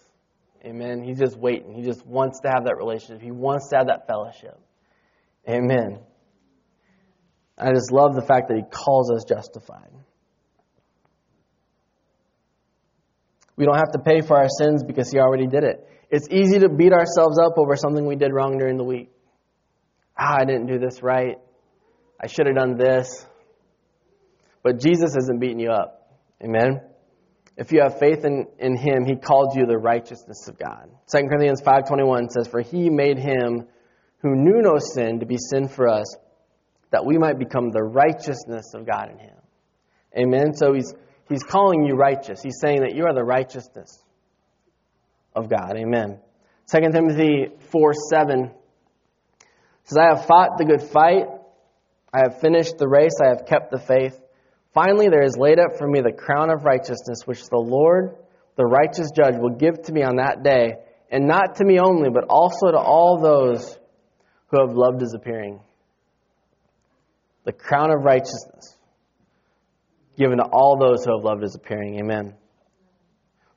Amen. 0.66 1.02
He's 1.04 1.18
just 1.18 1.38
waiting. 1.38 1.74
He 1.74 1.82
just 1.82 2.06
wants 2.06 2.42
to 2.42 2.50
have 2.50 2.66
that 2.66 2.76
relationship. 2.78 3.22
He 3.22 3.32
wants 3.32 3.70
to 3.70 3.78
have 3.78 3.88
that 3.88 4.08
fellowship. 4.08 4.60
Amen. 5.48 6.00
I 7.58 7.72
just 7.72 7.92
love 7.92 8.16
the 8.16 8.26
fact 8.26 8.50
that 8.50 8.58
he 8.58 8.64
calls 8.70 9.12
us 9.12 9.24
justified. 9.24 9.92
We 13.60 13.66
don't 13.66 13.76
have 13.76 13.92
to 13.92 14.00
pay 14.00 14.22
for 14.22 14.38
our 14.38 14.48
sins 14.48 14.86
because 14.86 15.12
He 15.12 15.20
already 15.20 15.46
did 15.46 15.66
it. 15.66 15.86
It's 16.10 16.30
easy 16.32 16.60
to 16.60 16.70
beat 16.70 16.94
ourselves 16.94 17.38
up 17.38 17.58
over 17.58 17.76
something 17.76 18.06
we 18.06 18.16
did 18.16 18.32
wrong 18.34 18.58
during 18.58 18.78
the 18.78 18.86
week. 18.86 19.12
Ah, 20.18 20.38
I 20.40 20.46
didn't 20.46 20.68
do 20.68 20.80
this 20.80 21.04
right. 21.04 21.36
I 22.20 22.28
should 22.28 22.48
have 22.48 22.56
done 22.56 22.78
this. 22.78 23.26
But 24.64 24.80
Jesus 24.80 25.16
isn't 25.16 25.40
beating 25.40 25.60
you 25.60 25.72
up. 25.72 26.18
Amen? 26.44 26.82
If 27.58 27.72
you 27.72 27.82
have 27.82 28.00
faith 28.00 28.26
in, 28.26 28.48
in 28.60 28.78
Him, 28.78 29.06
He 29.06 29.16
called 29.16 29.56
you 29.56 29.66
the 29.66 29.78
righteousness 29.78 30.48
of 30.48 30.58
God. 30.58 30.90
2 31.14 31.28
Corinthians 31.28 31.62
5.21 31.62 32.30
says, 32.32 32.48
For 32.48 32.62
He 32.62 32.90
made 32.90 33.18
Him 33.18 33.68
who 34.22 34.36
knew 34.36 34.62
no 34.62 34.78
sin 34.80 35.20
to 35.20 35.26
be 35.26 35.38
sin 35.38 35.68
for 35.68 35.88
us, 35.88 36.16
that 36.92 37.06
we 37.06 37.18
might 37.18 37.40
become 37.40 37.70
the 37.70 37.84
righteousness 37.84 38.74
of 38.74 38.86
God 38.86 39.12
in 39.12 39.20
Him. 39.20 39.36
Amen? 40.18 40.54
So 40.54 40.74
He's 40.74 40.94
He's 41.30 41.44
calling 41.44 41.86
you 41.86 41.94
righteous. 41.94 42.42
He's 42.42 42.60
saying 42.60 42.82
that 42.82 42.96
you 42.96 43.06
are 43.06 43.14
the 43.14 43.24
righteousness 43.24 44.00
of 45.36 45.48
God. 45.48 45.78
Amen. 45.78 46.20
2 46.72 46.80
Timothy 46.92 47.50
4 47.72 47.94
7 48.10 48.52
says, 49.84 49.98
I 49.98 50.16
have 50.16 50.26
fought 50.26 50.58
the 50.58 50.66
good 50.66 50.82
fight. 50.82 51.28
I 52.14 52.20
have 52.24 52.40
finished 52.42 52.78
the 52.78 52.88
race. 52.88 53.20
I 53.24 53.28
have 53.28 53.46
kept 53.46 53.72
the 53.72 53.80
faith. 53.80 54.20
Finally, 54.74 55.10
there 55.10 55.24
is 55.24 55.38
laid 55.38 55.60
up 55.60 55.78
for 55.78 55.88
me 55.88 56.02
the 56.02 56.12
crown 56.12 56.50
of 56.52 56.64
righteousness, 56.64 57.26
which 57.26 57.44
the 57.50 57.58
Lord, 57.58 58.16
the 58.56 58.66
righteous 58.66 59.12
judge, 59.16 59.36
will 59.38 59.56
give 59.56 59.82
to 59.84 59.94
me 59.94 60.04
on 60.04 60.18
that 60.18 60.44
day, 60.44 60.76
and 61.12 61.28
not 61.28 61.56
to 61.56 61.66
me 61.66 61.80
only, 61.80 62.10
but 62.10 62.26
also 62.30 62.72
to 62.72 62.78
all 62.78 63.20
those 63.22 63.78
who 64.48 64.60
have 64.60 64.76
loved 64.76 65.02
his 65.02 65.14
appearing. 65.14 65.60
The 67.46 67.54
crown 67.54 67.92
of 67.92 68.04
righteousness 68.04 68.78
given 70.18 70.38
to 70.38 70.44
all 70.44 70.78
those 70.78 71.06
who 71.06 71.16
have 71.16 71.24
loved 71.24 71.42
his 71.42 71.56
appearing. 71.56 71.98
Amen. 72.00 72.36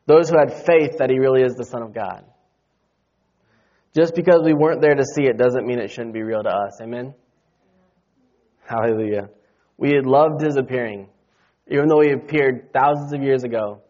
Those 0.06 0.30
who 0.30 0.38
had 0.38 0.64
faith 0.64 0.98
that 0.98 1.10
he 1.10 1.18
really 1.18 1.42
is 1.42 1.54
the 1.54 1.64
Son 1.64 1.82
of 1.82 1.92
God. 1.92 2.24
Just 3.94 4.14
because 4.14 4.42
we 4.44 4.54
weren't 4.54 4.80
there 4.80 4.94
to 4.94 5.04
see 5.04 5.24
it 5.24 5.36
doesn't 5.36 5.66
mean 5.66 5.78
it 5.78 5.90
shouldn't 5.90 6.14
be 6.14 6.22
real 6.22 6.42
to 6.42 6.48
us. 6.48 6.80
Amen. 6.80 7.14
Hallelujah. 8.66 9.28
We 9.76 9.90
had 9.90 10.06
loved 10.06 10.42
his 10.42 10.56
appearing. 10.56 11.08
Even 11.68 11.88
though 11.88 12.00
he 12.00 12.10
appeared 12.10 12.72
thousands 12.72 13.12
of 13.12 13.22
years 13.22 13.44
ago. 13.44 13.82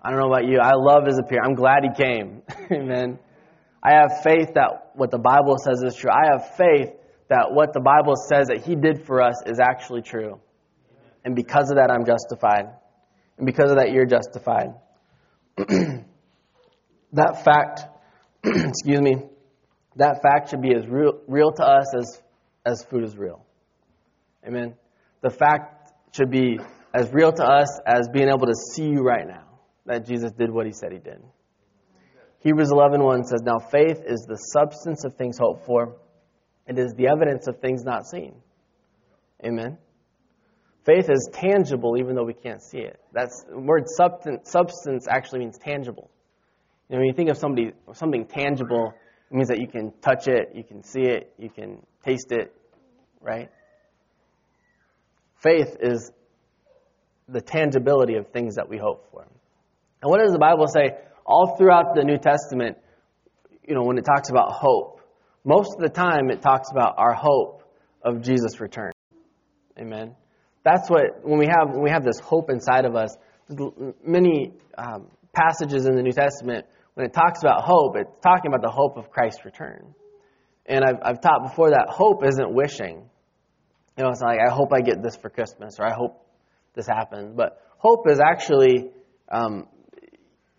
I 0.00 0.10
don't 0.10 0.20
know 0.20 0.28
about 0.28 0.46
you. 0.46 0.58
I 0.60 0.72
love 0.74 1.06
his 1.06 1.18
appearing. 1.18 1.44
I'm 1.46 1.54
glad 1.54 1.78
he 1.82 1.90
came. 2.02 2.42
Amen. 2.72 3.18
I 3.82 3.92
have 3.92 4.22
faith 4.22 4.54
that 4.54 4.92
what 4.94 5.10
the 5.10 5.18
Bible 5.18 5.56
says 5.58 5.82
is 5.82 5.94
true. 5.96 6.10
I 6.10 6.30
have 6.32 6.56
faith 6.56 6.90
that 7.28 7.52
what 7.52 7.72
the 7.72 7.80
Bible 7.80 8.14
says 8.16 8.48
that 8.48 8.64
he 8.64 8.74
did 8.76 9.06
for 9.06 9.22
us 9.22 9.34
is 9.46 9.58
actually 9.58 10.02
true. 10.02 10.40
And 11.24 11.34
because 11.34 11.70
of 11.70 11.76
that, 11.76 11.90
I'm 11.90 12.04
justified. 12.04 12.66
And 13.36 13.46
because 13.46 13.70
of 13.70 13.78
that, 13.78 13.92
you're 13.92 14.06
justified. 14.06 14.74
that 15.56 17.44
fact, 17.44 17.82
excuse 18.44 19.00
me, 19.00 19.16
that 19.96 20.22
fact 20.22 20.50
should 20.50 20.62
be 20.62 20.74
as 20.74 20.86
real, 20.86 21.20
real 21.26 21.50
to 21.52 21.64
us 21.64 21.86
as, 21.96 22.22
as 22.64 22.84
food 22.84 23.04
is 23.04 23.16
real. 23.16 23.45
Amen. 24.46 24.74
The 25.22 25.30
fact 25.30 25.92
should 26.14 26.30
be 26.30 26.58
as 26.94 27.12
real 27.12 27.32
to 27.32 27.44
us 27.44 27.80
as 27.86 28.08
being 28.08 28.28
able 28.28 28.46
to 28.46 28.54
see 28.74 28.84
you 28.84 29.02
right 29.02 29.26
now 29.26 29.44
that 29.86 30.06
Jesus 30.06 30.32
did 30.32 30.50
what 30.50 30.66
he 30.66 30.72
said 30.72 30.92
he 30.92 30.98
did. 30.98 31.22
Hebrews 32.40 32.70
11:1 32.70 33.24
says, 33.24 33.42
"Now 33.42 33.58
faith 33.58 34.02
is 34.04 34.24
the 34.28 34.36
substance 34.36 35.04
of 35.04 35.14
things 35.14 35.38
hoped 35.38 35.66
for; 35.66 35.96
it 36.66 36.78
is 36.78 36.94
the 36.94 37.08
evidence 37.08 37.48
of 37.48 37.58
things 37.58 37.82
not 37.82 38.06
seen." 38.06 38.40
Amen. 39.44 39.78
Faith 40.84 41.10
is 41.10 41.28
tangible 41.32 41.96
even 41.98 42.14
though 42.14 42.24
we 42.24 42.34
can't 42.34 42.62
see 42.62 42.78
it. 42.78 43.00
That's 43.12 43.42
the 43.44 43.58
word 43.58 43.88
substance, 43.88 44.48
substance 44.48 45.08
actually 45.08 45.40
means 45.40 45.58
tangible. 45.58 46.10
You 46.88 46.94
know, 46.94 47.00
when 47.00 47.08
you 47.08 47.14
think 47.14 47.30
of 47.30 47.36
somebody 47.36 47.72
something 47.92 48.26
tangible, 48.26 48.92
it 49.30 49.34
means 49.34 49.48
that 49.48 49.58
you 49.58 49.66
can 49.66 49.92
touch 50.00 50.28
it, 50.28 50.54
you 50.54 50.62
can 50.62 50.84
see 50.84 51.02
it, 51.02 51.34
you 51.36 51.50
can 51.50 51.84
taste 52.04 52.30
it, 52.30 52.54
right? 53.20 53.50
Faith 55.46 55.76
is 55.80 56.10
the 57.28 57.40
tangibility 57.40 58.16
of 58.16 58.28
things 58.28 58.56
that 58.56 58.68
we 58.68 58.78
hope 58.78 59.06
for. 59.12 59.22
And 60.02 60.10
what 60.10 60.18
does 60.18 60.32
the 60.32 60.40
Bible 60.40 60.66
say 60.66 60.96
all 61.24 61.56
throughout 61.56 61.94
the 61.94 62.02
New 62.02 62.18
Testament, 62.18 62.78
you 63.66 63.74
know, 63.74 63.84
when 63.84 63.96
it 63.96 64.04
talks 64.04 64.28
about 64.28 64.50
hope? 64.52 65.00
Most 65.44 65.74
of 65.76 65.80
the 65.80 65.88
time 65.88 66.30
it 66.30 66.42
talks 66.42 66.70
about 66.72 66.94
our 66.98 67.14
hope 67.14 67.62
of 68.02 68.22
Jesus' 68.22 68.60
return. 68.60 68.90
Amen. 69.78 70.16
That's 70.64 70.90
what 70.90 71.24
when 71.24 71.38
we 71.38 71.46
have 71.46 71.70
when 71.70 71.84
we 71.84 71.90
have 71.90 72.04
this 72.04 72.18
hope 72.18 72.50
inside 72.50 72.84
of 72.84 72.96
us. 72.96 73.16
Many 74.04 74.52
um, 74.76 75.06
passages 75.32 75.86
in 75.86 75.94
the 75.94 76.02
New 76.02 76.12
Testament 76.12 76.66
when 76.94 77.06
it 77.06 77.12
talks 77.12 77.40
about 77.40 77.62
hope, 77.62 77.94
it's 77.96 78.10
talking 78.20 78.50
about 78.50 78.62
the 78.62 78.72
hope 78.72 78.96
of 78.96 79.10
Christ's 79.10 79.44
return. 79.44 79.94
And 80.64 80.84
I've, 80.84 80.96
I've 81.02 81.20
taught 81.20 81.42
before 81.44 81.70
that 81.70 81.86
hope 81.88 82.24
isn't 82.24 82.52
wishing. 82.52 83.08
You 83.96 84.04
know, 84.04 84.10
it's 84.10 84.20
like 84.20 84.38
I 84.46 84.52
hope 84.52 84.72
I 84.72 84.80
get 84.80 85.02
this 85.02 85.16
for 85.16 85.30
Christmas 85.30 85.76
or 85.78 85.86
I 85.86 85.94
hope 85.94 86.24
this 86.74 86.86
happens. 86.86 87.32
But 87.34 87.60
hope 87.78 88.08
is 88.08 88.20
actually 88.20 88.90
um, 89.30 89.66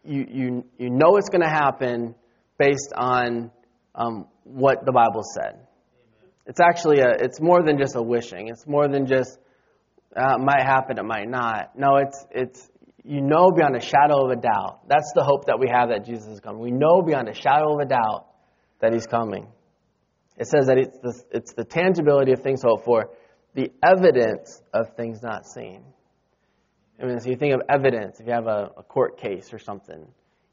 you 0.04 0.26
you 0.30 0.66
you 0.78 0.90
know 0.90 1.18
it's 1.18 1.30
going 1.30 1.44
to 1.44 1.50
happen 1.50 2.16
based 2.58 2.94
on 2.96 3.52
um, 3.96 4.28
what 4.44 4.86
the 4.86 4.92
Bible 4.92 5.22
said. 5.24 5.60
It's 6.46 6.60
actually 6.60 7.00
a 7.00 7.10
it's 7.10 7.40
more 7.40 7.64
than 7.64 7.78
just 7.78 7.96
a 7.96 8.02
wishing. 8.02 8.48
It's 8.48 8.66
more 8.66 8.88
than 8.88 9.06
just 9.06 9.38
uh, 10.18 10.36
it 10.36 10.40
might 10.40 10.64
happen, 10.64 10.98
it 10.98 11.06
might 11.06 11.30
not. 11.30 11.78
No, 11.78 11.98
it's, 11.98 12.26
it's, 12.32 12.70
you 13.04 13.22
know 13.22 13.52
beyond 13.52 13.76
a 13.76 13.80
shadow 13.80 14.26
of 14.26 14.32
a 14.32 14.42
doubt. 14.42 14.82
That's 14.90 15.14
the 15.16 15.24
hope 15.24 15.46
that 15.46 15.60
we 15.60 15.70
have 15.70 15.90
that 15.90 16.06
Jesus 16.06 16.28
is 16.28 16.40
coming. 16.42 16.60
We 16.60 16.72
know 16.72 17.02
beyond 17.02 17.30
a 17.30 17.34
shadow 17.34 17.74
of 17.74 17.80
a 17.80 17.86
doubt 17.86 18.26
that 18.82 18.92
he's 18.92 19.06
coming. 19.06 19.48
It 20.38 20.48
says 20.48 20.68
that 20.68 20.78
it's 20.78 20.98
the, 21.00 21.24
it's 21.32 21.54
the 21.54 21.64
tangibility 21.64 22.34
of 22.34 22.42
things 22.42 22.62
hoped 22.64 22.84
for, 22.84 23.12
the 23.58 23.72
evidence 23.84 24.62
of 24.72 24.96
things 24.96 25.24
not 25.24 25.48
seen. 25.48 25.84
I 27.02 27.06
mean, 27.06 27.20
so 27.20 27.30
you 27.30 27.38
think 27.38 27.56
of 27.56 27.62
evidence, 27.68 28.20
if 28.20 28.28
you 28.28 28.34
have 28.34 28.46
a, 28.46 28.70
a 28.78 28.84
court 28.84 29.20
case 29.20 29.52
or 29.52 29.58
something, 29.58 30.08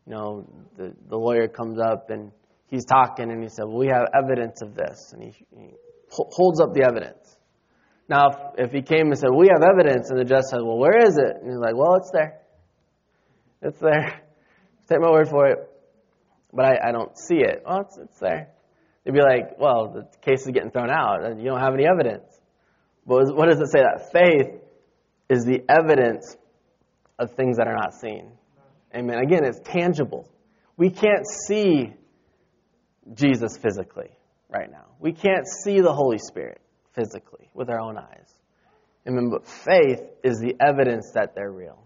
you 0.07 0.13
know, 0.13 0.49
the, 0.79 0.95
the 1.11 1.17
lawyer 1.17 1.47
comes 1.47 1.79
up 1.79 2.09
and 2.09 2.33
he's 2.69 2.87
talking 2.87 3.31
and 3.31 3.43
he 3.43 3.51
said, 3.51 3.67
well, 3.67 3.77
we 3.77 3.89
have 3.89 4.07
evidence 4.15 4.63
of 4.63 4.75
this. 4.75 5.13
And 5.13 5.23
he, 5.23 5.33
he 5.55 5.69
holds 6.11 6.61
up 6.61 6.73
the 6.73 6.83
evidence. 6.83 7.37
Now, 8.09 8.29
if, 8.29 8.67
if 8.67 8.73
he 8.73 8.81
came 8.81 9.09
and 9.09 9.19
said, 9.19 9.31
We 9.35 9.49
have 9.49 9.63
evidence, 9.63 10.11
and 10.11 10.19
the 10.21 10.25
judge 10.25 10.45
said, 10.51 10.61
Well, 10.63 10.77
where 10.77 10.99
is 10.99 11.17
it? 11.17 11.37
And 11.41 11.51
he's 11.51 11.59
like, 11.59 11.75
Well, 11.75 11.97
it's 11.97 12.11
there. 12.13 12.41
It's 13.63 13.79
there. 13.79 14.21
Take 14.89 15.01
my 15.01 15.11
word 15.11 15.29
for 15.29 15.47
it. 15.47 15.59
But 16.53 16.67
I, 16.67 16.89
I 16.89 16.93
don't 16.93 17.17
see 17.17 17.37
it. 17.37 17.63
Well, 17.67 17.81
it's, 17.81 17.97
it's 17.97 18.19
there. 18.21 18.49
They'd 19.05 19.15
be 19.15 19.21
like, 19.21 19.59
Well, 19.59 19.93
the 19.95 20.19
case 20.21 20.43
is 20.43 20.53
getting 20.53 20.71
thrown 20.71 20.91
out, 20.91 21.25
and 21.25 21.41
you 21.41 21.47
don't 21.47 21.61
have 21.61 21.73
any 21.73 21.87
evidence. 21.87 22.29
But 23.07 23.35
what 23.35 23.49
does 23.49 23.61
it 23.61 23.71
say? 23.71 23.81
That 23.81 24.13
faith 24.13 24.61
is 25.29 25.45
the 25.45 25.63
evidence 25.69 26.37
of 27.19 27.33
things 27.33 27.59
that 27.59 27.67
are 27.67 27.77
not 27.77 27.95
seen. 27.95 28.33
Amen. 28.95 29.19
Again, 29.19 29.45
it's 29.45 29.61
tangible. 29.65 30.29
We 30.77 30.91
can't 30.91 31.27
see 31.47 31.93
Jesus 33.13 33.57
physically 33.57 34.11
right 34.49 34.71
now. 34.71 34.87
We 34.99 35.13
can't 35.13 35.47
see 35.65 35.81
the 35.81 35.93
Holy 35.93 36.19
Spirit 36.19 36.61
physically 36.95 37.49
with 37.55 37.69
our 37.71 37.81
own 37.81 37.99
eyes. 37.99 38.33
Amen. 39.07 39.31
But 39.31 39.47
faith 39.47 40.01
is 40.23 40.39
the 40.39 40.55
evidence 40.61 41.11
that 41.15 41.35
they're 41.35 41.53
real. 41.53 41.79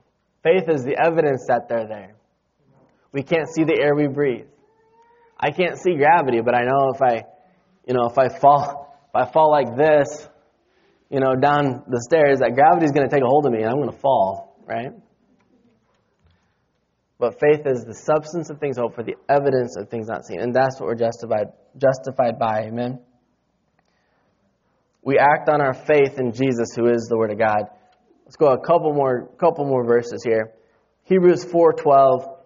Faith 0.42 0.68
is 0.68 0.84
the 0.84 0.96
evidence 0.96 1.44
that 1.48 1.68
they're 1.68 1.88
there. 1.88 2.14
We 3.12 3.22
can't 3.22 3.48
see 3.48 3.64
the 3.64 3.78
air 3.80 3.94
we 3.94 4.06
breathe. 4.06 4.46
I 5.40 5.50
can't 5.50 5.78
see 5.78 5.94
gravity, 5.94 6.40
but 6.40 6.54
I 6.54 6.64
know 6.64 6.92
if 6.94 7.02
I, 7.02 7.24
you 7.86 7.94
know, 7.94 8.06
if 8.06 8.18
I 8.18 8.28
fall, 8.28 8.98
if 9.08 9.14
I 9.14 9.30
fall 9.32 9.50
like 9.50 9.76
this, 9.76 10.27
you 11.10 11.20
know, 11.20 11.34
down 11.34 11.84
the 11.88 12.00
stairs, 12.02 12.40
that 12.40 12.54
gravity 12.54 12.84
is 12.84 12.92
going 12.92 13.08
to 13.08 13.14
take 13.14 13.22
a 13.22 13.26
hold 13.26 13.46
of 13.46 13.52
me 13.52 13.62
and 13.62 13.68
I'm 13.68 13.76
going 13.76 13.90
to 13.90 13.98
fall, 13.98 14.56
right? 14.66 14.92
But 17.18 17.40
faith 17.40 17.66
is 17.66 17.84
the 17.84 17.94
substance 17.94 18.50
of 18.50 18.60
things 18.60 18.76
hoped 18.76 18.94
for, 18.94 19.02
the 19.02 19.16
evidence 19.28 19.76
of 19.76 19.88
things 19.88 20.06
not 20.06 20.24
seen. 20.24 20.40
And 20.40 20.54
that's 20.54 20.78
what 20.78 20.86
we're 20.86 20.94
justified, 20.94 21.48
justified 21.76 22.38
by. 22.38 22.66
Amen? 22.66 23.00
We 25.02 25.18
act 25.18 25.48
on 25.48 25.60
our 25.60 25.74
faith 25.74 26.18
in 26.18 26.32
Jesus, 26.32 26.74
who 26.76 26.86
is 26.86 27.08
the 27.08 27.16
Word 27.16 27.32
of 27.32 27.38
God. 27.38 27.62
Let's 28.24 28.36
go 28.36 28.48
a 28.48 28.60
couple 28.60 28.92
more, 28.92 29.26
couple 29.38 29.64
more 29.64 29.84
verses 29.84 30.22
here. 30.22 30.52
Hebrews 31.04 31.46
4.12 31.46 32.36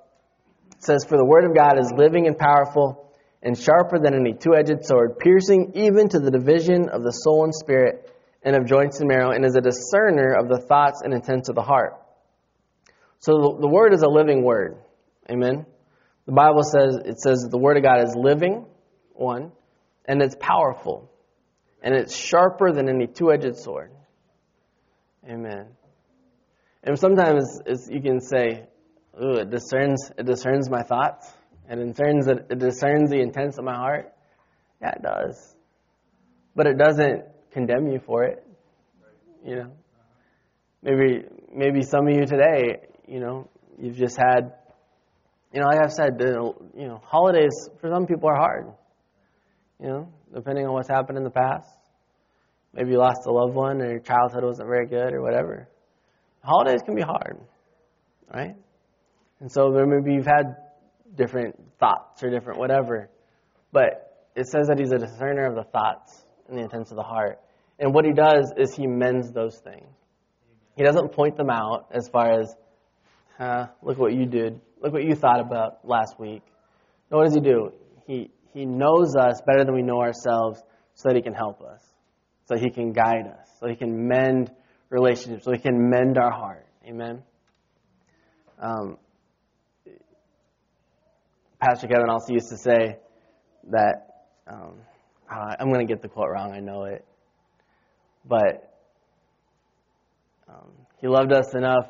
says, 0.79 1.05
For 1.05 1.19
the 1.19 1.25
Word 1.25 1.45
of 1.45 1.55
God 1.55 1.79
is 1.79 1.93
living 1.95 2.27
and 2.27 2.39
powerful 2.39 3.13
and 3.43 3.59
sharper 3.59 3.99
than 3.99 4.15
any 4.15 4.33
two-edged 4.33 4.87
sword, 4.87 5.19
piercing 5.19 5.73
even 5.75 6.09
to 6.11 6.21
the 6.21 6.31
division 6.31 6.89
of 6.89 7.03
the 7.03 7.11
soul 7.11 7.45
and 7.45 7.53
spirit 7.55 8.12
and 8.45 8.57
of 8.57 8.67
joints 8.67 9.01
and 9.01 9.09
marrow, 9.09 9.31
and 9.31 9.45
is 9.45 9.55
a 9.55 9.61
discerner 9.61 10.35
of 10.35 10.49
the 10.49 10.59
thoughts 10.59 11.03
and 11.03 11.15
intents 11.15 11.49
of 11.49 11.55
the 11.55 11.63
heart. 11.63 11.95
So 13.21 13.57
the, 13.61 13.69
word 13.69 13.95
is 13.95 14.03
a 14.03 14.09
living 14.09 14.43
word. 14.43 14.79
Amen. 15.31 15.65
The 16.27 16.33
Bible 16.33 16.65
says 16.65 16.97
it 17.05 17.21
says 17.21 17.47
the 17.49 17.59
word 17.59 17.77
of 17.77 17.85
God 17.85 18.03
is 18.03 18.17
living, 18.17 18.67
one, 19.13 19.53
and 20.05 20.21
it's 20.21 20.35
powerful. 20.41 21.09
And 21.83 21.95
it's 21.95 22.15
sharper 22.17 22.73
than 22.73 22.89
any 22.89 23.07
two-edged 23.07 23.57
sword. 23.57 23.93
Amen. 25.29 25.69
And 26.83 26.99
sometimes 26.99 27.61
you 27.89 28.01
can 28.01 28.21
say, 28.21 28.67
Ooh, 29.23 29.35
it 29.35 29.51
discerns 29.51 30.11
it 30.17 30.27
discerns 30.27 30.71
my 30.71 30.83
thoughts. 30.83 31.31
It 31.69 31.77
discerns 31.77 32.27
it 32.27 32.59
discerns 32.59 33.11
the 33.11 33.21
intents 33.21 33.59
of 33.59 33.65
my 33.65 33.77
heart. 33.77 34.13
Yeah, 34.81 34.91
it 34.91 35.03
does. 35.03 35.55
But 36.57 36.67
it 36.67 36.79
doesn't 36.79 37.25
condemn 37.53 37.89
you 37.89 38.01
for 38.05 38.25
it. 38.25 38.47
You 39.45 39.57
know. 39.57 39.73
Maybe 40.83 41.25
maybe 41.55 41.83
some 41.83 42.09
of 42.09 42.15
you 42.15 42.27
today, 42.27 42.81
you 43.07 43.21
know, 43.21 43.49
you've 43.79 43.97
just 43.97 44.17
had, 44.17 44.55
you 45.53 45.61
know, 45.61 45.67
like 45.67 45.79
I've 45.83 45.93
said, 45.93 46.21
you 46.21 46.87
know, 46.87 47.01
holidays 47.05 47.69
for 47.81 47.91
some 47.91 48.07
people 48.07 48.29
are 48.29 48.37
hard. 48.37 48.67
You 49.81 49.89
know, 49.89 50.09
depending 50.35 50.67
on 50.67 50.73
what's 50.73 50.89
happened 50.89 51.19
in 51.19 51.25
the 51.25 51.31
past. 51.31 51.69
Maybe 52.75 52.93
you 52.93 52.99
lost 52.99 53.27
a 53.27 53.31
loved 53.31 53.55
one 53.55 53.83
or 53.83 53.91
your 53.91 54.01
childhood 54.01 54.45
wasn't 54.45 54.69
very 54.69 54.87
good 54.87 55.13
or 55.13 55.23
whatever. 55.23 55.69
Holidays 56.43 56.81
can 56.85 56.95
be 56.95 57.03
hard, 57.03 57.39
right? 58.33 58.57
And 59.41 59.53
so 59.53 59.71
maybe 59.71 60.15
you've 60.15 60.27
had 60.27 60.57
different 61.15 61.57
thoughts 61.79 62.23
or 62.23 62.31
different 62.31 62.59
whatever. 62.59 63.11
But 63.73 64.31
it 64.35 64.47
says 64.47 64.69
that 64.69 64.79
he's 64.79 64.93
a 64.93 64.99
discerner 64.99 65.47
of 65.47 65.55
the 65.55 65.65
thoughts 65.65 66.22
and 66.53 66.61
the 66.61 66.65
intents 66.65 66.91
of 66.91 66.97
the 66.97 67.03
heart. 67.03 67.41
And 67.79 67.93
what 67.95 68.05
he 68.05 68.13
does 68.13 68.53
is 68.57 68.75
he 68.75 68.87
mends 68.87 69.33
those 69.33 69.59
things. 69.59 69.89
He 70.77 70.85
doesn't 70.85 71.13
point 71.13 71.37
them 71.37 71.51
out 71.51 71.89
as 71.91 72.09
far 72.09 72.41
as, 72.41 72.55
uh, 73.39 73.67
look 73.83 73.99
what 73.99 74.13
you 74.13 74.27
did. 74.27 74.61
Look 74.81 74.93
what 74.93 75.05
you 75.05 75.15
thought 75.15 75.41
about 75.41 75.87
last 75.87 76.19
week. 76.19 76.43
No, 77.11 77.19
what 77.19 77.25
does 77.25 77.35
he 77.35 77.41
do? 77.41 77.73
He, 78.07 78.31
he 78.53 78.65
knows 78.65 79.17
us 79.17 79.41
better 79.47 79.65
than 79.65 79.75
we 79.75 79.83
know 79.83 80.01
ourselves 80.01 80.63
so 80.95 81.09
that 81.09 81.17
he 81.17 81.23
can 81.23 81.35
help 81.35 81.63
us, 81.63 81.83
so 82.47 82.57
he 82.57 82.71
can 82.71 82.93
guide 82.93 83.27
us, 83.27 83.49
so 83.59 83.67
he 83.67 83.77
can 83.77 84.07
mend 84.07 84.51
relationships, 84.91 85.45
so 85.45 85.53
he 85.53 85.59
can 85.59 85.89
mend 85.91 86.19
our 86.19 86.31
heart. 86.31 86.67
Amen? 86.87 87.23
Um, 88.61 88.99
Pastor 91.61 91.87
Kevin 91.87 92.11
also 92.11 92.33
used 92.33 92.49
to 92.51 92.59
say 92.59 92.99
that, 93.71 94.27
um, 94.47 94.81
I'm 95.35 95.69
going 95.69 95.87
to 95.87 95.93
get 95.93 96.03
the 96.03 96.09
quote 96.09 96.31
wrong, 96.31 96.53
I 96.53 96.61
know 96.61 96.85
it, 96.85 97.05
but 98.25 98.77
um, 100.49 100.71
he 101.01 101.09
loved 101.09 101.33
us 101.33 101.55
enough 101.55 101.87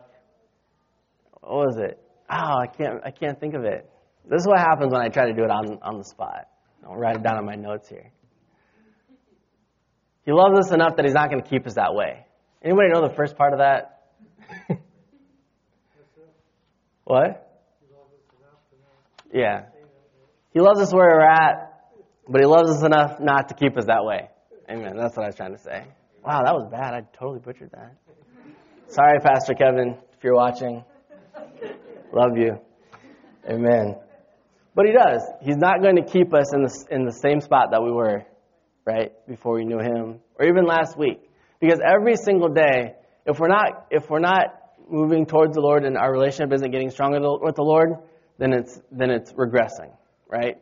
what 1.42 1.66
was 1.66 1.76
it? 1.76 1.98
Oh, 2.30 2.58
I 2.60 2.66
can't, 2.66 3.00
I 3.04 3.10
can't 3.10 3.38
think 3.38 3.54
of 3.54 3.64
it. 3.64 3.90
This 4.28 4.40
is 4.40 4.46
what 4.46 4.58
happens 4.58 4.92
when 4.92 5.02
I 5.02 5.08
try 5.08 5.26
to 5.26 5.34
do 5.34 5.42
it 5.42 5.50
on, 5.50 5.78
on 5.82 5.98
the 5.98 6.04
spot. 6.04 6.48
I'll 6.88 6.96
write 6.96 7.16
it 7.16 7.22
down 7.22 7.36
on 7.36 7.44
my 7.44 7.56
notes 7.56 7.88
here. 7.88 8.10
He 10.24 10.32
loves 10.32 10.58
us 10.58 10.72
enough 10.72 10.96
that 10.96 11.04
he's 11.04 11.14
not 11.14 11.30
going 11.30 11.42
to 11.42 11.48
keep 11.48 11.66
us 11.66 11.74
that 11.74 11.94
way. 11.94 12.26
Anybody 12.64 12.90
know 12.90 13.06
the 13.06 13.14
first 13.14 13.36
part 13.36 13.52
of 13.52 13.58
that? 13.58 14.04
what? 17.04 17.60
Yeah. 19.34 19.66
He 20.54 20.60
loves 20.60 20.80
us 20.80 20.92
where 20.92 21.08
we're 21.08 21.28
at, 21.28 21.71
but 22.32 22.40
he 22.40 22.46
loves 22.46 22.70
us 22.70 22.82
enough 22.82 23.20
not 23.20 23.48
to 23.48 23.54
keep 23.54 23.76
us 23.76 23.84
that 23.86 24.04
way. 24.04 24.30
Amen. 24.70 24.96
That's 24.96 25.14
what 25.14 25.24
I 25.24 25.26
was 25.26 25.36
trying 25.36 25.52
to 25.52 25.58
say. 25.62 25.84
Wow, 26.24 26.40
that 26.44 26.54
was 26.54 26.66
bad. 26.70 26.94
I 26.94 27.02
totally 27.18 27.40
butchered 27.40 27.70
that. 27.72 27.94
Sorry, 28.88 29.18
Pastor 29.20 29.52
Kevin, 29.52 29.98
if 30.16 30.24
you're 30.24 30.34
watching. 30.34 30.82
Love 32.12 32.38
you. 32.38 32.58
Amen. 33.48 33.96
But 34.74 34.86
he 34.86 34.92
does. 34.92 35.22
He's 35.42 35.58
not 35.58 35.82
going 35.82 35.96
to 35.96 36.02
keep 36.02 36.32
us 36.32 36.54
in 36.54 36.62
the, 36.62 36.86
in 36.90 37.04
the 37.04 37.12
same 37.12 37.40
spot 37.40 37.72
that 37.72 37.82
we 37.82 37.92
were, 37.92 38.24
right, 38.86 39.12
before 39.28 39.56
we 39.56 39.64
knew 39.66 39.78
him, 39.78 40.20
or 40.38 40.46
even 40.46 40.64
last 40.64 40.96
week. 40.96 41.20
Because 41.60 41.80
every 41.84 42.16
single 42.16 42.48
day, 42.48 42.94
if 43.26 43.38
we're 43.38 43.48
not, 43.48 43.88
if 43.90 44.08
we're 44.08 44.20
not 44.20 44.46
moving 44.88 45.26
towards 45.26 45.54
the 45.54 45.60
Lord 45.60 45.84
and 45.84 45.98
our 45.98 46.10
relationship 46.10 46.54
isn't 46.54 46.70
getting 46.70 46.90
stronger 46.90 47.18
with 47.20 47.56
the 47.56 47.62
Lord, 47.62 47.90
then 48.38 48.54
it's, 48.54 48.80
then 48.90 49.10
it's 49.10 49.32
regressing, 49.34 49.92
right? 50.28 50.56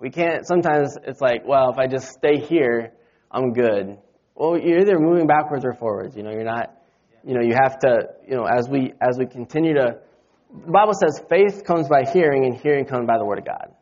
We 0.00 0.10
can't, 0.10 0.46
sometimes 0.46 0.96
it's 1.04 1.20
like, 1.20 1.46
well, 1.46 1.70
if 1.70 1.78
I 1.78 1.86
just 1.86 2.08
stay 2.08 2.38
here, 2.38 2.92
I'm 3.30 3.52
good. 3.52 3.98
Well, 4.34 4.58
you're 4.58 4.80
either 4.80 4.98
moving 4.98 5.26
backwards 5.26 5.64
or 5.64 5.72
forwards. 5.72 6.16
You 6.16 6.22
know, 6.22 6.30
you're 6.30 6.44
not, 6.44 6.74
you 7.24 7.34
know, 7.34 7.40
you 7.40 7.54
have 7.54 7.78
to, 7.80 8.08
you 8.28 8.36
know, 8.36 8.44
as 8.44 8.68
we, 8.68 8.92
as 9.00 9.16
we 9.18 9.26
continue 9.26 9.74
to 9.74 9.98
the 10.54 10.70
Bible 10.70 10.92
says 10.94 11.20
faith 11.28 11.64
comes 11.64 11.88
by 11.88 12.04
hearing, 12.12 12.44
and 12.44 12.54
hearing 12.54 12.84
comes 12.84 13.06
by 13.06 13.18
the 13.18 13.24
Word 13.24 13.38
of 13.38 13.44
God. 13.44 13.74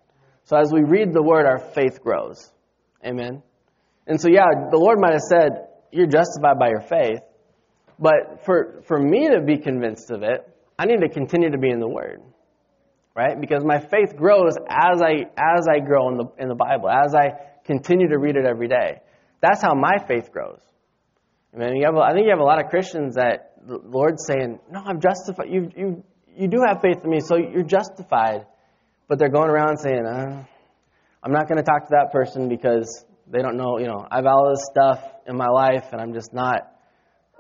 So 0.45 0.57
as 0.57 0.73
we 0.73 0.83
read 0.83 1.13
the 1.13 1.23
Word, 1.23 1.47
our 1.47 1.59
faith 1.59 2.03
grows. 2.03 2.51
Amen. 3.05 3.43
And 4.07 4.21
so, 4.21 4.29
yeah, 4.29 4.47
the 4.71 4.79
Lord 4.79 4.99
might 4.99 5.13
have 5.13 5.23
said, 5.29 5.69
You're 5.91 6.07
justified 6.07 6.59
by 6.59 6.69
your 6.71 6.81
faith. 6.81 7.21
But 7.99 8.45
for, 8.45 8.83
for 8.87 8.99
me 8.99 9.29
to 9.29 9.41
be 9.43 9.59
convinced 9.59 10.11
of 10.11 10.23
it, 10.23 10.49
I 10.79 10.87
need 10.87 11.01
to 11.03 11.09
continue 11.09 11.51
to 11.51 11.59
be 11.59 11.71
in 11.71 11.79
the 11.79 11.89
Word. 11.89 12.23
Right? 13.15 13.39
Because 13.39 13.63
my 13.65 13.79
faith 13.79 14.17
grows 14.17 14.57
as 14.69 15.03
I, 15.03 15.27
as 15.37 15.69
I 15.69 15.81
grow 15.81 16.09
in 16.09 16.17
the, 16.17 16.27
in 16.39 16.49
the 16.49 16.55
Bible, 16.55 16.89
as 16.89 17.15
I 17.15 17.33
continue 17.65 18.09
to 18.09 18.19
read 18.19 18.37
it 18.37 18.47
every 18.47 18.69
day. 18.69 19.01
That's 19.41 19.61
how 19.61 19.75
my 19.75 19.99
faith 20.07 20.33
grows. 20.33 20.61
I 21.55 21.59
mean, 21.59 21.77
you 21.77 21.85
have, 21.85 21.97
I 21.97 22.13
think 22.13 22.25
you 22.25 22.31
have 22.31 22.41
a 22.41 22.45
lot 22.45 22.65
of 22.65 22.71
Christians 22.71 23.17
that 23.17 23.53
the 23.67 23.79
Lord's 23.85 24.25
saying, 24.27 24.59
No, 24.71 24.81
I'm 24.85 25.01
justified. 25.01 25.49
You, 25.51 25.69
you, 25.77 26.05
you 26.35 26.49
do 26.49 26.63
have 26.67 26.81
faith 26.81 27.05
in 27.05 27.11
me, 27.11 27.21
so 27.21 27.37
you're 27.37 27.65
justified. 27.65 28.47
But 29.09 29.19
they're 29.19 29.29
going 29.29 29.51
around 29.51 29.77
saying, 29.79 30.07
uh, 30.07 30.45
I'm 31.23 31.33
not 31.33 31.49
going 31.49 31.59
to 31.59 31.63
talk 31.63 31.89
to 31.89 31.91
that 31.91 32.13
person 32.13 32.49
because 32.49 33.05
they 33.29 33.43
don't 33.43 33.57
know, 33.57 33.79
you 33.79 33.87
know, 33.87 34.07
I 34.11 34.17
have 34.17 34.27
all 34.27 34.51
this 34.51 34.65
stuff 34.71 35.01
in 35.27 35.37
my 35.37 35.49
life 35.49 35.85
and 35.93 36.01
I'm 36.01 36.15
just 36.15 36.33
not 36.33 36.63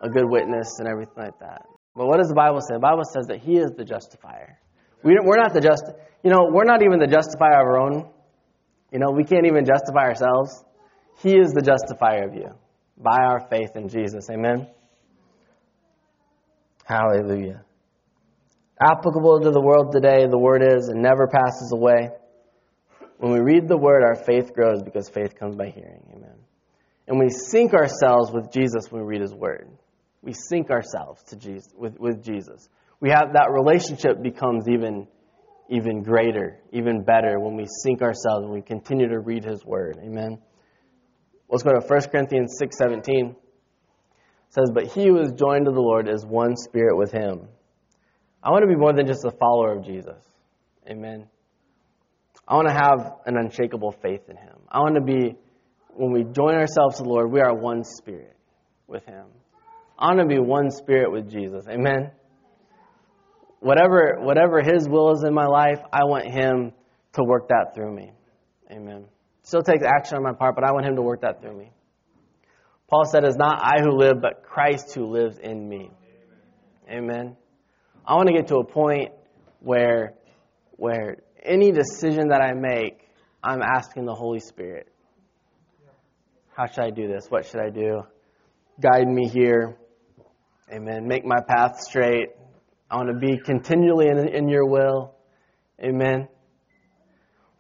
a 0.03 0.09
good 0.09 0.29
witness 0.29 0.79
and 0.79 0.89
everything 0.89 1.14
like 1.16 1.39
that. 1.41 1.62
But 1.95 2.07
what 2.07 2.18
does 2.18 2.29
the 2.29 2.35
Bible 2.35 2.61
say? 2.61 2.75
The 2.75 2.81
Bible 2.81 3.05
says 3.05 3.27
that 3.29 3.41
He 3.41 3.57
is 3.57 3.70
the 3.77 3.85
justifier. 3.85 4.59
We, 5.03 5.17
we're 5.23 5.37
not 5.37 5.53
the 5.53 5.61
just, 5.61 5.85
you 6.23 6.31
know, 6.31 6.49
we're 6.51 6.65
not 6.65 6.83
even 6.83 6.99
the 6.99 7.07
justifier 7.07 7.61
of 7.61 7.67
our 7.67 7.79
own. 7.79 8.11
You 8.93 8.99
know, 8.99 9.11
we 9.11 9.25
can't 9.25 9.47
even 9.47 9.65
justify 9.65 10.05
ourselves. 10.09 10.65
He 11.23 11.37
is 11.37 11.53
the 11.53 11.63
justifier 11.63 12.29
of 12.29 12.35
you 12.35 12.51
by 12.97 13.19
our 13.19 13.47
faith 13.49 13.71
in 13.75 13.89
Jesus. 13.89 14.29
Amen. 14.31 14.69
Hallelujah. 16.85 17.65
Applicable 18.81 19.41
to 19.41 19.51
the 19.51 19.61
world 19.61 19.93
today, 19.93 20.27
the 20.29 20.39
Word 20.39 20.63
is 20.63 20.89
and 20.89 21.03
never 21.03 21.29
passes 21.29 21.73
away. 21.75 22.11
When 23.19 23.33
we 23.33 23.41
read 23.41 23.69
the 23.69 23.77
Word, 23.77 24.03
our 24.03 24.17
faith 24.17 24.53
grows 24.53 24.83
because 24.83 25.09
faith 25.09 25.39
comes 25.39 25.55
by 25.55 25.71
hearing. 25.71 26.03
Amen. 26.15 26.35
And 27.07 27.19
we 27.19 27.29
sync 27.29 27.73
ourselves 27.73 28.33
with 28.33 28.53
Jesus 28.53 28.91
when 28.91 29.03
we 29.03 29.09
read 29.09 29.21
His 29.21 29.35
Word. 29.35 29.69
We 30.23 30.33
sync 30.33 30.71
ourselves 30.71 31.23
to 31.29 31.37
Jesus, 31.37 31.73
with, 31.77 31.99
with 31.99 32.23
Jesus. 32.25 32.69
We 33.03 33.11
have 33.11 33.33
that 33.33 33.51
relationship 33.51 34.23
becomes 34.23 34.69
even, 34.69 35.09
even 35.69 36.05
greater, 36.05 36.61
even 36.73 37.03
better 37.03 37.41
when 37.41 37.57
we 37.57 37.67
sync 37.83 38.01
ourselves 38.01 38.45
and 38.45 38.53
we 38.53 38.63
continue 38.63 39.09
to 39.09 39.19
read 39.19 39.45
His 39.45 39.65
Word. 39.65 39.99
Amen. 40.01 40.39
Let's 41.49 41.65
go 41.65 41.73
to 41.73 41.85
1 41.85 42.01
Corinthians 42.13 42.57
6.17. 42.63 43.31
It 43.31 43.37
says, 44.51 44.71
But 44.73 44.87
he 44.87 45.09
who 45.09 45.21
is 45.21 45.33
joined 45.33 45.65
to 45.65 45.73
the 45.73 45.81
Lord 45.81 46.09
is 46.09 46.25
one 46.25 46.55
spirit 46.57 46.97
with 46.97 47.11
him. 47.11 47.49
I 48.41 48.51
want 48.51 48.63
to 48.63 48.69
be 48.69 48.77
more 48.77 48.93
than 48.93 49.09
just 49.09 49.25
a 49.25 49.33
follower 49.33 49.77
of 49.77 49.85
Jesus. 49.85 50.23
Amen. 50.89 51.27
I 52.47 52.55
want 52.55 52.69
to 52.69 52.75
have 52.75 53.15
an 53.27 53.37
unshakable 53.37 53.97
faith 54.01 54.29
in 54.29 54.37
him. 54.37 54.59
I 54.71 54.79
want 54.79 54.95
to 54.95 55.01
be, 55.01 55.35
when 55.89 56.13
we 56.13 56.23
join 56.23 56.55
ourselves 56.55 56.99
to 56.99 57.03
the 57.03 57.09
Lord, 57.09 57.33
we 57.33 57.41
are 57.41 57.53
one 57.53 57.83
spirit 57.83 58.37
with 58.87 59.05
him. 59.07 59.27
I 59.99 60.15
want 60.15 60.21
to 60.21 60.27
be 60.27 60.39
one 60.39 60.71
spirit 60.71 61.11
with 61.11 61.29
Jesus. 61.29 61.67
Amen. 61.69 62.13
Whatever, 63.63 64.17
whatever 64.19 64.61
his 64.61 64.89
will 64.89 65.13
is 65.13 65.23
in 65.23 65.33
my 65.33 65.47
life, 65.47 65.79
I 65.93 66.03
want 66.03 66.27
him 66.29 66.73
to 67.13 67.23
work 67.23 67.47
that 67.51 67.77
through 67.77 67.95
me. 67.95 68.11
Amen. 68.73 69.05
Still 69.45 69.63
takes 69.63 69.85
action 69.85 70.17
on 70.17 70.25
my 70.25 70.33
part, 70.33 70.57
but 70.57 70.65
I 70.65 70.73
want 70.73 70.85
him 70.85 70.97
to 70.97 71.03
work 71.03 71.21
that 71.21 71.41
through 71.41 71.57
me. 71.57 71.71
Paul 72.91 73.05
said, 73.05 73.23
It's 73.23 73.37
not 73.37 73.61
I 73.63 73.81
who 73.81 73.97
live, 73.97 74.21
but 74.21 74.43
Christ 74.43 74.93
who 74.97 75.07
lives 75.07 75.39
in 75.39 75.69
me. 75.69 75.93
Amen. 76.91 77.37
I 78.05 78.17
want 78.17 78.27
to 78.27 78.35
get 78.35 78.49
to 78.49 78.57
a 78.57 78.65
point 78.65 79.13
where, 79.61 80.15
where 80.73 81.19
any 81.41 81.71
decision 81.71 82.31
that 82.31 82.41
I 82.41 82.55
make, 82.55 83.09
I'm 83.45 83.63
asking 83.63 84.07
the 84.07 84.15
Holy 84.15 84.41
Spirit, 84.41 84.89
How 86.57 86.67
should 86.67 86.83
I 86.83 86.91
do 86.91 87.07
this? 87.07 87.27
What 87.29 87.47
should 87.47 87.61
I 87.61 87.71
do? 87.71 88.03
Guide 88.81 89.07
me 89.07 89.29
here. 89.29 89.77
Amen. 90.69 91.07
Make 91.07 91.25
my 91.25 91.41
path 91.47 91.81
straight. 91.81 92.31
I 92.93 92.97
want 92.97 93.09
to 93.09 93.14
be 93.14 93.38
continually 93.38 94.09
in, 94.09 94.28
in 94.28 94.51
your 94.51 94.66
will. 94.66 95.14
Amen. 95.82 96.28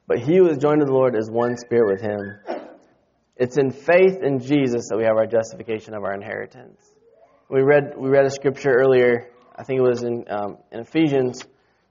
But 0.06 0.18
he 0.18 0.36
who 0.36 0.50
is 0.50 0.58
joined 0.58 0.80
to 0.80 0.84
the 0.84 0.92
Lord 0.92 1.16
is 1.16 1.30
one 1.30 1.56
spirit 1.56 1.90
with 1.90 2.02
him. 2.02 2.60
It's 3.38 3.56
in 3.56 3.70
faith 3.70 4.18
in 4.22 4.40
Jesus 4.40 4.88
that 4.90 4.98
we 4.98 5.04
have 5.04 5.16
our 5.16 5.26
justification 5.26 5.94
of 5.94 6.04
our 6.04 6.12
inheritance. 6.12 6.82
We 7.48 7.62
read, 7.62 7.94
we 7.96 8.10
read 8.10 8.26
a 8.26 8.30
scripture 8.30 8.72
earlier, 8.72 9.30
I 9.56 9.64
think 9.64 9.78
it 9.78 9.82
was 9.82 10.02
in, 10.02 10.26
um, 10.28 10.58
in 10.70 10.80
Ephesians, 10.80 11.42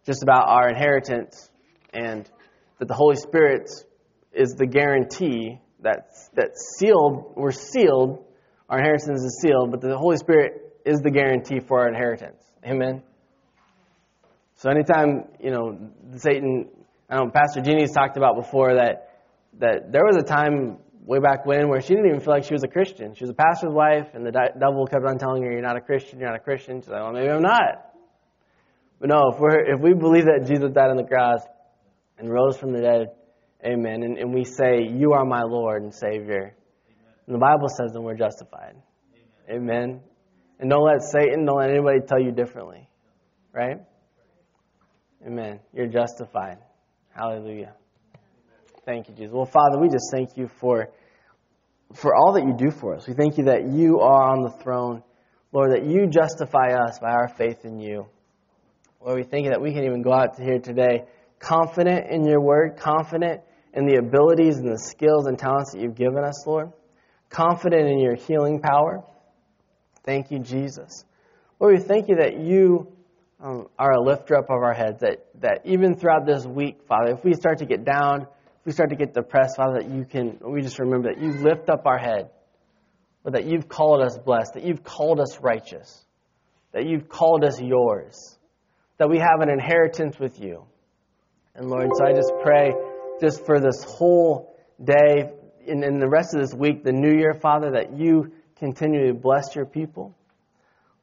just 0.05 0.21
about 0.21 0.47
our 0.47 0.69
inheritance 0.69 1.49
and 1.95 2.29
that 2.77 2.87
the 2.87 2.93
Holy 2.93 3.15
Spirit 3.15 3.71
is 4.31 4.53
the 4.53 4.67
guarantee 4.67 5.59
that, 5.79 6.11
that 6.35 6.51
sealed, 6.77 7.33
we're 7.35 7.51
sealed, 7.51 8.23
our 8.69 8.77
inheritance 8.77 9.23
is 9.23 9.39
sealed, 9.41 9.71
but 9.71 9.81
the 9.81 9.97
Holy 9.97 10.17
Spirit 10.17 10.79
is 10.85 10.99
the 10.99 11.09
guarantee 11.09 11.59
for 11.59 11.79
our 11.79 11.87
inheritance. 11.87 12.43
Amen? 12.63 13.01
So 14.61 14.69
anytime, 14.69 15.23
you 15.39 15.49
know, 15.49 15.89
Satan 16.17 16.69
I 17.09 17.15
know 17.15 17.31
Pastor 17.33 17.61
Jeannie's 17.61 17.91
talked 17.91 18.15
about 18.15 18.35
before 18.35 18.75
that 18.75 19.09
that 19.59 19.91
there 19.91 20.03
was 20.05 20.17
a 20.17 20.23
time 20.23 20.77
way 21.03 21.17
back 21.17 21.47
when 21.47 21.67
where 21.67 21.81
she 21.81 21.95
didn't 21.95 22.05
even 22.05 22.19
feel 22.19 22.31
like 22.35 22.43
she 22.43 22.53
was 22.53 22.63
a 22.63 22.67
Christian. 22.67 23.15
She 23.15 23.23
was 23.23 23.31
a 23.31 23.33
pastor's 23.33 23.73
wife, 23.73 24.13
and 24.13 24.23
the 24.23 24.31
devil 24.31 24.85
kept 24.85 25.03
on 25.03 25.17
telling 25.17 25.41
her, 25.41 25.51
"You're 25.51 25.63
not 25.63 25.77
a 25.77 25.81
Christian. 25.81 26.19
You're 26.19 26.29
not 26.29 26.39
a 26.39 26.43
Christian." 26.43 26.79
She's 26.79 26.89
like, 26.89 27.01
"Well, 27.01 27.11
maybe 27.11 27.29
I'm 27.29 27.41
not." 27.41 27.89
But 28.99 29.09
no, 29.09 29.31
if 29.33 29.39
we're 29.39 29.61
if 29.73 29.81
we 29.81 29.95
believe 29.95 30.25
that 30.25 30.45
Jesus 30.45 30.69
died 30.69 30.91
on 30.91 30.97
the 30.97 31.05
cross 31.05 31.41
and 32.19 32.29
rose 32.29 32.55
from 32.55 32.71
the 32.71 32.81
dead, 32.81 33.07
Amen, 33.65 34.03
and, 34.03 34.19
and 34.19 34.31
we 34.31 34.43
say, 34.43 34.83
"You 34.83 35.13
are 35.13 35.25
my 35.25 35.41
Lord 35.41 35.81
and 35.81 35.91
Savior," 35.91 36.55
and 37.25 37.33
the 37.33 37.39
Bible 37.39 37.67
says, 37.67 37.93
then 37.93 38.03
we're 38.03 38.13
justified. 38.13 38.75
Amen. 39.49 39.63
Amen. 39.63 40.01
And 40.59 40.69
don't 40.69 40.85
let 40.85 41.01
Satan, 41.01 41.45
don't 41.45 41.57
let 41.57 41.71
anybody 41.71 42.01
tell 42.07 42.21
you 42.21 42.31
differently, 42.31 42.87
right? 43.51 43.79
Amen. 45.25 45.59
You're 45.73 45.87
justified. 45.87 46.57
Hallelujah. 47.15 47.73
Thank 48.85 49.09
you, 49.09 49.15
Jesus. 49.15 49.31
Well, 49.31 49.45
Father, 49.45 49.77
we 49.79 49.87
just 49.87 50.09
thank 50.11 50.35
you 50.35 50.49
for, 50.59 50.89
for 51.93 52.15
all 52.15 52.33
that 52.33 52.43
you 52.43 52.55
do 52.57 52.71
for 52.71 52.95
us. 52.95 53.07
We 53.07 53.13
thank 53.13 53.37
you 53.37 53.45
that 53.45 53.71
you 53.71 53.99
are 53.99 54.31
on 54.31 54.41
the 54.41 54.51
throne. 54.63 55.03
Lord, 55.51 55.73
that 55.73 55.85
you 55.85 56.07
justify 56.07 56.73
us 56.73 56.97
by 56.99 57.11
our 57.11 57.27
faith 57.27 57.65
in 57.65 57.79
you. 57.79 58.07
Lord, 58.99 59.17
we 59.17 59.23
thank 59.23 59.45
you 59.45 59.51
that 59.51 59.61
we 59.61 59.73
can 59.73 59.83
even 59.83 60.01
go 60.01 60.13
out 60.13 60.37
to 60.37 60.43
here 60.43 60.59
today 60.59 61.05
confident 61.41 62.09
in 62.09 62.25
your 62.25 62.39
word, 62.39 62.77
confident 62.77 63.41
in 63.73 63.85
the 63.85 63.97
abilities 63.97 64.57
and 64.57 64.71
the 64.71 64.77
skills 64.77 65.27
and 65.27 65.37
talents 65.37 65.71
that 65.73 65.81
you've 65.81 65.95
given 65.95 66.23
us, 66.23 66.45
Lord. 66.45 66.71
Confident 67.29 67.87
in 67.87 67.99
your 67.99 68.15
healing 68.15 68.59
power. 68.61 69.03
Thank 70.05 70.31
you, 70.31 70.39
Jesus. 70.39 71.05
Lord, 71.59 71.77
we 71.77 71.83
thank 71.83 72.09
you 72.09 72.15
that 72.17 72.39
you 72.39 72.91
um, 73.41 73.67
are 73.77 73.91
a 73.91 74.01
lifter 74.01 74.35
up 74.35 74.45
of 74.45 74.61
our 74.63 74.73
heads. 74.73 75.01
That, 75.01 75.25
that 75.41 75.61
even 75.65 75.95
throughout 75.95 76.25
this 76.25 76.45
week, 76.45 76.81
Father, 76.87 77.11
if 77.11 77.23
we 77.23 77.33
start 77.33 77.59
to 77.59 77.65
get 77.65 77.83
down, 77.83 78.21
if 78.21 78.65
we 78.65 78.71
start 78.71 78.89
to 78.89 78.95
get 78.95 79.13
depressed, 79.13 79.57
Father, 79.57 79.81
that 79.81 79.89
you 79.89 80.05
can, 80.05 80.37
we 80.41 80.61
just 80.61 80.79
remember 80.79 81.13
that 81.13 81.21
you 81.21 81.31
lift 81.31 81.69
up 81.69 81.85
our 81.85 81.97
head, 81.97 82.29
that 83.25 83.45
you've 83.45 83.67
called 83.67 84.01
us 84.01 84.17
blessed, 84.17 84.53
that 84.53 84.63
you've 84.63 84.83
called 84.83 85.19
us 85.19 85.39
righteous, 85.39 86.05
that 86.71 86.85
you've 86.85 87.09
called 87.09 87.43
us 87.43 87.59
yours, 87.61 88.37
that 88.97 89.09
we 89.09 89.17
have 89.17 89.41
an 89.41 89.49
inheritance 89.49 90.19
with 90.19 90.39
you. 90.39 90.65
And 91.55 91.69
Lord, 91.69 91.95
so 91.95 92.05
I 92.05 92.13
just 92.13 92.31
pray 92.39 92.71
just 93.19 93.45
for 93.45 93.59
this 93.59 93.83
whole 93.83 94.55
day 94.83 95.31
and 95.67 95.83
in 95.83 95.99
the 95.99 96.07
rest 96.07 96.33
of 96.33 96.41
this 96.41 96.53
week, 96.53 96.83
the 96.83 96.91
new 96.91 97.13
year, 97.15 97.33
Father, 97.33 97.71
that 97.71 97.97
you 97.97 98.31
continue 98.57 99.07
to 99.07 99.13
bless 99.13 99.55
your 99.55 99.65
people. 99.65 100.15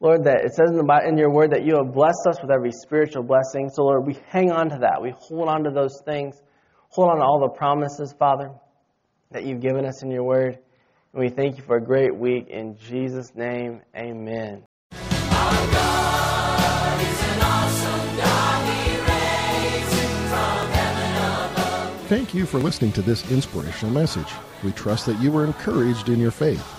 Lord, 0.01 0.23
that 0.23 0.45
it 0.45 0.53
says 0.53 0.69
in, 0.71 0.77
the, 0.77 1.01
in 1.05 1.17
your 1.17 1.29
word 1.29 1.51
that 1.51 1.65
you 1.65 1.75
have 1.75 1.93
blessed 1.93 2.25
us 2.29 2.41
with 2.41 2.51
every 2.51 2.71
spiritual 2.71 3.23
blessing. 3.23 3.69
So, 3.73 3.83
Lord, 3.83 4.07
we 4.07 4.17
hang 4.29 4.49
on 4.49 4.69
to 4.69 4.77
that. 4.79 5.01
We 5.01 5.13
hold 5.17 5.49
on 5.49 5.63
to 5.65 5.71
those 5.71 6.01
things. 6.05 6.41
Hold 6.89 7.09
on 7.09 7.17
to 7.17 7.23
all 7.23 7.39
the 7.41 7.49
promises, 7.49 8.13
Father, 8.17 8.51
that 9.31 9.45
you've 9.45 9.59
given 9.59 9.85
us 9.85 10.01
in 10.01 10.09
your 10.09 10.23
word. 10.23 10.57
And 11.13 11.21
we 11.21 11.29
thank 11.29 11.57
you 11.57 11.63
for 11.63 11.75
a 11.75 11.83
great 11.83 12.15
week. 12.15 12.47
In 12.47 12.77
Jesus' 12.77 13.35
name, 13.35 13.81
amen. 13.95 14.63
Thank 22.07 22.33
you 22.33 22.45
for 22.45 22.59
listening 22.59 22.91
to 22.93 23.01
this 23.01 23.29
inspirational 23.29 23.93
message. 23.93 24.31
We 24.63 24.71
trust 24.71 25.05
that 25.07 25.19
you 25.19 25.31
were 25.31 25.45
encouraged 25.45 26.09
in 26.09 26.19
your 26.19 26.31
faith. 26.31 26.78